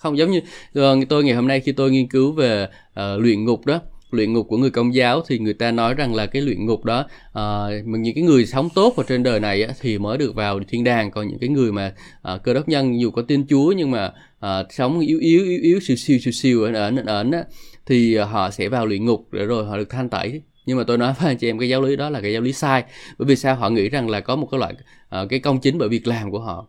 Không 0.01 0.19
giống 0.19 0.31
như 0.31 0.41
ờ, 0.75 0.97
tôi 1.09 1.25
ngày 1.25 1.35
hôm 1.35 1.49
nay 1.49 1.61
khi 1.61 1.73
tôi 1.73 1.91
nghiên 1.91 2.09
cứu 2.09 2.33
về 2.33 2.65
uh, 2.65 3.21
luyện 3.21 3.45
ngục 3.45 3.67
đó 3.67 3.81
luyện 4.11 4.33
ngục 4.33 4.47
của 4.49 4.57
người 4.57 4.71
công 4.71 4.95
giáo 4.95 5.23
thì 5.29 5.39
người 5.39 5.55
ta 5.55 5.71
nói 5.71 5.95
rằng 5.95 6.15
là 6.15 6.27
cái 6.27 6.43
luyện 6.43 6.67
ngục 6.67 6.85
đó 6.85 7.07
uh, 7.31 7.87
những 7.87 8.15
cái 8.15 8.25
người 8.25 8.47
sống 8.47 8.69
tốt 8.75 8.95
ở 8.97 9.05
trên 9.09 9.23
đời 9.23 9.41
này 9.41 9.63
á, 9.63 9.75
thì 9.81 9.99
mới 9.99 10.19
được 10.19 10.35
vào 10.35 10.61
thiên 10.69 10.85
đàng. 10.85 11.11
Còn 11.11 11.29
những 11.29 11.39
cái 11.39 11.49
người 11.49 11.73
mà 11.73 11.95
uh, 12.35 12.43
cơ 12.43 12.55
đốc 12.55 12.69
nhân 12.69 13.01
dù 13.01 13.11
có 13.11 13.23
tin 13.23 13.47
Chúa 13.47 13.73
nhưng 13.77 13.91
mà 13.91 14.13
uh, 14.47 14.73
sống 14.73 15.01
yếu 15.01 15.19
yếu 15.19 15.45
yếu 15.45 15.59
yếu 15.63 15.81
siêu 15.81 15.97
siêu 15.97 16.19
siêu 16.19 16.33
siêu 16.33 16.63
ở 16.63 16.73
ẩn 16.73 16.97
ẩn 16.97 17.31
á 17.31 17.45
thì 17.87 18.17
họ 18.17 18.51
sẽ 18.51 18.69
vào 18.69 18.87
luyện 18.87 19.05
ngục 19.05 19.29
để 19.33 19.45
rồi 19.45 19.65
họ 19.65 19.77
được 19.77 19.91
thanh 19.91 20.09
tẩy. 20.09 20.43
Nhưng 20.67 20.79
mà 20.79 20.85
tôi 20.85 20.99
nói 20.99 21.15
với 21.19 21.31
anh 21.31 21.37
chị 21.37 21.51
em 21.51 21.59
cái 21.59 21.69
giáo 21.69 21.83
lý 21.83 21.97
đó 21.97 22.11
là 22.11 22.21
cái 22.21 22.33
giáo 22.33 22.43
lý 22.43 22.53
sai. 22.53 22.85
Bởi 23.19 23.27
vì 23.27 23.37
sao? 23.37 23.57
Họ 23.57 23.71
nghĩ 23.71 23.89
rằng 23.89 24.11
là 24.11 24.21
có 24.21 24.37
một 24.37 24.49
cái 24.51 24.61
loại 24.61 24.75
uh, 25.23 25.29
cái 25.31 25.39
công 25.39 25.61
chính 25.61 25.79
bởi 25.79 25.89
việc 25.89 26.07
làm 26.07 26.31
của 26.31 26.41
họ 26.41 26.69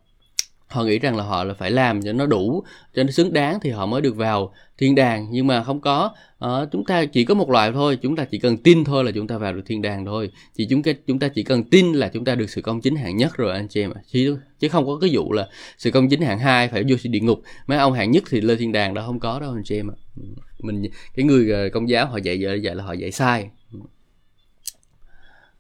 họ 0.72 0.84
nghĩ 0.84 1.00
rằng 1.00 1.18
là 1.18 1.24
họ 1.24 1.44
là 1.44 1.54
phải 1.54 1.72
làm 1.72 2.02
cho 2.02 2.14
nó 2.14 2.26
đủ 2.26 2.64
cho 2.96 3.04
nó 3.04 3.12
xứng 3.12 3.34
đáng 3.34 3.60
thì 3.62 3.70
họ 3.70 3.86
mới 3.86 4.02
được 4.02 4.16
vào 4.16 4.54
thiên 4.78 4.96
đàng. 4.96 5.28
Nhưng 5.32 5.48
mà 5.48 5.64
không 5.64 5.82
có. 5.82 6.12
Uh, 6.46 6.72
chúng 6.72 6.86
ta 6.86 7.06
chỉ 7.06 7.26
có 7.26 7.34
một 7.34 7.50
loại 7.50 7.72
thôi 7.72 7.98
chúng 8.02 8.16
ta 8.16 8.26
chỉ 8.26 8.40
cần 8.40 8.58
tin 8.58 8.84
thôi 8.84 9.04
là 9.04 9.12
chúng 9.12 9.28
ta 9.28 9.38
vào 9.38 9.54
được 9.54 9.62
thiên 9.66 9.82
đàng 9.82 10.06
thôi. 10.06 10.32
Chỉ 10.56 10.68
chúng 10.70 10.84
ta 10.84 10.92
chúng 11.08 11.20
ta 11.20 11.28
chỉ 11.28 11.44
cần 11.44 11.64
tin 11.64 11.94
là 11.94 12.10
chúng 12.14 12.26
ta 12.26 12.36
được 12.36 12.50
sự 12.50 12.62
công 12.62 12.82
chính 12.82 12.96
hạng 12.96 13.18
nhất 13.18 13.38
rồi 13.38 13.54
anh 13.54 13.68
chị 13.68 13.82
em 13.82 13.92
chứ 14.08 14.38
chứ 14.60 14.70
không 14.70 14.86
có 14.86 14.98
cái 15.02 15.10
vụ 15.14 15.32
là 15.34 15.48
sự 15.78 15.92
công 15.92 16.10
chính 16.10 16.22
hạng 16.22 16.40
hai 16.40 16.68
phải 16.68 16.84
vô 16.90 16.98
sự 16.98 17.10
địa 17.10 17.20
ngục. 17.20 17.42
Mấy 17.68 17.78
ông 17.78 17.94
hạng 17.94 18.12
nhất 18.12 18.24
thì 18.30 18.42
lên 18.42 18.58
thiên 18.58 18.72
đàng 18.72 18.94
đó 18.94 19.04
không 19.06 19.20
có 19.20 19.40
đâu 19.40 19.52
anh 19.52 19.64
chị 19.64 19.76
em 19.76 19.92
ạ. 19.92 19.96
Ừ. 20.18 20.24
Mình 20.60 20.84
cái 21.16 21.26
người 21.26 21.52
ờ, 21.52 21.70
công 21.70 21.90
giáo 21.90 22.08
họ 22.08 22.18
dạy 22.18 22.38
vậy 22.42 22.62
dạy 22.62 22.76
là 22.76 22.84
họ 22.84 22.94
dạy 22.94 23.12
sai. 23.12 23.50
Ừ. 23.74 23.80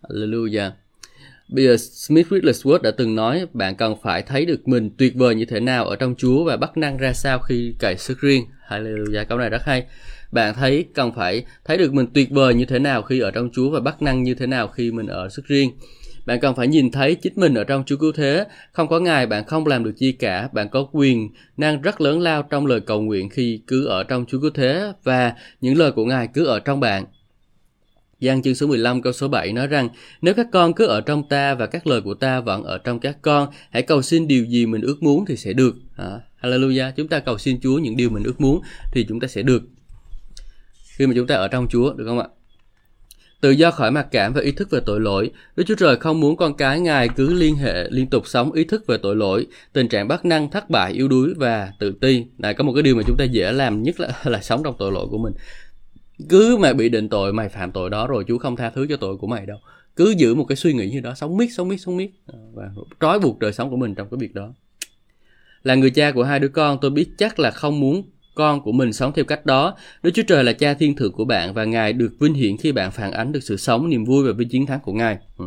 Hallelujah. 0.02 0.71
Bây 1.52 1.66
giờ 1.66 1.78
Smith 1.78 2.28
Wigglesworth 2.28 2.82
đã 2.82 2.92
từng 2.92 3.16
nói 3.16 3.46
bạn 3.54 3.76
cần 3.76 3.96
phải 4.04 4.22
thấy 4.22 4.46
được 4.46 4.68
mình 4.68 4.90
tuyệt 4.98 5.16
vời 5.16 5.36
như 5.36 5.46
thế 5.46 5.60
nào 5.60 5.86
ở 5.86 5.96
trong 5.96 6.16
Chúa 6.18 6.44
và 6.44 6.58
bắt 6.58 6.78
năng 6.78 6.98
ra 6.98 7.14
sao 7.14 7.40
khi 7.40 7.76
cày 7.80 7.98
sức 7.98 8.20
riêng. 8.22 8.46
Hallelujah, 8.70 9.26
câu 9.26 9.38
này 9.38 9.50
rất 9.50 9.62
hay. 9.66 9.86
Bạn 10.32 10.54
thấy 10.54 10.86
cần 10.94 11.12
phải 11.16 11.46
thấy 11.66 11.78
được 11.78 11.94
mình 11.94 12.08
tuyệt 12.14 12.30
vời 12.32 12.54
như 12.54 12.66
thế 12.66 12.80
nào 12.80 13.02
khi 13.02 13.20
ở 13.20 13.32
trong 13.32 13.50
Chúa 13.54 13.70
và 13.70 13.80
bắt 13.80 14.02
năng 14.02 14.24
như 14.24 14.34
thế 14.34 14.48
nào 14.48 14.68
khi 14.68 14.92
mình 14.92 15.08
ở 15.08 15.30
sức 15.30 15.46
riêng. 15.46 15.72
Bạn 16.26 16.40
cần 16.40 16.56
phải 16.56 16.68
nhìn 16.68 16.92
thấy 16.92 17.16
chính 17.16 17.34
mình 17.36 17.54
ở 17.54 17.64
trong 17.64 17.84
Chúa 17.86 17.98
Cứu 17.98 18.12
Thế. 18.12 18.46
Không 18.72 18.88
có 18.88 19.00
Ngài 19.00 19.28
bạn 19.28 19.46
không 19.46 19.68
làm 19.68 19.84
được 19.84 19.94
chi 19.98 20.12
cả. 20.12 20.50
Bạn 20.54 20.70
có 20.70 20.88
quyền 20.92 21.30
năng 21.58 21.82
rất 21.82 22.02
lớn 22.02 22.20
lao 22.20 22.44
trong 22.44 22.66
lời 22.66 22.80
cầu 22.80 23.02
nguyện 23.02 23.30
khi 23.30 23.62
cứ 23.68 23.86
ở 23.86 24.04
trong 24.04 24.26
Chúa 24.26 24.42
Cứu 24.42 24.52
Thế 24.54 24.92
và 25.04 25.34
những 25.62 25.78
lời 25.78 25.92
của 25.92 26.06
Ngài 26.06 26.28
cứ 26.34 26.46
ở 26.46 26.60
trong 26.60 26.80
bạn 26.80 27.06
giang 28.21 28.41
chương 28.41 28.55
số 28.55 28.67
15 28.67 29.01
câu 29.01 29.13
số 29.13 29.27
7 29.27 29.53
nói 29.53 29.67
rằng 29.67 29.89
Nếu 30.21 30.34
các 30.34 30.47
con 30.51 30.73
cứ 30.73 30.86
ở 30.86 31.01
trong 31.01 31.29
ta 31.29 31.55
và 31.55 31.65
các 31.65 31.88
lời 31.88 32.01
của 32.01 32.13
ta 32.13 32.39
vẫn 32.39 32.63
ở 32.63 32.77
trong 32.77 32.99
các 32.99 33.17
con 33.21 33.49
Hãy 33.69 33.81
cầu 33.81 34.01
xin 34.01 34.27
điều 34.27 34.45
gì 34.45 34.65
mình 34.65 34.81
ước 34.81 35.03
muốn 35.03 35.25
thì 35.25 35.38
sẽ 35.38 35.53
được. 35.53 35.75
À, 35.97 36.19
Hallelujah. 36.41 36.91
Chúng 36.91 37.07
ta 37.07 37.19
cầu 37.19 37.38
xin 37.38 37.60
Chúa 37.62 37.77
những 37.77 37.97
điều 37.97 38.10
mình 38.10 38.23
ước 38.23 38.41
muốn 38.41 38.62
thì 38.91 39.05
chúng 39.10 39.19
ta 39.19 39.27
sẽ 39.27 39.41
được. 39.41 39.63
Khi 40.95 41.07
mà 41.07 41.13
chúng 41.15 41.27
ta 41.27 41.36
ở 41.36 41.47
trong 41.47 41.67
Chúa 41.69 41.93
được 41.93 42.05
không 42.07 42.19
ạ? 42.19 42.27
Tự 43.41 43.51
do 43.51 43.71
khỏi 43.71 43.91
mặc 43.91 44.07
cảm 44.12 44.34
và 44.34 44.41
ý 44.41 44.51
thức 44.51 44.69
về 44.71 44.79
tội 44.86 44.99
lỗi, 44.99 45.31
Đức 45.55 45.63
Chúa 45.67 45.75
Trời 45.75 45.95
không 45.95 46.19
muốn 46.19 46.38
con 46.38 46.57
cái 46.57 46.79
Ngài 46.79 47.10
cứ 47.10 47.34
liên 47.34 47.55
hệ 47.55 47.89
liên 47.89 48.07
tục 48.07 48.27
sống 48.27 48.51
ý 48.51 48.63
thức 48.63 48.88
về 48.88 48.97
tội 48.97 49.15
lỗi, 49.15 49.47
tình 49.73 49.88
trạng 49.88 50.07
bất 50.07 50.25
năng, 50.25 50.51
thất 50.51 50.69
bại, 50.69 50.93
yếu 50.93 51.07
đuối 51.07 51.34
và 51.38 51.73
tự 51.79 51.93
ti. 52.01 52.25
Này 52.38 52.53
có 52.53 52.63
một 52.63 52.73
cái 52.73 52.84
điều 52.84 52.95
mà 52.95 53.01
chúng 53.07 53.17
ta 53.17 53.23
dễ 53.23 53.51
làm 53.51 53.84
nhất 53.84 53.99
là 53.99 54.07
là 54.23 54.41
sống 54.41 54.63
trong 54.63 54.75
tội 54.79 54.91
lỗi 54.91 55.07
của 55.10 55.17
mình 55.17 55.34
cứ 56.30 56.58
mà 56.58 56.74
bị 56.74 56.89
định 56.89 57.10
tội 57.10 57.34
mày 57.34 57.50
phạm 57.50 57.71
tội 57.71 57.89
đó 57.89 58.08
rồi 58.08 58.24
chú 58.28 58.38
không 58.38 58.56
tha 58.56 58.69
thứ 58.69 58.86
cho 58.89 58.97
tội 58.97 59.17
của 59.17 59.28
mày 59.28 59.45
đâu 59.45 59.58
cứ 59.95 60.13
giữ 60.17 60.36
một 60.36 60.43
cái 60.43 60.56
suy 60.56 60.74
nghĩ 60.74 60.89
như 60.89 61.00
đó 61.00 61.13
sống 61.15 61.38
miết 61.38 61.47
sống 61.54 61.67
miết 61.67 61.78
sống 61.78 61.97
miết 61.97 62.12
ờ, 62.26 62.39
và 62.54 62.69
trói 63.00 63.19
buộc 63.19 63.39
đời 63.39 63.54
sống 63.54 63.69
của 63.69 63.78
mình 63.78 63.95
trong 63.95 64.08
cái 64.12 64.17
việc 64.17 64.34
đó 64.34 64.54
là 65.63 65.76
người 65.76 65.89
cha 65.89 66.12
của 66.12 66.24
hai 66.24 66.39
đứa 66.39 66.47
con 66.47 66.78
tôi 66.82 66.91
biết 66.91 67.10
chắc 67.17 67.39
là 67.39 67.52
không 67.52 67.80
muốn 67.80 68.04
con 68.36 68.62
của 68.62 68.71
mình 68.71 68.93
sống 68.93 69.12
theo 69.15 69.26
cách 69.26 69.45
đó 69.45 69.76
Đức 70.04 70.12
Chúa 70.13 70.24
Trời 70.28 70.43
là 70.43 70.54
cha 70.54 70.74
thiên 70.74 70.95
thượng 70.95 71.13
của 71.13 71.26
bạn 71.26 71.54
và 71.54 71.65
Ngài 71.65 71.93
được 71.93 72.12
vinh 72.19 72.34
hiển 72.34 72.58
khi 72.58 72.71
bạn 72.71 72.91
phản 72.91 73.12
ánh 73.12 73.32
được 73.32 73.43
sự 73.43 73.58
sống, 73.58 73.89
niềm 73.89 74.06
vui 74.06 74.28
và 74.28 74.34
vinh 74.38 74.50
chiến 74.50 74.65
thắng 74.65 74.80
của 74.80 74.93
Ngài. 74.93 75.17
Ừ. 75.38 75.45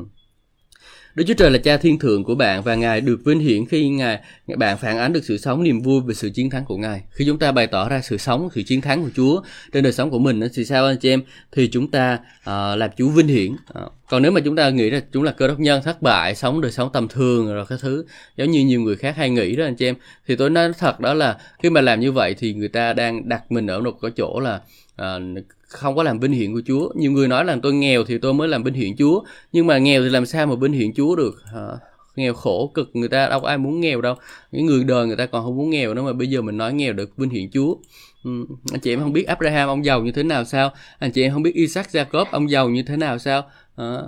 Đức 1.14 1.24
Chúa 1.26 1.34
Trời 1.34 1.50
là 1.50 1.58
cha 1.58 1.76
thiên 1.76 1.98
thượng 1.98 2.24
của 2.24 2.34
bạn 2.34 2.62
và 2.62 2.74
Ngài 2.74 3.00
được 3.00 3.20
vinh 3.24 3.38
hiển 3.38 3.66
khi 3.66 3.88
Ngài 3.88 4.20
bạn 4.56 4.78
phản 4.78 4.98
ánh 4.98 5.12
được 5.12 5.24
sự 5.24 5.38
sống, 5.38 5.62
niềm 5.62 5.80
vui 5.80 6.00
về 6.00 6.14
sự 6.14 6.30
chiến 6.30 6.50
thắng 6.50 6.64
của 6.64 6.76
Ngài. 6.76 7.02
Khi 7.10 7.24
chúng 7.26 7.38
ta 7.38 7.52
bày 7.52 7.66
tỏ 7.66 7.88
ra 7.88 8.00
sự 8.00 8.16
sống, 8.16 8.48
sự 8.54 8.62
chiến 8.62 8.80
thắng 8.80 9.02
của 9.02 9.10
Chúa 9.16 9.42
trên 9.72 9.84
đời 9.84 9.92
sống 9.92 10.10
của 10.10 10.18
mình 10.18 10.40
thì 10.54 10.64
sao 10.64 10.86
anh 10.86 10.96
chị 10.96 11.10
em? 11.10 11.22
Thì 11.52 11.68
chúng 11.72 11.90
ta 11.90 12.18
uh, 12.40 12.78
làm 12.78 12.90
Chúa 12.96 13.08
vinh 13.08 13.28
hiển. 13.28 13.52
Uh, 13.52 13.92
còn 14.08 14.22
nếu 14.22 14.32
mà 14.32 14.40
chúng 14.40 14.56
ta 14.56 14.70
nghĩ 14.70 14.90
là 14.90 15.00
chúng 15.12 15.22
là 15.22 15.32
cơ 15.32 15.48
đốc 15.48 15.60
nhân 15.60 15.82
thất 15.84 16.02
bại, 16.02 16.34
sống 16.34 16.60
đời 16.60 16.72
sống 16.72 16.90
tầm 16.92 17.08
thường 17.08 17.54
rồi 17.54 17.66
các 17.68 17.78
thứ 17.82 18.04
giống 18.36 18.50
như 18.50 18.64
nhiều 18.64 18.80
người 18.80 18.96
khác 18.96 19.16
hay 19.16 19.30
nghĩ 19.30 19.56
đó 19.56 19.64
anh 19.64 19.74
chị 19.74 19.86
em, 19.86 19.94
thì 20.28 20.36
tôi 20.36 20.50
nói 20.50 20.72
thật 20.78 21.00
đó 21.00 21.14
là 21.14 21.38
khi 21.62 21.70
mà 21.70 21.80
làm 21.80 22.00
như 22.00 22.12
vậy 22.12 22.34
thì 22.38 22.54
người 22.54 22.68
ta 22.68 22.92
đang 22.92 23.28
đặt 23.28 23.52
mình 23.52 23.66
ở 23.66 23.80
một 23.80 23.98
cái 24.02 24.10
chỗ 24.16 24.40
là 24.40 24.60
Ờ, 24.96 25.20
không 25.68 25.96
có 25.96 26.02
làm 26.02 26.20
binh 26.20 26.32
hiển 26.32 26.54
của 26.54 26.62
Chúa. 26.66 26.88
Nhiều 26.94 27.12
người 27.12 27.28
nói 27.28 27.44
là 27.44 27.56
tôi 27.62 27.74
nghèo 27.74 28.04
thì 28.04 28.18
tôi 28.18 28.34
mới 28.34 28.48
làm 28.48 28.64
binh 28.64 28.74
hiển 28.74 28.96
Chúa. 28.96 29.22
Nhưng 29.52 29.66
mà 29.66 29.78
nghèo 29.78 30.02
thì 30.02 30.08
làm 30.08 30.26
sao 30.26 30.46
mà 30.46 30.56
binh 30.56 30.72
hiển 30.72 30.94
Chúa 30.94 31.16
được? 31.16 31.42
À, 31.54 31.68
nghèo 32.16 32.34
khổ 32.34 32.70
cực 32.74 32.90
người 32.92 33.08
ta 33.08 33.28
đâu 33.28 33.40
có 33.40 33.48
ai 33.48 33.58
muốn 33.58 33.80
nghèo 33.80 34.00
đâu. 34.00 34.14
Những 34.52 34.66
người 34.66 34.84
đời 34.84 35.06
người 35.06 35.16
ta 35.16 35.26
còn 35.26 35.44
không 35.44 35.56
muốn 35.56 35.70
nghèo 35.70 35.94
nữa 35.94 36.02
mà 36.02 36.12
bây 36.12 36.26
giờ 36.26 36.42
mình 36.42 36.58
nói 36.58 36.72
nghèo 36.72 36.92
được 36.92 37.18
binh 37.18 37.30
hiển 37.30 37.50
Chúa. 37.50 37.74
Ừ. 38.24 38.30
Anh 38.72 38.80
chị 38.80 38.92
em 38.92 39.00
không 39.00 39.12
biết 39.12 39.26
Abraham 39.26 39.68
ông 39.68 39.84
giàu 39.84 40.02
như 40.02 40.12
thế 40.12 40.22
nào 40.22 40.44
sao? 40.44 40.70
Anh 40.98 41.10
chị 41.10 41.22
em 41.22 41.32
không 41.32 41.42
biết 41.42 41.54
Isaac 41.54 41.88
Jacob 41.92 42.24
ông 42.30 42.50
giàu 42.50 42.68
như 42.68 42.82
thế 42.82 42.96
nào 42.96 43.18
sao? 43.18 43.42
À, 43.76 43.98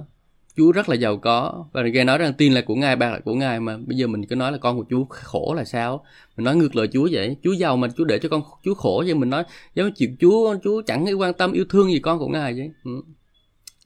Chúa 0.56 0.72
rất 0.72 0.88
là 0.88 0.94
giàu 0.94 1.16
có 1.16 1.64
và 1.72 1.82
nghe 1.82 2.04
nói 2.04 2.18
rằng 2.18 2.32
tin 2.32 2.52
là 2.52 2.60
của 2.60 2.74
Ngài, 2.74 2.96
bạc 2.96 3.10
là 3.10 3.18
của 3.18 3.34
Ngài 3.34 3.60
mà 3.60 3.76
bây 3.86 3.96
giờ 3.96 4.06
mình 4.06 4.26
cứ 4.26 4.36
nói 4.36 4.52
là 4.52 4.58
con 4.58 4.78
của 4.78 4.84
Chúa 4.90 5.04
khổ 5.04 5.54
là 5.56 5.64
sao? 5.64 6.04
Mình 6.36 6.44
nói 6.44 6.56
ngược 6.56 6.76
lời 6.76 6.88
Chúa 6.92 7.08
vậy. 7.12 7.36
Chúa 7.42 7.52
giàu 7.52 7.76
mà 7.76 7.88
Chúa 7.96 8.04
để 8.04 8.18
cho 8.18 8.28
con 8.28 8.42
Chúa 8.64 8.74
khổ 8.74 9.02
vậy 9.06 9.14
mình 9.14 9.30
nói 9.30 9.44
giống 9.74 9.92
chịu 9.92 10.08
Chúa 10.20 10.56
Chúa 10.64 10.82
chẳng 10.82 11.20
quan 11.20 11.34
tâm 11.34 11.52
yêu 11.52 11.64
thương 11.68 11.92
gì 11.92 11.98
con 11.98 12.18
của 12.18 12.28
Ngài 12.28 12.54
vậy. 12.54 12.70
Ừ. 12.84 12.90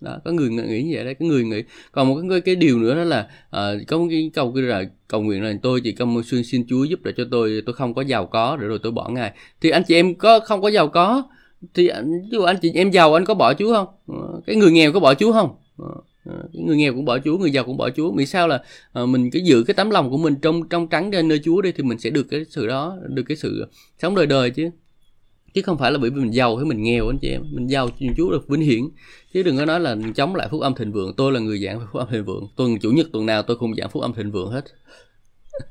Đó, 0.01 0.19
có 0.25 0.31
người 0.33 0.49
nghĩ 0.49 0.83
như 0.83 0.91
vậy 0.95 1.05
đấy, 1.05 1.15
có 1.15 1.27
người 1.27 1.45
nghĩ. 1.45 1.63
Còn 1.93 2.09
một 2.09 2.21
cái 2.31 2.41
cái 2.41 2.57
điều 2.57 2.79
nữa 2.79 2.95
đó 2.95 3.05
là 3.05 3.29
uh, 3.47 3.89
có 3.89 3.99
một 3.99 4.07
cái 4.11 4.31
câu 4.35 4.53
kia 4.53 4.61
là 4.61 4.85
cầu 5.09 5.23
nguyện 5.23 5.43
là 5.43 5.55
tôi 5.63 5.81
chỉ 5.81 5.93
công 5.93 6.23
xuyên 6.23 6.45
xin 6.45 6.65
Chúa 6.69 6.85
giúp 6.85 7.01
để 7.03 7.13
cho 7.17 7.25
tôi 7.31 7.63
tôi 7.67 7.75
không 7.75 7.95
có 7.95 8.03
giàu 8.03 8.27
có 8.27 8.57
để 8.61 8.67
rồi 8.67 8.79
tôi 8.83 8.93
bỏ 8.93 9.09
Ngài. 9.09 9.33
Thì 9.61 9.71
anh 9.71 9.83
chị 9.89 9.95
em 9.95 10.15
có 10.15 10.41
không 10.41 10.63
có 10.63 10.69
giàu 10.69 10.89
có 10.89 11.23
thì 11.75 11.91
ví 12.05 12.29
dụ 12.31 12.43
anh 12.43 12.57
chị 12.63 12.73
em 12.75 12.91
giàu 12.91 13.15
anh 13.15 13.25
có 13.25 13.35
bỏ 13.35 13.55
Chúa 13.55 13.75
không? 13.75 13.87
Ờ, 14.07 14.41
cái 14.47 14.57
người 14.57 14.73
nghèo 14.73 14.93
có 14.93 15.01
bỏ 15.01 15.15
Chúa 15.15 15.33
không? 15.33 15.51
Ờ 15.77 15.95
người 16.53 16.77
nghèo 16.77 16.95
cũng 16.95 17.05
bỏ 17.05 17.19
Chúa 17.25 17.39
người 17.39 17.51
giàu 17.51 17.65
cũng 17.65 17.77
bỏ 17.77 17.91
Chúa. 17.91 18.13
Vì 18.13 18.27
sao 18.27 18.49
là 18.49 18.63
uh, 19.03 19.09
mình 19.09 19.31
cứ 19.31 19.41
giữ 19.45 19.63
cái 19.63 19.75
tấm 19.75 19.91
lòng 19.91 20.11
của 20.11 20.17
mình 20.17 20.35
trong 20.43 20.69
trong 20.69 20.89
trắng 20.89 21.11
trên 21.11 21.29
nơi 21.29 21.41
Chúa 21.45 21.63
đi 21.63 21.73
thì 21.73 21.83
mình 21.83 21.99
sẽ 21.99 22.11
được 22.11 22.27
cái 22.31 22.45
sự 22.49 22.67
đó 22.67 22.97
được 23.09 23.23
cái 23.23 23.37
sự 23.37 23.67
sống 23.99 24.15
đời 24.15 24.27
đời 24.27 24.51
chứ. 24.51 24.71
Chứ 25.55 25.63
không 25.63 25.79
phải 25.79 25.93
là 25.93 25.99
bởi 25.99 26.11
vì 26.11 26.21
mình 26.21 26.35
giàu 26.35 26.57
hay 26.57 26.65
mình 26.65 26.83
nghèo 26.83 27.07
anh 27.07 27.19
chị 27.23 27.29
em. 27.29 27.43
Mình 27.53 27.67
giàu 27.71 27.89
Chúa 28.17 28.31
được 28.31 28.49
vinh 28.49 28.61
hiển. 28.61 28.83
Chứ 29.33 29.43
đừng 29.43 29.57
có 29.57 29.65
nói 29.65 29.81
là 29.81 29.97
chống 30.15 30.35
lại 30.35 30.49
phúc 30.51 30.61
âm 30.61 30.75
thịnh 30.75 30.93
vượng. 30.93 31.15
Tôi 31.17 31.33
là 31.33 31.41
người 31.41 31.59
giảng 31.59 31.81
phúc 31.81 32.01
âm 32.01 32.09
thịnh 32.11 32.25
vượng. 32.25 32.49
Tuần 32.57 32.79
chủ 32.79 32.91
nhật 32.91 33.07
tuần 33.13 33.27
nào 33.27 33.43
tôi 33.43 33.57
cũng 33.57 33.75
giảng 33.75 33.91
phúc 33.91 34.03
âm 34.03 34.15
thịnh 34.15 34.31
vượng 34.31 34.51
hết. 34.51 34.65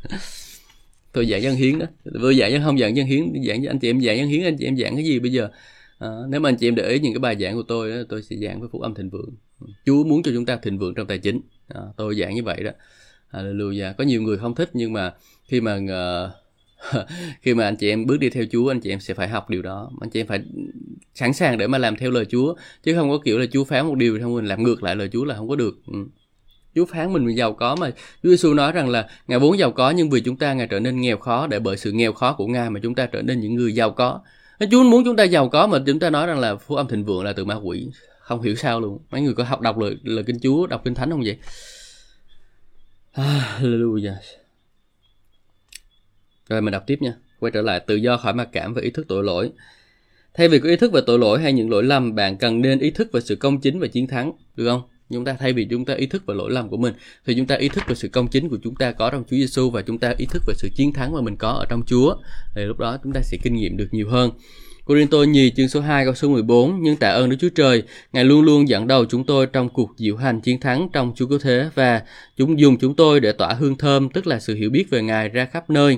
Tôi 1.14 1.26
giảng 1.26 1.42
dân 1.42 1.56
hiến 1.56 1.80
đó. 1.80 1.86
Tôi 2.22 2.36
giảng 2.36 2.52
dân 2.52 2.62
không 2.64 2.80
giảng 2.80 2.96
dân 2.96 3.08
hiến 3.08 3.34
giảng 3.48 3.64
anh 3.64 3.80
chị 3.80 3.90
em 3.90 4.02
giảng 4.02 4.18
dân 4.18 4.28
hiến 4.28 4.44
anh 4.44 4.58
chị 4.60 4.66
em 4.66 4.78
giảng 4.78 4.96
cái 4.96 5.06
gì 5.06 5.20
bây 5.20 5.32
giờ? 5.32 5.50
À, 6.00 6.08
nếu 6.30 6.40
mà 6.40 6.50
anh 6.50 6.56
chị 6.56 6.68
em 6.68 6.76
để 6.76 6.90
ý 6.90 7.00
những 7.00 7.14
cái 7.14 7.20
bài 7.20 7.36
giảng 7.40 7.56
của 7.56 7.64
tôi 7.64 7.92
đó, 7.92 7.96
tôi 8.10 8.24
sẽ 8.24 8.36
giảng 8.36 8.60
với 8.60 8.70
phúc 8.72 8.82
âm 8.82 8.96
thịnh 8.96 9.10
vượng. 9.10 9.36
Chúa 9.86 10.04
muốn 10.04 10.24
cho 10.24 10.32
chúng 10.34 10.46
ta 10.46 10.56
thịnh 10.56 10.78
vượng 10.78 10.94
trong 10.96 11.08
tài 11.08 11.18
chính 11.18 11.42
à, 11.68 11.82
tôi 11.98 12.16
giảng 12.16 12.36
như 12.36 12.44
vậy 12.44 12.64
đó 12.64 12.72
Hallelujah 13.32 13.94
có 13.94 14.04
nhiều 14.04 14.22
người 14.22 14.38
không 14.38 14.56
thích 14.56 14.70
nhưng 14.74 14.94
mà 14.94 15.14
khi 15.46 15.62
mà 15.62 15.76
uh, 15.76 16.32
khi 17.42 17.54
mà 17.54 17.64
anh 17.64 17.76
chị 17.76 17.90
em 17.90 18.06
bước 18.06 18.18
đi 18.18 18.30
theo 18.30 18.44
Chúa 18.52 18.72
anh 18.72 18.80
chị 18.80 18.90
em 18.90 19.00
sẽ 19.00 19.14
phải 19.14 19.28
học 19.28 19.50
điều 19.50 19.62
đó 19.62 19.92
anh 20.02 20.10
chị 20.10 20.20
em 20.20 20.28
phải 20.28 20.42
sẵn 21.14 21.34
sàng 21.34 21.58
để 21.58 21.68
mà 21.68 21.78
làm 21.78 21.96
theo 21.96 22.12
lời 22.12 22.26
Chúa 22.26 22.56
chứ 22.84 22.96
không 22.96 23.10
có 23.10 23.18
kiểu 23.26 23.40
là 23.40 23.46
Chúa 23.52 23.64
phán 23.64 23.88
một 23.88 23.96
điều 23.96 24.20
xong 24.20 24.36
mình 24.36 24.46
làm 24.46 24.64
ngược 24.64 24.84
lại 24.84 24.96
lời 24.96 25.10
Chúa 25.14 25.26
là 25.26 25.36
không 25.36 25.50
có 25.50 25.56
được 25.56 25.78
ừ. 25.88 25.98
Chúa 26.76 26.86
phán 26.86 27.14
mình 27.14 27.38
giàu 27.38 27.54
có 27.54 27.76
mà 27.76 27.92
Chúa 28.24 28.30
Giêsu 28.30 28.54
nói 28.54 28.72
rằng 28.72 28.90
là 28.90 29.08
Ngài 29.28 29.40
vốn 29.40 29.58
giàu 29.58 29.72
có 29.72 29.90
nhưng 29.90 30.10
vì 30.10 30.22
chúng 30.22 30.38
ta 30.38 30.54
Ngài 30.54 30.68
trở 30.68 30.80
nên 30.80 31.02
nghèo 31.02 31.18
khó 31.18 31.48
để 31.48 31.60
bởi 31.60 31.78
sự 31.78 31.92
nghèo 31.92 32.14
khó 32.14 32.34
của 32.34 32.48
Ngài 32.48 32.70
mà 32.70 32.80
chúng 32.84 32.96
ta 32.96 33.06
trở 33.06 33.22
nên 33.22 33.40
những 33.40 33.56
người 33.56 33.74
giàu 33.76 33.92
có. 33.92 34.20
Chúa 34.72 34.84
muốn 34.84 35.04
chúng 35.06 35.16
ta 35.16 35.24
giàu 35.24 35.50
có 35.50 35.68
mà 35.68 35.80
chúng 35.86 36.00
ta 36.00 36.10
nói 36.10 36.28
rằng 36.28 36.40
là 36.40 36.56
phú 36.56 36.76
âm 36.76 36.88
thịnh 36.88 37.06
vượng 37.06 37.24
là 37.24 37.34
từ 37.34 37.46
ma 37.46 37.56
quỷ. 37.56 37.88
Không 38.30 38.42
hiểu 38.42 38.56
sao 38.56 38.80
luôn. 38.80 39.00
Mấy 39.12 39.22
người 39.22 39.34
có 39.34 39.44
học 39.44 39.62
đọc 39.62 39.78
lời, 39.78 39.98
lời 40.04 40.24
kinh 40.28 40.40
Chúa, 40.40 40.68
đọc 40.68 40.82
kinh 40.86 40.94
Thánh 40.94 41.10
không 41.10 41.24
vậy? 41.26 41.38
Hallelujah. 43.60 44.16
Rồi 46.50 46.62
mình 46.62 46.72
đọc 46.72 46.84
tiếp 46.88 47.02
nha. 47.02 47.14
Quay 47.40 47.52
trở 47.52 47.62
lại 47.62 47.80
tự 47.80 47.96
do 47.96 48.18
khỏi 48.18 48.34
mặc 48.34 48.50
cảm 48.52 48.74
và 48.74 48.82
ý 48.82 48.90
thức 48.90 49.06
tội 49.08 49.24
lỗi. 49.24 49.52
Thay 50.34 50.48
vì 50.48 50.60
có 50.60 50.70
ý 50.70 50.76
thức 50.76 50.92
về 50.92 51.02
tội 51.08 51.20
lỗi 51.20 51.42
hay 51.42 51.54
những 51.54 51.70
lỗi 51.70 51.84
lầm, 51.84 52.16
bạn 52.16 52.38
cần 52.38 52.62
nên 52.62 52.80
ý 52.80 52.92
thức 52.92 53.12
về 53.12 53.22
sự 53.22 53.36
công 53.36 53.62
chính 53.62 53.80
và 53.80 53.88
chiến 53.88 54.08
thắng, 54.08 54.32
được 54.56 54.70
không? 54.70 54.82
chúng 55.10 55.26
ta 55.26 55.34
thay 55.40 55.54
vì 55.54 55.68
chúng 55.70 55.86
ta 55.86 55.94
ý 55.94 56.06
thức 56.06 56.26
về 56.26 56.36
lỗi 56.36 56.52
lầm 56.52 56.70
của 56.70 56.78
mình 56.78 56.94
thì 57.26 57.36
chúng 57.38 57.48
ta 57.48 57.56
ý 57.56 57.70
thức 57.70 57.84
về 57.88 57.96
sự 57.96 58.08
công 58.08 58.28
chính 58.28 58.50
của 58.50 58.58
chúng 58.64 58.76
ta 58.76 58.92
có 58.92 59.10
trong 59.10 59.24
Chúa 59.24 59.38
Giêsu 59.38 59.70
và 59.70 59.82
chúng 59.82 60.00
ta 60.00 60.14
ý 60.18 60.26
thức 60.26 60.44
về 60.48 60.54
sự 60.58 60.70
chiến 60.76 60.94
thắng 60.94 61.14
mà 61.14 61.22
mình 61.22 61.36
có 61.38 61.50
ở 61.50 61.66
trong 61.70 61.82
Chúa 61.86 62.16
thì 62.56 62.62
lúc 62.66 62.80
đó 62.80 62.98
chúng 63.04 63.14
ta 63.14 63.22
sẽ 63.24 63.38
kinh 63.44 63.56
nghiệm 63.56 63.78
được 63.78 63.88
nhiều 63.92 64.10
hơn. 64.10 64.32
Corinto 64.90 65.18
nhì 65.18 65.52
chương 65.52 65.68
số 65.68 65.82
2 65.82 66.06
câu 66.06 66.14
số 66.16 66.30
14 66.30 66.82
Nhưng 66.82 66.96
tạ 66.96 67.10
ơn 67.10 67.30
Đức 67.30 67.36
Chúa 67.40 67.50
Trời 67.50 67.84
Ngài 68.14 68.26
luôn 68.26 68.42
luôn 68.42 68.70
dẫn 68.70 68.88
đầu 68.88 69.06
chúng 69.06 69.24
tôi 69.24 69.46
trong 69.46 69.70
cuộc 69.70 69.92
diệu 69.98 70.18
hành 70.18 70.42
chiến 70.42 70.60
thắng 70.60 70.90
trong 70.94 71.12
Chúa 71.16 71.26
Cứu 71.28 71.40
Thế 71.40 71.70
Và 71.76 72.02
chúng 72.38 72.60
dùng 72.60 72.78
chúng 72.78 72.96
tôi 72.96 73.20
để 73.20 73.32
tỏa 73.32 73.54
hương 73.54 73.76
thơm 73.76 74.10
Tức 74.10 74.28
là 74.28 74.40
sự 74.40 74.56
hiểu 74.56 74.70
biết 74.70 74.90
về 74.90 75.02
Ngài 75.02 75.30
ra 75.30 75.46
khắp 75.46 75.70
nơi 75.70 75.98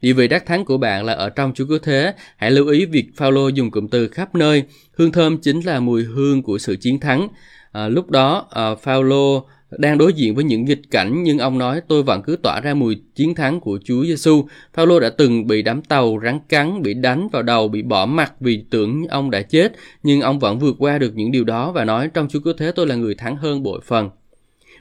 Địa 0.00 0.12
vị 0.12 0.28
đắc 0.28 0.46
thắng 0.46 0.64
của 0.64 0.78
bạn 0.78 1.04
là 1.04 1.12
ở 1.12 1.30
trong 1.30 1.52
Chúa 1.54 1.64
Cứu 1.66 1.78
Thế. 1.78 2.14
Hãy 2.36 2.50
lưu 2.50 2.68
ý 2.68 2.86
việc 2.86 3.06
Phaolô 3.16 3.48
dùng 3.48 3.70
cụm 3.70 3.88
từ 3.88 4.08
khắp 4.08 4.34
nơi. 4.34 4.62
Hương 4.96 5.12
thơm 5.12 5.38
chính 5.38 5.60
là 5.60 5.80
mùi 5.80 6.04
hương 6.04 6.42
của 6.42 6.58
sự 6.58 6.76
chiến 6.76 7.00
thắng. 7.00 7.28
À, 7.72 7.88
lúc 7.88 8.10
đó 8.10 8.46
à, 8.50 8.74
Phaolô 8.74 9.46
đang 9.70 9.98
đối 9.98 10.12
diện 10.12 10.34
với 10.34 10.44
những 10.44 10.64
nghịch 10.64 10.90
cảnh 10.90 11.22
nhưng 11.22 11.38
ông 11.38 11.58
nói 11.58 11.80
tôi 11.88 12.02
vẫn 12.02 12.22
cứ 12.22 12.36
tỏa 12.42 12.60
ra 12.60 12.74
mùi 12.74 12.96
chiến 13.14 13.34
thắng 13.34 13.60
của 13.60 13.78
Chúa 13.84 14.04
Giêsu. 14.04 14.46
Phaolô 14.74 15.00
đã 15.00 15.10
từng 15.10 15.46
bị 15.46 15.62
đám 15.62 15.82
tàu 15.82 16.20
rắn 16.24 16.38
cắn, 16.48 16.82
bị 16.82 16.94
đánh 16.94 17.28
vào 17.32 17.42
đầu, 17.42 17.68
bị 17.68 17.82
bỏ 17.82 18.06
mặt 18.06 18.32
vì 18.40 18.64
tưởng 18.70 19.06
ông 19.06 19.30
đã 19.30 19.42
chết, 19.42 19.72
nhưng 20.02 20.20
ông 20.20 20.38
vẫn 20.38 20.58
vượt 20.58 20.76
qua 20.78 20.98
được 20.98 21.16
những 21.16 21.32
điều 21.32 21.44
đó 21.44 21.72
và 21.72 21.84
nói 21.84 22.10
trong 22.14 22.28
Chúa 22.28 22.40
Cứu 22.40 22.54
Thế 22.58 22.72
tôi 22.72 22.86
là 22.86 22.94
người 22.94 23.14
thắng 23.14 23.36
hơn 23.36 23.62
bội 23.62 23.80
phần. 23.84 24.10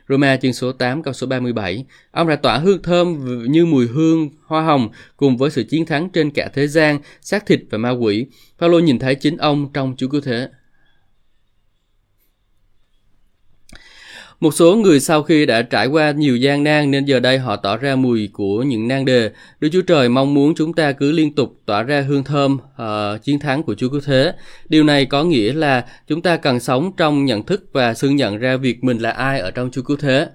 Roma 0.09 0.37
chương 0.37 0.53
số 0.53 0.71
8 0.71 1.03
câu 1.03 1.13
số 1.13 1.27
37 1.27 1.85
Ông 2.11 2.27
đã 2.27 2.35
tỏa 2.35 2.57
hương 2.57 2.81
thơm 2.81 3.25
như 3.51 3.65
mùi 3.65 3.87
hương 3.87 4.29
hoa 4.45 4.61
hồng 4.61 4.89
cùng 5.17 5.37
với 5.37 5.49
sự 5.49 5.63
chiến 5.63 5.85
thắng 5.85 6.09
trên 6.09 6.31
cả 6.31 6.49
thế 6.53 6.67
gian, 6.67 6.99
xác 7.21 7.45
thịt 7.45 7.61
và 7.69 7.77
ma 7.77 7.89
quỷ. 7.89 8.25
Phaolô 8.57 8.79
nhìn 8.79 8.99
thấy 8.99 9.15
chính 9.15 9.37
ông 9.37 9.73
trong 9.73 9.95
Chúa 9.97 10.07
Cứu 10.07 10.21
Thế. 10.21 10.47
Một 14.39 14.53
số 14.53 14.75
người 14.75 14.99
sau 14.99 15.23
khi 15.23 15.45
đã 15.45 15.61
trải 15.61 15.87
qua 15.87 16.11
nhiều 16.11 16.37
gian 16.37 16.63
nan 16.63 16.91
nên 16.91 17.05
giờ 17.05 17.19
đây 17.19 17.37
họ 17.37 17.55
tỏ 17.55 17.77
ra 17.77 17.95
mùi 17.95 18.29
của 18.33 18.63
những 18.63 18.87
nan 18.87 19.05
đề. 19.05 19.31
Đức 19.59 19.69
Chúa 19.71 19.81
Trời 19.81 20.09
mong 20.09 20.33
muốn 20.33 20.55
chúng 20.55 20.73
ta 20.73 20.91
cứ 20.91 21.11
liên 21.11 21.35
tục 21.35 21.61
tỏa 21.65 21.83
ra 21.83 22.01
hương 22.01 22.23
thơm 22.23 22.53
uh, 22.53 23.23
chiến 23.23 23.39
thắng 23.39 23.63
của 23.63 23.75
Chúa 23.75 23.89
Cứu 23.89 24.01
Thế. 24.05 24.33
Điều 24.69 24.83
này 24.83 25.05
có 25.05 25.23
nghĩa 25.23 25.53
là 25.53 25.85
chúng 26.07 26.21
ta 26.21 26.37
cần 26.37 26.59
sống 26.59 26.91
trong 26.97 27.25
nhận 27.25 27.43
thức 27.43 27.69
và 27.73 27.93
xưng 27.93 28.15
nhận 28.15 28.37
ra 28.37 28.57
việc 28.57 28.83
mình 28.83 28.97
là 28.97 29.11
ai 29.11 29.39
ở 29.39 29.51
trong 29.51 29.69
Chúa 29.71 29.81
Cứu 29.81 29.97
Thế. 29.97 30.27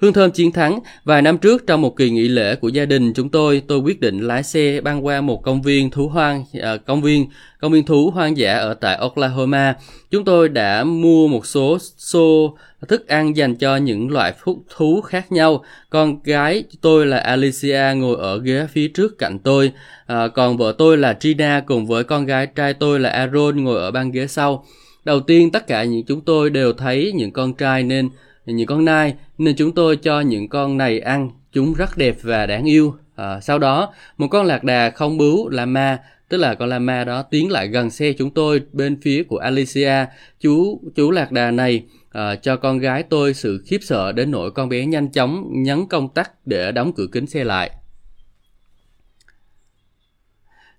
Hương 0.00 0.12
thơm 0.12 0.30
chiến 0.30 0.52
thắng, 0.52 0.80
vài 1.04 1.22
năm 1.22 1.38
trước 1.38 1.66
trong 1.66 1.82
một 1.82 1.96
kỳ 1.96 2.10
nghỉ 2.10 2.28
lễ 2.28 2.54
của 2.56 2.68
gia 2.68 2.84
đình 2.84 3.12
chúng 3.12 3.28
tôi, 3.28 3.62
tôi 3.66 3.78
quyết 3.78 4.00
định 4.00 4.20
lái 4.20 4.42
xe 4.42 4.80
băng 4.80 5.06
qua 5.06 5.20
một 5.20 5.42
công 5.42 5.62
viên 5.62 5.90
thú 5.90 6.08
hoang, 6.08 6.44
à, 6.62 6.76
công 6.76 7.02
viên 7.02 7.26
công 7.60 7.72
viên 7.72 7.84
thú 7.84 8.10
hoang 8.10 8.36
dã 8.36 8.58
ở 8.58 8.74
tại 8.74 8.96
Oklahoma. 8.96 9.74
Chúng 10.10 10.24
tôi 10.24 10.48
đã 10.48 10.84
mua 10.84 11.28
một 11.28 11.46
số 11.46 11.78
xô 11.96 12.56
thức 12.88 13.08
ăn 13.08 13.36
dành 13.36 13.56
cho 13.56 13.76
những 13.76 14.10
loại 14.10 14.32
phúc 14.44 14.58
thú 14.76 15.00
khác 15.00 15.32
nhau. 15.32 15.64
Con 15.90 16.22
gái 16.24 16.64
tôi 16.80 17.06
là 17.06 17.18
Alicia 17.18 17.94
ngồi 17.96 18.16
ở 18.20 18.38
ghế 18.38 18.66
phía 18.72 18.88
trước 18.88 19.18
cạnh 19.18 19.38
tôi, 19.38 19.72
à, 20.06 20.28
còn 20.28 20.56
vợ 20.56 20.74
tôi 20.78 20.98
là 20.98 21.12
Trina 21.12 21.62
cùng 21.66 21.86
với 21.86 22.04
con 22.04 22.26
gái 22.26 22.46
trai 22.46 22.74
tôi 22.74 23.00
là 23.00 23.10
Aaron 23.10 23.64
ngồi 23.64 23.80
ở 23.80 23.90
băng 23.90 24.10
ghế 24.10 24.26
sau. 24.26 24.64
Đầu 25.04 25.20
tiên 25.20 25.50
tất 25.50 25.66
cả 25.66 25.84
những 25.84 26.04
chúng 26.04 26.20
tôi 26.20 26.50
đều 26.50 26.72
thấy 26.72 27.12
những 27.14 27.32
con 27.32 27.54
trai 27.54 27.82
nên 27.82 28.08
những 28.52 28.66
con 28.66 28.84
nai 28.84 29.14
nên 29.38 29.56
chúng 29.56 29.72
tôi 29.72 29.96
cho 29.96 30.20
những 30.20 30.48
con 30.48 30.76
này 30.76 31.00
ăn. 31.00 31.30
Chúng 31.52 31.74
rất 31.74 31.96
đẹp 31.96 32.16
và 32.22 32.46
đáng 32.46 32.64
yêu. 32.64 32.94
À, 33.16 33.40
sau 33.40 33.58
đó 33.58 33.94
một 34.16 34.28
con 34.28 34.46
lạc 34.46 34.64
đà 34.64 34.90
không 34.90 35.18
bướu 35.18 35.48
lama 35.48 35.98
tức 36.28 36.36
là 36.36 36.54
con 36.54 36.68
lama 36.68 37.04
đó 37.04 37.22
tiến 37.22 37.50
lại 37.50 37.68
gần 37.68 37.90
xe 37.90 38.12
chúng 38.12 38.30
tôi 38.30 38.62
bên 38.72 39.00
phía 39.02 39.22
của 39.22 39.38
Alicia. 39.38 40.04
Chú 40.40 40.80
chú 40.96 41.10
lạc 41.10 41.32
đà 41.32 41.50
này 41.50 41.84
à, 42.10 42.36
cho 42.36 42.56
con 42.56 42.78
gái 42.78 43.02
tôi 43.02 43.34
sự 43.34 43.62
khiếp 43.66 43.78
sợ 43.82 44.12
đến 44.12 44.30
nỗi 44.30 44.50
con 44.50 44.68
bé 44.68 44.86
nhanh 44.86 45.08
chóng 45.08 45.62
nhấn 45.62 45.86
công 45.86 46.08
tắc 46.08 46.46
để 46.46 46.72
đóng 46.72 46.92
cửa 46.92 47.06
kính 47.12 47.26
xe 47.26 47.44
lại. 47.44 47.70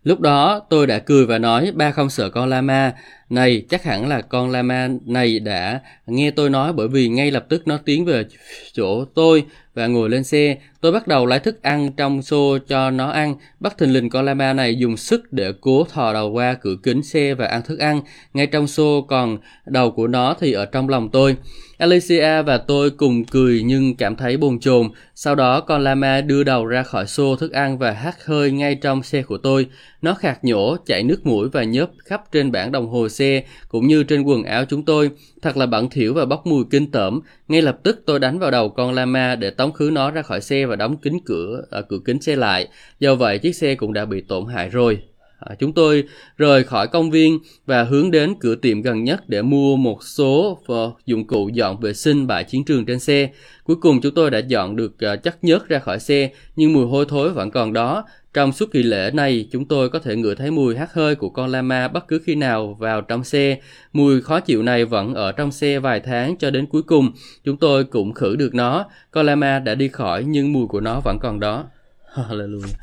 Lúc 0.04 0.20
đó 0.20 0.62
tôi 0.70 0.88
đã 0.88 1.00
cười 1.00 1.26
và 1.26 1.38
nói 1.38 1.72
ba 1.76 1.92
không 1.92 2.10
sợ 2.10 2.30
con 2.30 2.50
lama 2.50 2.94
này 3.30 3.64
chắc 3.70 3.84
hẳn 3.84 4.08
là 4.08 4.22
con 4.22 4.50
lama 4.52 4.90
này 5.06 5.40
đã 5.40 5.82
nghe 6.08 6.32
tôi 6.32 6.50
nói 6.50 6.74
bởi 6.74 6.88
vì 6.88 7.08
ngay 7.08 7.32
lập 7.32 7.46
tức 7.50 7.68
nó 7.68 7.78
tiến 7.78 8.06
về 8.06 8.26
chỗ 8.74 9.06
tôi 9.06 9.46
và 9.78 9.88
ngồi 9.88 10.10
lên 10.10 10.24
xe. 10.24 10.58
Tôi 10.82 10.92
bắt 10.92 11.08
đầu 11.08 11.26
lái 11.26 11.40
thức 11.40 11.64
ăn 11.64 11.92
trong 11.98 12.22
xô 12.22 12.58
cho 12.68 12.92
nó 12.92 13.10
ăn. 13.10 13.36
Bắt 13.60 13.78
thình 13.78 13.94
lình 13.94 14.10
con 14.10 14.26
lama 14.26 14.54
này 14.54 14.76
dùng 14.76 14.98
sức 14.98 15.34
để 15.34 15.54
cố 15.62 15.84
thò 15.84 16.14
đầu 16.14 16.32
qua 16.32 16.54
cửa 16.54 16.76
kính 16.84 17.04
xe 17.04 17.34
và 17.34 17.46
ăn 17.46 17.62
thức 17.62 17.80
ăn. 17.80 18.02
Ngay 18.34 18.48
trong 18.48 18.68
xô 18.68 19.06
còn 19.08 19.38
đầu 19.66 19.92
của 19.92 20.08
nó 20.08 20.36
thì 20.40 20.52
ở 20.52 20.66
trong 20.66 20.90
lòng 20.90 21.10
tôi. 21.10 21.36
Alicia 21.78 22.42
và 22.42 22.58
tôi 22.58 22.90
cùng 22.90 23.26
cười 23.26 23.62
nhưng 23.66 23.96
cảm 23.96 24.16
thấy 24.16 24.38
bồn 24.38 24.60
chồn. 24.60 24.90
Sau 25.16 25.36
đó 25.36 25.62
con 25.62 25.84
lama 25.84 26.22
đưa 26.22 26.44
đầu 26.44 26.66
ra 26.66 26.84
khỏi 26.84 27.08
xô 27.08 27.36
thức 27.36 27.52
ăn 27.52 27.78
và 27.78 27.92
hắt 27.92 28.26
hơi 28.26 28.52
ngay 28.52 28.76
trong 28.76 29.04
xe 29.04 29.22
của 29.22 29.38
tôi. 29.38 29.68
Nó 30.02 30.14
khạc 30.14 30.44
nhổ, 30.44 30.78
chảy 30.86 31.04
nước 31.04 31.26
mũi 31.26 31.50
và 31.50 31.64
nhớp 31.64 31.90
khắp 32.06 32.32
trên 32.32 32.52
bảng 32.52 32.72
đồng 32.72 32.90
hồ 32.90 33.10
xe 33.18 33.44
cũng 33.70 33.88
như 33.88 34.04
trên 34.04 34.22
quần 34.22 34.44
áo 34.44 34.66
chúng 34.66 34.86
tôi. 34.86 35.12
Thật 35.42 35.58
là 35.58 35.66
bẩn 35.66 35.90
thỉu 35.90 36.14
và 36.14 36.26
bốc 36.26 36.48
mùi 36.48 36.64
kinh 36.72 36.92
tởm. 36.92 37.20
Ngay 37.48 37.62
lập 37.62 37.80
tức 37.84 38.04
tôi 38.06 38.20
đánh 38.20 38.40
vào 38.40 38.52
đầu 38.52 38.70
con 38.70 38.94
lama 38.94 39.36
để 39.36 39.50
tống 39.50 39.72
khứ 39.72 39.90
nó 39.94 40.12
ra 40.12 40.22
khỏi 40.22 40.42
xe 40.42 40.66
và 40.66 40.76
đóng 40.76 40.98
kính 40.98 41.20
cửa 41.26 41.62
à, 41.72 41.82
cửa 41.90 42.00
kính 42.06 42.22
xe 42.22 42.36
lại. 42.36 42.68
Do 43.00 43.16
vậy 43.16 43.40
chiếc 43.40 43.56
xe 43.56 43.76
cũng 43.76 43.94
đã 43.94 44.06
bị 44.06 44.22
tổn 44.22 44.46
hại 44.46 44.70
rồi. 44.70 45.00
À, 45.40 45.56
chúng 45.60 45.74
tôi 45.74 46.04
rời 46.38 46.64
khỏi 46.64 46.88
công 46.88 47.12
viên 47.12 47.40
và 47.66 47.84
hướng 47.84 48.12
đến 48.12 48.36
cửa 48.40 48.56
tiệm 48.56 48.82
gần 48.82 49.04
nhất 49.04 49.30
để 49.30 49.42
mua 49.42 49.76
một 49.76 50.04
số 50.04 50.60
ờ, 50.68 50.92
dụng 51.06 51.28
cụ 51.28 51.50
dọn 51.54 51.80
vệ 51.80 51.94
sinh 51.94 52.28
bãi 52.28 52.44
chiến 52.44 52.66
trường 52.66 52.86
trên 52.86 53.00
xe. 53.00 53.30
Cuối 53.64 53.76
cùng 53.82 54.02
chúng 54.02 54.14
tôi 54.14 54.32
đã 54.32 54.40
dọn 54.40 54.76
được 54.76 54.96
chắc 55.00 55.24
chất 55.24 55.44
nhớt 55.44 55.68
ra 55.68 55.80
khỏi 55.80 56.00
xe, 56.00 56.30
nhưng 56.56 56.74
mùi 56.74 56.86
hôi 56.86 57.06
thối 57.10 57.30
vẫn 57.30 57.52
còn 57.52 57.74
đó. 57.74 58.06
Trong 58.34 58.52
suốt 58.52 58.72
kỳ 58.72 58.84
lễ 58.84 59.12
này, 59.14 59.48
chúng 59.52 59.66
tôi 59.66 59.90
có 59.90 60.00
thể 60.00 60.16
ngửi 60.16 60.36
thấy 60.36 60.52
mùi 60.52 60.76
hắt 60.76 60.94
hơi 60.94 61.16
của 61.16 61.30
con 61.30 61.52
lama 61.52 61.88
bất 61.88 62.08
cứ 62.08 62.20
khi 62.26 62.36
nào 62.36 62.78
vào 62.80 63.02
trong 63.02 63.24
xe. 63.24 63.58
Mùi 63.94 64.22
khó 64.22 64.40
chịu 64.40 64.64
này 64.64 64.86
vẫn 64.86 65.14
ở 65.14 65.32
trong 65.32 65.52
xe 65.52 65.80
vài 65.80 66.00
tháng 66.00 66.38
cho 66.38 66.50
đến 66.50 66.66
cuối 66.66 66.82
cùng. 66.82 67.12
Chúng 67.44 67.58
tôi 67.58 67.84
cũng 67.84 68.14
khử 68.14 68.36
được 68.36 68.54
nó. 68.54 68.86
Con 69.12 69.26
lama 69.26 69.60
đã 69.60 69.76
đi 69.76 69.88
khỏi 69.88 70.24
nhưng 70.28 70.54
mùi 70.54 70.68
của 70.68 70.80
nó 70.80 71.02
vẫn 71.06 71.18
còn 71.22 71.40
đó. 71.40 71.66
Hallelujah. 72.14 72.74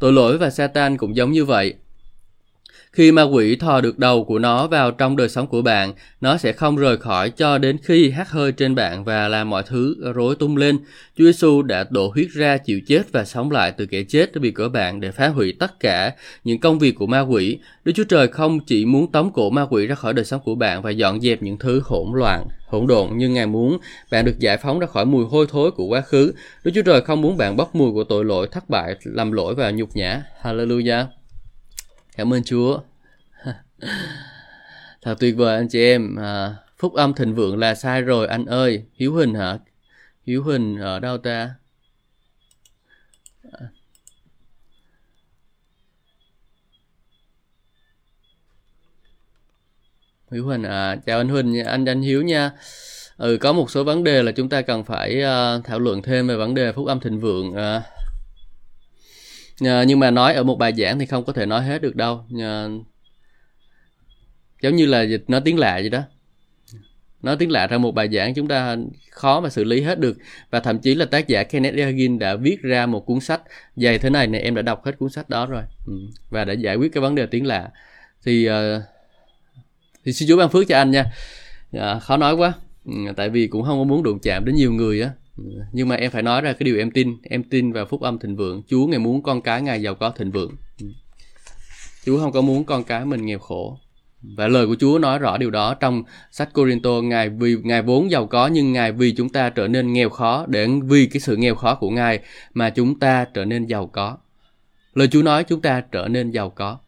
Tội 0.00 0.12
lỗi 0.12 0.38
và 0.38 0.50
Satan 0.50 0.96
cũng 0.96 1.16
giống 1.16 1.32
như 1.32 1.44
vậy. 1.44 1.74
Khi 2.96 3.12
ma 3.12 3.22
quỷ 3.22 3.56
thò 3.56 3.80
được 3.80 3.98
đầu 3.98 4.24
của 4.24 4.38
nó 4.38 4.66
vào 4.66 4.90
trong 4.90 5.16
đời 5.16 5.28
sống 5.28 5.46
của 5.46 5.62
bạn, 5.62 5.92
nó 6.20 6.36
sẽ 6.36 6.52
không 6.52 6.76
rời 6.76 6.96
khỏi 6.96 7.30
cho 7.30 7.58
đến 7.58 7.76
khi 7.82 8.10
hát 8.10 8.30
hơi 8.30 8.52
trên 8.52 8.74
bạn 8.74 9.04
và 9.04 9.28
làm 9.28 9.50
mọi 9.50 9.62
thứ 9.66 10.12
rối 10.14 10.36
tung 10.36 10.56
lên. 10.56 10.78
Chúa 11.18 11.24
Giêsu 11.24 11.62
đã 11.62 11.86
đổ 11.90 12.10
huyết 12.14 12.28
ra 12.30 12.56
chịu 12.56 12.80
chết 12.86 13.02
và 13.12 13.24
sống 13.24 13.50
lại 13.50 13.72
từ 13.72 13.86
kẻ 13.86 14.02
chết 14.02 14.30
vì 14.34 14.50
của 14.50 14.68
bạn 14.68 15.00
để 15.00 15.10
phá 15.10 15.28
hủy 15.28 15.54
tất 15.58 15.80
cả 15.80 16.12
những 16.44 16.60
công 16.60 16.78
việc 16.78 16.92
của 16.92 17.06
ma 17.06 17.20
quỷ. 17.20 17.58
Đức 17.84 17.92
Chúa 17.94 18.04
Trời 18.04 18.28
không 18.28 18.60
chỉ 18.60 18.84
muốn 18.84 19.12
tống 19.12 19.32
cổ 19.32 19.50
ma 19.50 19.66
quỷ 19.70 19.86
ra 19.86 19.94
khỏi 19.94 20.12
đời 20.12 20.24
sống 20.24 20.40
của 20.44 20.54
bạn 20.54 20.82
và 20.82 20.90
dọn 20.90 21.20
dẹp 21.20 21.42
những 21.42 21.58
thứ 21.58 21.82
hỗn 21.84 22.08
loạn, 22.14 22.46
hỗn 22.66 22.86
độn 22.86 23.08
nhưng 23.14 23.34
Ngài 23.34 23.46
muốn 23.46 23.78
bạn 24.10 24.24
được 24.24 24.38
giải 24.38 24.56
phóng 24.56 24.78
ra 24.78 24.86
khỏi 24.86 25.04
mùi 25.04 25.24
hôi 25.24 25.46
thối 25.50 25.70
của 25.70 25.84
quá 25.84 26.00
khứ. 26.00 26.32
Đức 26.64 26.70
Chúa 26.74 26.82
Trời 26.82 27.00
không 27.00 27.20
muốn 27.20 27.36
bạn 27.36 27.56
bốc 27.56 27.74
mùi 27.74 27.92
của 27.92 28.04
tội 28.04 28.24
lỗi, 28.24 28.48
thất 28.52 28.70
bại, 28.70 28.94
làm 29.04 29.32
lỗi 29.32 29.54
và 29.54 29.70
nhục 29.70 29.96
nhã. 29.96 30.22
Hallelujah. 30.42 31.15
Cảm 32.16 32.32
ơn 32.32 32.42
Chúa. 32.44 32.80
Thật 35.02 35.14
tuyệt 35.20 35.36
vời 35.36 35.56
anh 35.56 35.68
chị 35.68 35.80
em. 35.80 36.16
À, 36.16 36.54
phúc 36.78 36.94
âm 36.94 37.14
thịnh 37.14 37.34
vượng 37.34 37.58
là 37.58 37.74
sai 37.74 38.02
rồi 38.02 38.26
anh 38.26 38.46
ơi. 38.46 38.84
Hiếu 38.94 39.12
Huỳnh 39.12 39.34
hả? 39.34 39.58
Hiếu 40.26 40.42
Huỳnh 40.42 40.78
ở 40.78 41.00
đâu 41.00 41.18
ta? 41.18 41.54
À. 43.52 43.66
Hiếu 50.30 50.44
Huỳnh 50.44 50.62
à, 50.62 50.96
chào 51.06 51.18
anh 51.18 51.28
Huỳnh, 51.28 51.64
anh 51.66 51.84
anh 51.84 52.02
Hiếu 52.02 52.22
nha. 52.22 52.52
Ừ, 53.16 53.38
có 53.40 53.52
một 53.52 53.70
số 53.70 53.84
vấn 53.84 54.04
đề 54.04 54.22
là 54.22 54.32
chúng 54.32 54.48
ta 54.48 54.62
cần 54.62 54.84
phải 54.84 55.22
uh, 55.22 55.64
thảo 55.64 55.78
luận 55.78 56.02
thêm 56.02 56.28
về 56.28 56.36
vấn 56.36 56.54
đề 56.54 56.72
phúc 56.72 56.86
âm 56.86 57.00
thịnh 57.00 57.20
vượng. 57.20 57.48
Uh, 57.48 57.82
Ờ, 59.60 59.82
nhưng 59.82 59.98
mà 59.98 60.10
nói 60.10 60.34
ở 60.34 60.42
một 60.42 60.58
bài 60.58 60.72
giảng 60.76 60.98
thì 60.98 61.06
không 61.06 61.24
có 61.24 61.32
thể 61.32 61.46
nói 61.46 61.64
hết 61.64 61.82
được 61.82 61.96
đâu. 61.96 62.24
Ờ, 62.40 62.70
giống 64.62 64.76
như 64.76 64.86
là 64.86 65.02
dịch 65.02 65.24
nói 65.28 65.40
tiếng 65.44 65.58
lạ 65.58 65.74
vậy 65.74 65.90
đó. 65.90 66.02
Nói 67.22 67.36
tiếng 67.38 67.50
lạ 67.50 67.66
ra 67.66 67.78
một 67.78 67.92
bài 67.92 68.08
giảng 68.12 68.34
chúng 68.34 68.48
ta 68.48 68.76
khó 69.10 69.40
mà 69.40 69.48
xử 69.48 69.64
lý 69.64 69.80
hết 69.82 69.98
được. 69.98 70.16
Và 70.50 70.60
thậm 70.60 70.78
chí 70.78 70.94
là 70.94 71.04
tác 71.04 71.28
giả 71.28 71.42
Kenneth 71.42 71.78
Hagin 71.78 72.18
đã 72.18 72.34
viết 72.34 72.62
ra 72.62 72.86
một 72.86 73.06
cuốn 73.06 73.20
sách 73.20 73.40
dày 73.76 73.98
thế 73.98 74.10
này 74.10 74.26
này 74.26 74.40
em 74.40 74.54
đã 74.54 74.62
đọc 74.62 74.84
hết 74.84 74.98
cuốn 74.98 75.10
sách 75.10 75.28
đó 75.28 75.46
rồi. 75.46 75.62
Ừ. 75.86 75.92
và 76.30 76.44
đã 76.44 76.52
giải 76.52 76.76
quyết 76.76 76.92
cái 76.92 77.00
vấn 77.00 77.14
đề 77.14 77.26
tiếng 77.26 77.46
lạ. 77.46 77.70
Thì 78.24 78.48
uh, 78.48 78.82
thì 80.04 80.12
xin 80.12 80.28
Chúa 80.28 80.36
ban 80.36 80.48
phước 80.48 80.68
cho 80.68 80.76
anh 80.76 80.90
nha. 80.90 81.04
À, 81.72 81.98
khó 81.98 82.16
nói 82.16 82.34
quá. 82.34 82.52
Ừ, 82.84 82.92
tại 83.16 83.28
vì 83.30 83.46
cũng 83.46 83.62
không 83.62 83.78
có 83.78 83.84
muốn 83.84 84.02
đụng 84.02 84.18
chạm 84.22 84.44
đến 84.44 84.54
nhiều 84.54 84.72
người 84.72 85.02
á 85.02 85.10
nhưng 85.72 85.88
mà 85.88 85.94
em 85.94 86.10
phải 86.10 86.22
nói 86.22 86.40
ra 86.40 86.52
cái 86.52 86.64
điều 86.64 86.78
em 86.78 86.90
tin 86.90 87.16
em 87.22 87.42
tin 87.42 87.72
vào 87.72 87.86
phúc 87.86 88.00
âm 88.00 88.18
thịnh 88.18 88.36
vượng 88.36 88.62
Chúa 88.66 88.86
ngày 88.86 88.98
muốn 88.98 89.22
con 89.22 89.40
cái 89.40 89.62
ngài 89.62 89.82
giàu 89.82 89.94
có 89.94 90.10
thịnh 90.10 90.30
vượng. 90.30 90.56
Ừ. 90.80 90.86
Chúa 92.04 92.18
không 92.18 92.32
có 92.32 92.40
muốn 92.40 92.64
con 92.64 92.84
cái 92.84 93.04
mình 93.04 93.26
nghèo 93.26 93.38
khổ 93.38 93.78
và 94.36 94.48
lời 94.48 94.66
của 94.66 94.76
Chúa 94.78 94.98
nói 94.98 95.18
rõ 95.18 95.36
điều 95.36 95.50
đó 95.50 95.74
trong 95.74 96.02
sách 96.30 96.52
Corinto 96.52 96.90
Ngài 96.90 97.28
vì, 97.28 97.56
Ngài 97.62 97.82
vốn 97.82 98.10
giàu 98.10 98.26
có 98.26 98.46
nhưng 98.46 98.72
Ngài 98.72 98.92
vì 98.92 99.12
chúng 99.12 99.28
ta 99.28 99.50
trở 99.50 99.68
nên 99.68 99.92
nghèo 99.92 100.08
khó 100.10 100.46
để 100.48 100.68
vì 100.84 101.06
cái 101.06 101.20
sự 101.20 101.36
nghèo 101.36 101.54
khó 101.54 101.74
của 101.74 101.90
Ngài 101.90 102.20
mà 102.54 102.70
chúng 102.70 102.98
ta 102.98 103.24
trở 103.34 103.44
nên 103.44 103.66
giàu 103.66 103.86
có. 103.86 104.16
Lời 104.94 105.08
Chúa 105.08 105.22
nói 105.22 105.44
chúng 105.44 105.60
ta 105.60 105.80
trở 105.92 106.08
nên 106.08 106.30
giàu 106.30 106.50
có. 106.50 106.78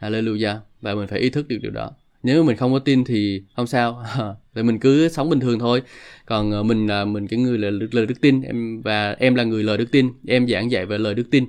Hallelujah. 0.00 0.56
Và 0.80 0.94
mình 0.94 1.06
phải 1.06 1.18
ý 1.18 1.30
thức 1.30 1.48
được 1.48 1.58
điều 1.62 1.70
đó. 1.70 1.90
Nếu 2.22 2.44
mình 2.44 2.56
không 2.56 2.72
có 2.72 2.78
tin 2.78 3.04
thì 3.04 3.42
không 3.56 3.66
sao. 3.66 4.04
thì 4.54 4.62
mình 4.62 4.78
cứ 4.78 5.08
sống 5.08 5.30
bình 5.30 5.40
thường 5.40 5.58
thôi. 5.58 5.82
Còn 6.26 6.50
ờ, 6.50 6.62
mình 6.62 6.86
là 6.86 7.04
mình 7.04 7.28
cái 7.28 7.38
người 7.38 7.58
là 7.58 7.70
lời 7.92 8.06
đức 8.06 8.20
tin 8.20 8.42
em 8.42 8.82
và 8.82 9.16
em 9.18 9.34
là 9.34 9.44
người 9.44 9.62
lời 9.62 9.78
đức 9.78 9.90
tin. 9.92 10.08
Em 10.26 10.48
giảng 10.48 10.70
dạy 10.70 10.86
về 10.86 10.98
lời 10.98 11.14
đức 11.14 11.30
tin 11.30 11.46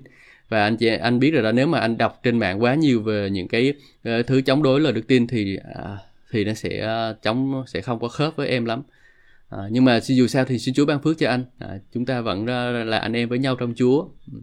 và 0.50 0.64
anh 0.64 0.78
chị 0.78 0.88
anh 0.88 1.20
biết 1.20 1.32
rồi 1.32 1.44
đó 1.44 1.52
nếu 1.52 1.68
mà 1.68 1.80
anh 1.80 1.98
đọc 1.98 2.20
trên 2.24 2.40
mạng 2.40 2.64
quá 2.64 2.76
nhiều 2.76 3.02
về 3.02 3.30
những 3.30 3.48
cái 3.48 3.74
uh, 4.10 4.28
thứ 4.28 4.42
chống 4.42 4.64
đối 4.64 4.80
lời 4.80 4.94
đức 4.94 5.08
tin 5.08 5.28
thì 5.28 5.58
uh, 5.58 6.00
thì 6.32 6.46
nó 6.46 6.54
sẽ 6.54 6.88
uh, 7.12 7.22
chống 7.22 7.64
sẽ 7.68 7.82
không 7.82 8.00
có 8.00 8.08
khớp 8.08 8.36
với 8.36 8.48
em 8.48 8.66
lắm 8.66 8.84
uh, 9.56 9.62
nhưng 9.72 9.86
mà 9.86 10.00
dù 10.00 10.28
sao 10.28 10.46
thì 10.46 10.60
xin 10.60 10.74
Chúa 10.74 10.86
ban 10.86 11.02
phước 11.02 11.18
cho 11.20 11.30
anh 11.30 11.46
uh, 11.66 11.82
chúng 11.94 12.06
ta 12.06 12.22
vẫn 12.22 12.46
là 12.86 12.98
anh 12.98 13.14
em 13.14 13.30
với 13.30 13.40
nhau 13.40 13.56
trong 13.56 13.74
Chúa 13.76 14.08
ừ 14.34 14.40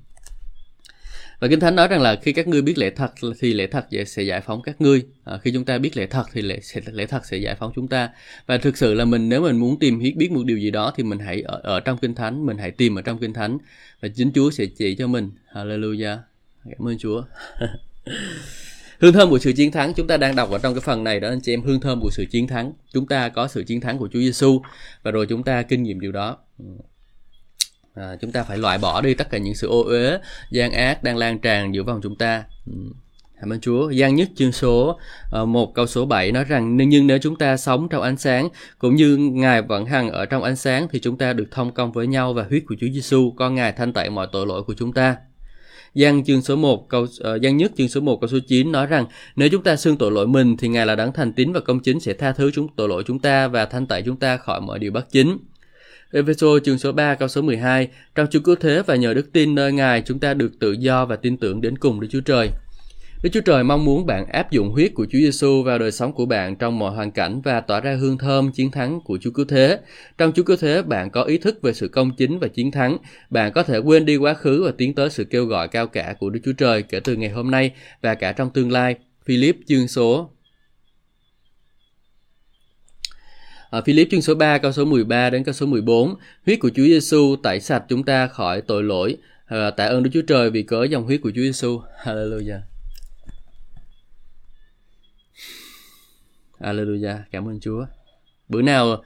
và 1.44 1.48
Kinh 1.48 1.60
Thánh 1.60 1.76
nói 1.76 1.88
rằng 1.88 2.00
là 2.00 2.16
khi 2.22 2.32
các 2.32 2.48
ngươi 2.48 2.62
biết 2.62 2.78
lẽ 2.78 2.90
thật 2.90 3.12
thì 3.40 3.54
lẽ 3.54 3.66
thật 3.66 3.86
sẽ 4.06 4.22
giải 4.22 4.40
phóng 4.40 4.62
các 4.62 4.80
ngươi. 4.80 5.02
À, 5.24 5.38
khi 5.38 5.50
chúng 5.52 5.64
ta 5.64 5.78
biết 5.78 5.96
lẽ 5.96 6.06
thật 6.06 6.24
thì 6.32 6.42
lẽ, 6.42 6.58
lẽ 6.92 7.06
thật 7.06 7.26
sẽ 7.26 7.36
giải 7.36 7.54
phóng 7.54 7.72
chúng 7.74 7.88
ta. 7.88 8.10
Và 8.46 8.58
thực 8.58 8.76
sự 8.76 8.94
là 8.94 9.04
mình 9.04 9.28
nếu 9.28 9.42
mình 9.42 9.56
muốn 9.56 9.78
tìm 9.78 10.00
hiểu 10.00 10.12
biết 10.16 10.32
một 10.32 10.44
điều 10.44 10.58
gì 10.58 10.70
đó 10.70 10.92
thì 10.96 11.02
mình 11.02 11.18
hãy 11.18 11.42
ở, 11.42 11.60
ở 11.62 11.80
trong 11.80 11.98
Kinh 11.98 12.14
Thánh, 12.14 12.46
mình 12.46 12.58
hãy 12.58 12.70
tìm 12.70 12.98
ở 12.98 13.02
trong 13.02 13.18
Kinh 13.18 13.32
Thánh 13.32 13.58
và 14.00 14.08
chính 14.08 14.32
Chúa 14.34 14.50
sẽ 14.50 14.66
chỉ 14.66 14.94
cho 14.94 15.06
mình. 15.06 15.30
Hallelujah. 15.52 16.16
Cảm 16.64 16.88
ơn 16.88 16.98
Chúa. 16.98 17.22
hương 19.00 19.12
thơm 19.12 19.30
của 19.30 19.38
sự 19.38 19.52
chiến 19.52 19.72
thắng 19.72 19.94
chúng 19.94 20.06
ta 20.06 20.16
đang 20.16 20.36
đọc 20.36 20.50
ở 20.50 20.58
trong 20.58 20.74
cái 20.74 20.80
phần 20.80 21.04
này 21.04 21.20
đó 21.20 21.28
anh 21.28 21.40
chị 21.40 21.54
em 21.54 21.62
hương 21.62 21.80
thơm 21.80 22.00
của 22.00 22.10
sự 22.12 22.24
chiến 22.30 22.46
thắng 22.46 22.72
chúng 22.92 23.06
ta 23.06 23.28
có 23.28 23.48
sự 23.48 23.64
chiến 23.64 23.80
thắng 23.80 23.98
của 23.98 24.08
Chúa 24.12 24.18
Giêsu 24.18 24.62
và 25.02 25.10
rồi 25.10 25.26
chúng 25.26 25.42
ta 25.42 25.62
kinh 25.62 25.82
nghiệm 25.82 26.00
điều 26.00 26.12
đó 26.12 26.38
ừ 26.58 26.64
à, 27.94 28.16
chúng 28.20 28.32
ta 28.32 28.42
phải 28.42 28.58
loại 28.58 28.78
bỏ 28.78 29.00
đi 29.00 29.14
tất 29.14 29.30
cả 29.30 29.38
những 29.38 29.54
sự 29.54 29.68
ô 29.68 29.84
uế 29.84 30.18
gian 30.50 30.72
ác 30.72 31.02
đang 31.02 31.16
lan 31.16 31.38
tràn 31.38 31.74
giữa 31.74 31.82
vòng 31.82 32.00
chúng 32.02 32.16
ta. 32.16 32.44
Ừ. 32.66 32.72
Cảm 33.40 33.52
ơn 33.52 33.60
Chúa. 33.60 33.92
Giang 33.92 34.14
nhất 34.14 34.28
chương 34.36 34.52
số 34.52 34.98
ờ, 35.30 35.42
uh, 35.42 35.48
1 35.48 35.74
câu 35.74 35.86
số 35.86 36.06
7 36.06 36.32
nói 36.32 36.44
rằng 36.44 36.76
nhưng 36.76 37.06
nếu 37.06 37.18
chúng 37.18 37.36
ta 37.36 37.56
sống 37.56 37.88
trong 37.88 38.02
ánh 38.02 38.16
sáng 38.16 38.48
cũng 38.78 38.94
như 38.94 39.16
Ngài 39.16 39.62
vẫn 39.62 39.86
hằng 39.86 40.10
ở 40.10 40.26
trong 40.26 40.42
ánh 40.42 40.56
sáng 40.56 40.88
thì 40.90 41.00
chúng 41.00 41.18
ta 41.18 41.32
được 41.32 41.44
thông 41.50 41.72
công 41.72 41.92
với 41.92 42.06
nhau 42.06 42.32
và 42.32 42.44
huyết 42.48 42.62
của 42.66 42.74
Chúa 42.80 42.86
Giêsu 42.94 43.32
con 43.36 43.54
Ngài 43.54 43.72
thanh 43.72 43.92
tẩy 43.92 44.10
mọi 44.10 44.28
tội 44.32 44.46
lỗi 44.46 44.62
của 44.62 44.74
chúng 44.74 44.92
ta. 44.92 45.16
Giang 45.94 46.24
chương 46.24 46.42
số 46.42 46.56
1 46.56 46.88
câu 46.88 47.06
ờ, 47.20 47.34
uh, 47.34 47.42
Giang 47.42 47.56
nhất 47.56 47.72
chương 47.76 47.88
số 47.88 48.00
1 48.00 48.20
câu 48.20 48.28
số 48.28 48.38
9 48.48 48.72
nói 48.72 48.86
rằng 48.86 49.06
nếu 49.36 49.48
chúng 49.48 49.62
ta 49.62 49.76
xưng 49.76 49.96
tội 49.96 50.10
lỗi 50.10 50.26
mình 50.26 50.56
thì 50.56 50.68
Ngài 50.68 50.86
là 50.86 50.94
đấng 50.94 51.12
thành 51.12 51.32
tín 51.32 51.52
và 51.52 51.60
công 51.60 51.80
chính 51.80 52.00
sẽ 52.00 52.12
tha 52.12 52.32
thứ 52.32 52.50
chúng 52.54 52.68
tội 52.76 52.88
lỗi 52.88 53.02
chúng 53.06 53.18
ta 53.18 53.48
và 53.48 53.64
thanh 53.64 53.86
tẩy 53.86 54.02
chúng 54.02 54.16
ta 54.16 54.36
khỏi 54.36 54.60
mọi 54.60 54.78
điều 54.78 54.92
bất 54.92 55.10
chính. 55.10 55.38
Efeso 56.14 56.58
chương 56.58 56.78
số 56.78 56.92
3 56.92 57.14
câu 57.14 57.28
số 57.28 57.42
12 57.42 57.88
Trong 58.14 58.26
Chúa 58.30 58.40
cứu 58.40 58.54
thế 58.54 58.82
và 58.86 58.96
nhờ 58.96 59.14
đức 59.14 59.32
tin 59.32 59.54
nơi 59.54 59.72
Ngài 59.72 60.02
chúng 60.02 60.18
ta 60.18 60.34
được 60.34 60.52
tự 60.60 60.72
do 60.72 61.06
và 61.06 61.16
tin 61.16 61.36
tưởng 61.36 61.60
đến 61.60 61.78
cùng 61.78 62.00
Đức 62.00 62.08
Chúa 62.10 62.20
Trời. 62.20 62.50
Đức 63.22 63.30
Chúa 63.32 63.40
Trời 63.40 63.64
mong 63.64 63.84
muốn 63.84 64.06
bạn 64.06 64.26
áp 64.26 64.50
dụng 64.50 64.70
huyết 64.70 64.94
của 64.94 65.04
Chúa 65.04 65.18
Giêsu 65.18 65.62
vào 65.62 65.78
đời 65.78 65.92
sống 65.92 66.12
của 66.12 66.26
bạn 66.26 66.56
trong 66.56 66.78
mọi 66.78 66.94
hoàn 66.94 67.10
cảnh 67.10 67.40
và 67.44 67.60
tỏa 67.60 67.80
ra 67.80 67.96
hương 68.00 68.18
thơm 68.18 68.52
chiến 68.52 68.70
thắng 68.70 69.00
của 69.04 69.18
Chúa 69.20 69.30
Cứu 69.30 69.44
Thế. 69.48 69.78
Trong 70.18 70.32
Chúa 70.32 70.42
Cứu 70.42 70.56
Thế, 70.56 70.82
bạn 70.82 71.10
có 71.10 71.22
ý 71.22 71.38
thức 71.38 71.62
về 71.62 71.72
sự 71.72 71.88
công 71.88 72.10
chính 72.16 72.38
và 72.38 72.48
chiến 72.48 72.70
thắng. 72.70 72.96
Bạn 73.30 73.52
có 73.52 73.62
thể 73.62 73.78
quên 73.78 74.04
đi 74.04 74.16
quá 74.16 74.34
khứ 74.34 74.62
và 74.64 74.72
tiến 74.78 74.94
tới 74.94 75.10
sự 75.10 75.24
kêu 75.24 75.44
gọi 75.44 75.68
cao 75.68 75.86
cả 75.86 76.14
của 76.18 76.30
Đức 76.30 76.40
Chúa 76.44 76.52
Trời 76.52 76.82
kể 76.82 77.00
từ 77.00 77.16
ngày 77.16 77.30
hôm 77.30 77.50
nay 77.50 77.70
và 78.02 78.14
cả 78.14 78.32
trong 78.32 78.50
tương 78.50 78.72
lai. 78.72 78.94
Philip 79.26 79.56
chương 79.66 79.88
số 79.88 80.33
Ở 83.74 83.82
Philip 83.82 84.08
chương 84.10 84.22
số 84.22 84.34
3 84.34 84.58
câu 84.58 84.72
số 84.72 84.84
13 84.84 85.30
đến 85.30 85.44
câu 85.44 85.52
số 85.52 85.66
14, 85.66 86.14
huyết 86.46 86.60
của 86.60 86.70
Chúa 86.74 86.82
Giêsu 86.82 87.36
tẩy 87.42 87.60
sạch 87.60 87.84
chúng 87.88 88.04
ta 88.04 88.26
khỏi 88.26 88.60
tội 88.60 88.82
lỗi. 88.82 89.16
À, 89.46 89.70
tạ 89.70 89.86
ơn 89.86 90.02
Đức 90.02 90.10
Chúa 90.12 90.22
Trời 90.22 90.50
vì 90.50 90.62
cớ 90.62 90.84
dòng 90.84 91.04
huyết 91.04 91.20
của 91.22 91.30
Chúa 91.30 91.40
Giêsu. 91.42 91.80
Hallelujah. 92.04 92.60
Hallelujah. 96.60 97.18
Cảm 97.30 97.48
ơn 97.48 97.60
Chúa. 97.60 97.86
Bữa 98.48 98.62
nào 98.62 99.04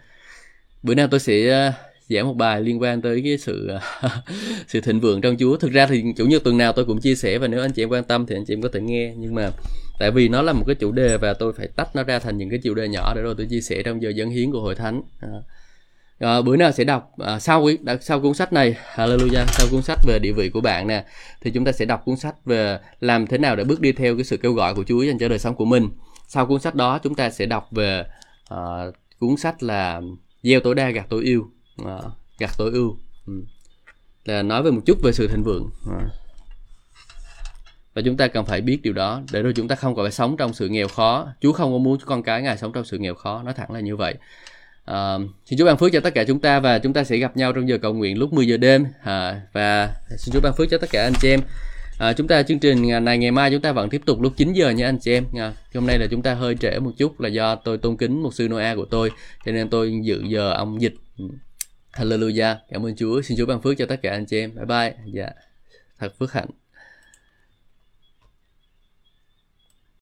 bữa 0.82 0.94
nào 0.94 1.08
tôi 1.10 1.20
sẽ 1.20 1.48
ờ, 1.48 1.72
giảng 2.08 2.26
một 2.26 2.34
bài 2.36 2.60
liên 2.60 2.80
quan 2.80 3.02
tới 3.02 3.20
cái 3.24 3.38
sự 3.38 3.68
à, 3.68 3.80
sự 4.66 4.80
thịnh 4.80 5.00
vượng 5.00 5.20
trong 5.20 5.36
Chúa. 5.38 5.56
Thực 5.56 5.72
ra 5.72 5.86
thì 5.86 6.04
chủ 6.16 6.26
nhật 6.26 6.44
tuần 6.44 6.58
nào 6.58 6.72
tôi 6.72 6.84
cũng 6.84 7.00
chia 7.00 7.14
sẻ 7.14 7.38
và 7.38 7.48
nếu 7.48 7.60
anh 7.60 7.72
chị 7.72 7.82
em 7.82 7.88
quan 7.88 8.04
tâm 8.04 8.26
thì 8.26 8.36
anh 8.36 8.44
chị 8.44 8.54
em 8.54 8.62
có 8.62 8.68
thể 8.72 8.80
nghe. 8.80 9.14
Nhưng 9.16 9.34
mà 9.34 9.50
tại 9.98 10.10
vì 10.10 10.28
nó 10.28 10.42
là 10.42 10.52
một 10.52 10.64
cái 10.66 10.74
chủ 10.74 10.92
đề 10.92 11.16
và 11.16 11.34
tôi 11.34 11.52
phải 11.52 11.68
tách 11.76 11.96
nó 11.96 12.02
ra 12.02 12.18
thành 12.18 12.38
những 12.38 12.50
cái 12.50 12.58
chủ 12.62 12.74
đề 12.74 12.88
nhỏ 12.88 13.14
để 13.14 13.22
rồi 13.22 13.34
tôi 13.38 13.46
chia 13.50 13.60
sẻ 13.60 13.82
trong 13.82 14.02
giờ 14.02 14.10
dân 14.10 14.30
hiến 14.30 14.52
của 14.52 14.60
hội 14.60 14.74
thánh. 14.74 15.02
À, 15.20 15.28
à, 16.18 16.42
bữa 16.42 16.56
nào 16.56 16.72
sẽ 16.72 16.84
đọc 16.84 17.12
à, 17.18 17.38
sau 17.38 17.68
sau 18.00 18.20
cuốn 18.20 18.34
sách 18.34 18.52
này. 18.52 18.76
Hallelujah. 18.94 19.44
Sau 19.46 19.66
cuốn 19.70 19.82
sách 19.82 19.98
về 20.06 20.18
địa 20.18 20.32
vị 20.32 20.48
của 20.48 20.60
bạn 20.60 20.86
nè 20.86 21.04
thì 21.40 21.50
chúng 21.50 21.64
ta 21.64 21.72
sẽ 21.72 21.84
đọc 21.84 22.02
cuốn 22.04 22.16
sách 22.16 22.44
về 22.44 22.78
làm 23.00 23.26
thế 23.26 23.38
nào 23.38 23.56
để 23.56 23.64
bước 23.64 23.80
đi 23.80 23.92
theo 23.92 24.16
cái 24.16 24.24
sự 24.24 24.36
kêu 24.36 24.52
gọi 24.52 24.74
của 24.74 24.84
Chúa 24.84 25.02
dành 25.02 25.18
cho 25.18 25.28
đời 25.28 25.38
sống 25.38 25.54
của 25.54 25.64
mình. 25.64 25.88
Sau 26.28 26.46
cuốn 26.46 26.60
sách 26.60 26.74
đó 26.74 26.98
chúng 26.98 27.14
ta 27.14 27.30
sẽ 27.30 27.46
đọc 27.46 27.68
về 27.70 28.04
à, 28.48 28.58
cuốn 29.18 29.36
sách 29.36 29.62
là 29.62 30.00
gieo 30.42 30.60
tối 30.60 30.74
đa 30.74 30.90
gặt 30.90 31.06
tối 31.08 31.24
yêu. 31.24 31.50
Ờ, 31.84 32.00
à, 32.04 32.08
gặt 32.38 32.50
tối 32.58 32.70
ưu. 32.72 32.96
Ừ. 33.26 33.32
là 34.24 34.42
nói 34.42 34.62
về 34.62 34.70
một 34.70 34.80
chút 34.86 34.98
về 35.02 35.12
sự 35.12 35.28
thịnh 35.28 35.44
vượng. 35.44 35.70
À 35.90 36.08
và 37.98 38.02
chúng 38.02 38.16
ta 38.16 38.28
cần 38.28 38.44
phải 38.44 38.60
biết 38.60 38.82
điều 38.82 38.92
đó 38.92 39.22
để 39.32 39.42
rồi 39.42 39.52
chúng 39.56 39.68
ta 39.68 39.74
không 39.74 39.94
còn 39.94 40.04
phải 40.04 40.12
sống 40.12 40.36
trong 40.36 40.52
sự 40.52 40.68
nghèo 40.68 40.88
khó. 40.88 41.28
Chúa 41.40 41.52
không 41.52 41.72
có 41.72 41.78
muốn 41.78 41.98
con 42.04 42.22
cái 42.22 42.42
ngài 42.42 42.58
sống 42.58 42.72
trong 42.72 42.84
sự 42.84 42.98
nghèo 42.98 43.14
khó. 43.14 43.42
Nói 43.42 43.54
thẳng 43.54 43.72
là 43.72 43.80
như 43.80 43.96
vậy. 43.96 44.14
À, 44.84 45.18
xin 45.46 45.58
Chúa 45.58 45.64
ban 45.64 45.76
phước 45.76 45.92
cho 45.92 46.00
tất 46.00 46.14
cả 46.14 46.24
chúng 46.24 46.40
ta 46.40 46.60
và 46.60 46.78
chúng 46.78 46.92
ta 46.92 47.04
sẽ 47.04 47.16
gặp 47.16 47.36
nhau 47.36 47.52
trong 47.52 47.68
giờ 47.68 47.78
cầu 47.82 47.94
nguyện 47.94 48.18
lúc 48.18 48.32
10 48.32 48.46
giờ 48.46 48.56
đêm. 48.56 48.86
À, 49.02 49.40
và 49.52 49.90
xin 50.18 50.32
Chúa 50.32 50.40
ban 50.40 50.52
phước 50.52 50.70
cho 50.70 50.78
tất 50.78 50.90
cả 50.90 51.02
anh 51.02 51.12
chị 51.20 51.30
em. 51.30 51.40
À, 51.98 52.12
chúng 52.12 52.28
ta 52.28 52.42
chương 52.42 52.58
trình 52.58 53.04
này 53.04 53.18
ngày 53.18 53.30
mai 53.30 53.50
chúng 53.50 53.60
ta 53.60 53.72
vẫn 53.72 53.90
tiếp 53.90 54.00
tục 54.06 54.20
lúc 54.20 54.32
9 54.36 54.52
giờ 54.52 54.70
nha 54.70 54.88
anh 54.88 54.98
chị 54.98 55.12
em. 55.12 55.24
À, 55.34 55.52
hôm 55.74 55.86
nay 55.86 55.98
là 55.98 56.06
chúng 56.10 56.22
ta 56.22 56.34
hơi 56.34 56.54
trễ 56.54 56.78
một 56.78 56.92
chút 56.96 57.20
là 57.20 57.28
do 57.28 57.54
tôi 57.54 57.78
tôn 57.78 57.96
kính 57.96 58.22
một 58.22 58.34
sư 58.34 58.48
Noah 58.48 58.76
của 58.76 58.86
tôi 58.90 59.10
cho 59.44 59.52
nên 59.52 59.68
tôi 59.68 60.00
dự 60.02 60.22
giờ 60.28 60.52
ông 60.52 60.82
dịch. 60.82 60.94
Ừ. 61.18 61.24
Hallelujah. 61.92 62.58
Cảm 62.68 62.86
ơn 62.86 62.96
Chúa. 62.96 63.22
Xin 63.22 63.38
Chúa 63.38 63.46
ban 63.46 63.62
phước 63.62 63.78
cho 63.78 63.86
tất 63.86 63.96
cả 64.02 64.10
anh 64.10 64.26
chị 64.26 64.38
em. 64.38 64.54
Bye 64.54 64.64
bye. 64.64 64.94
Dạ. 65.12 65.30
Thật 65.98 66.14
phước 66.18 66.32
hạnh. 66.32 66.48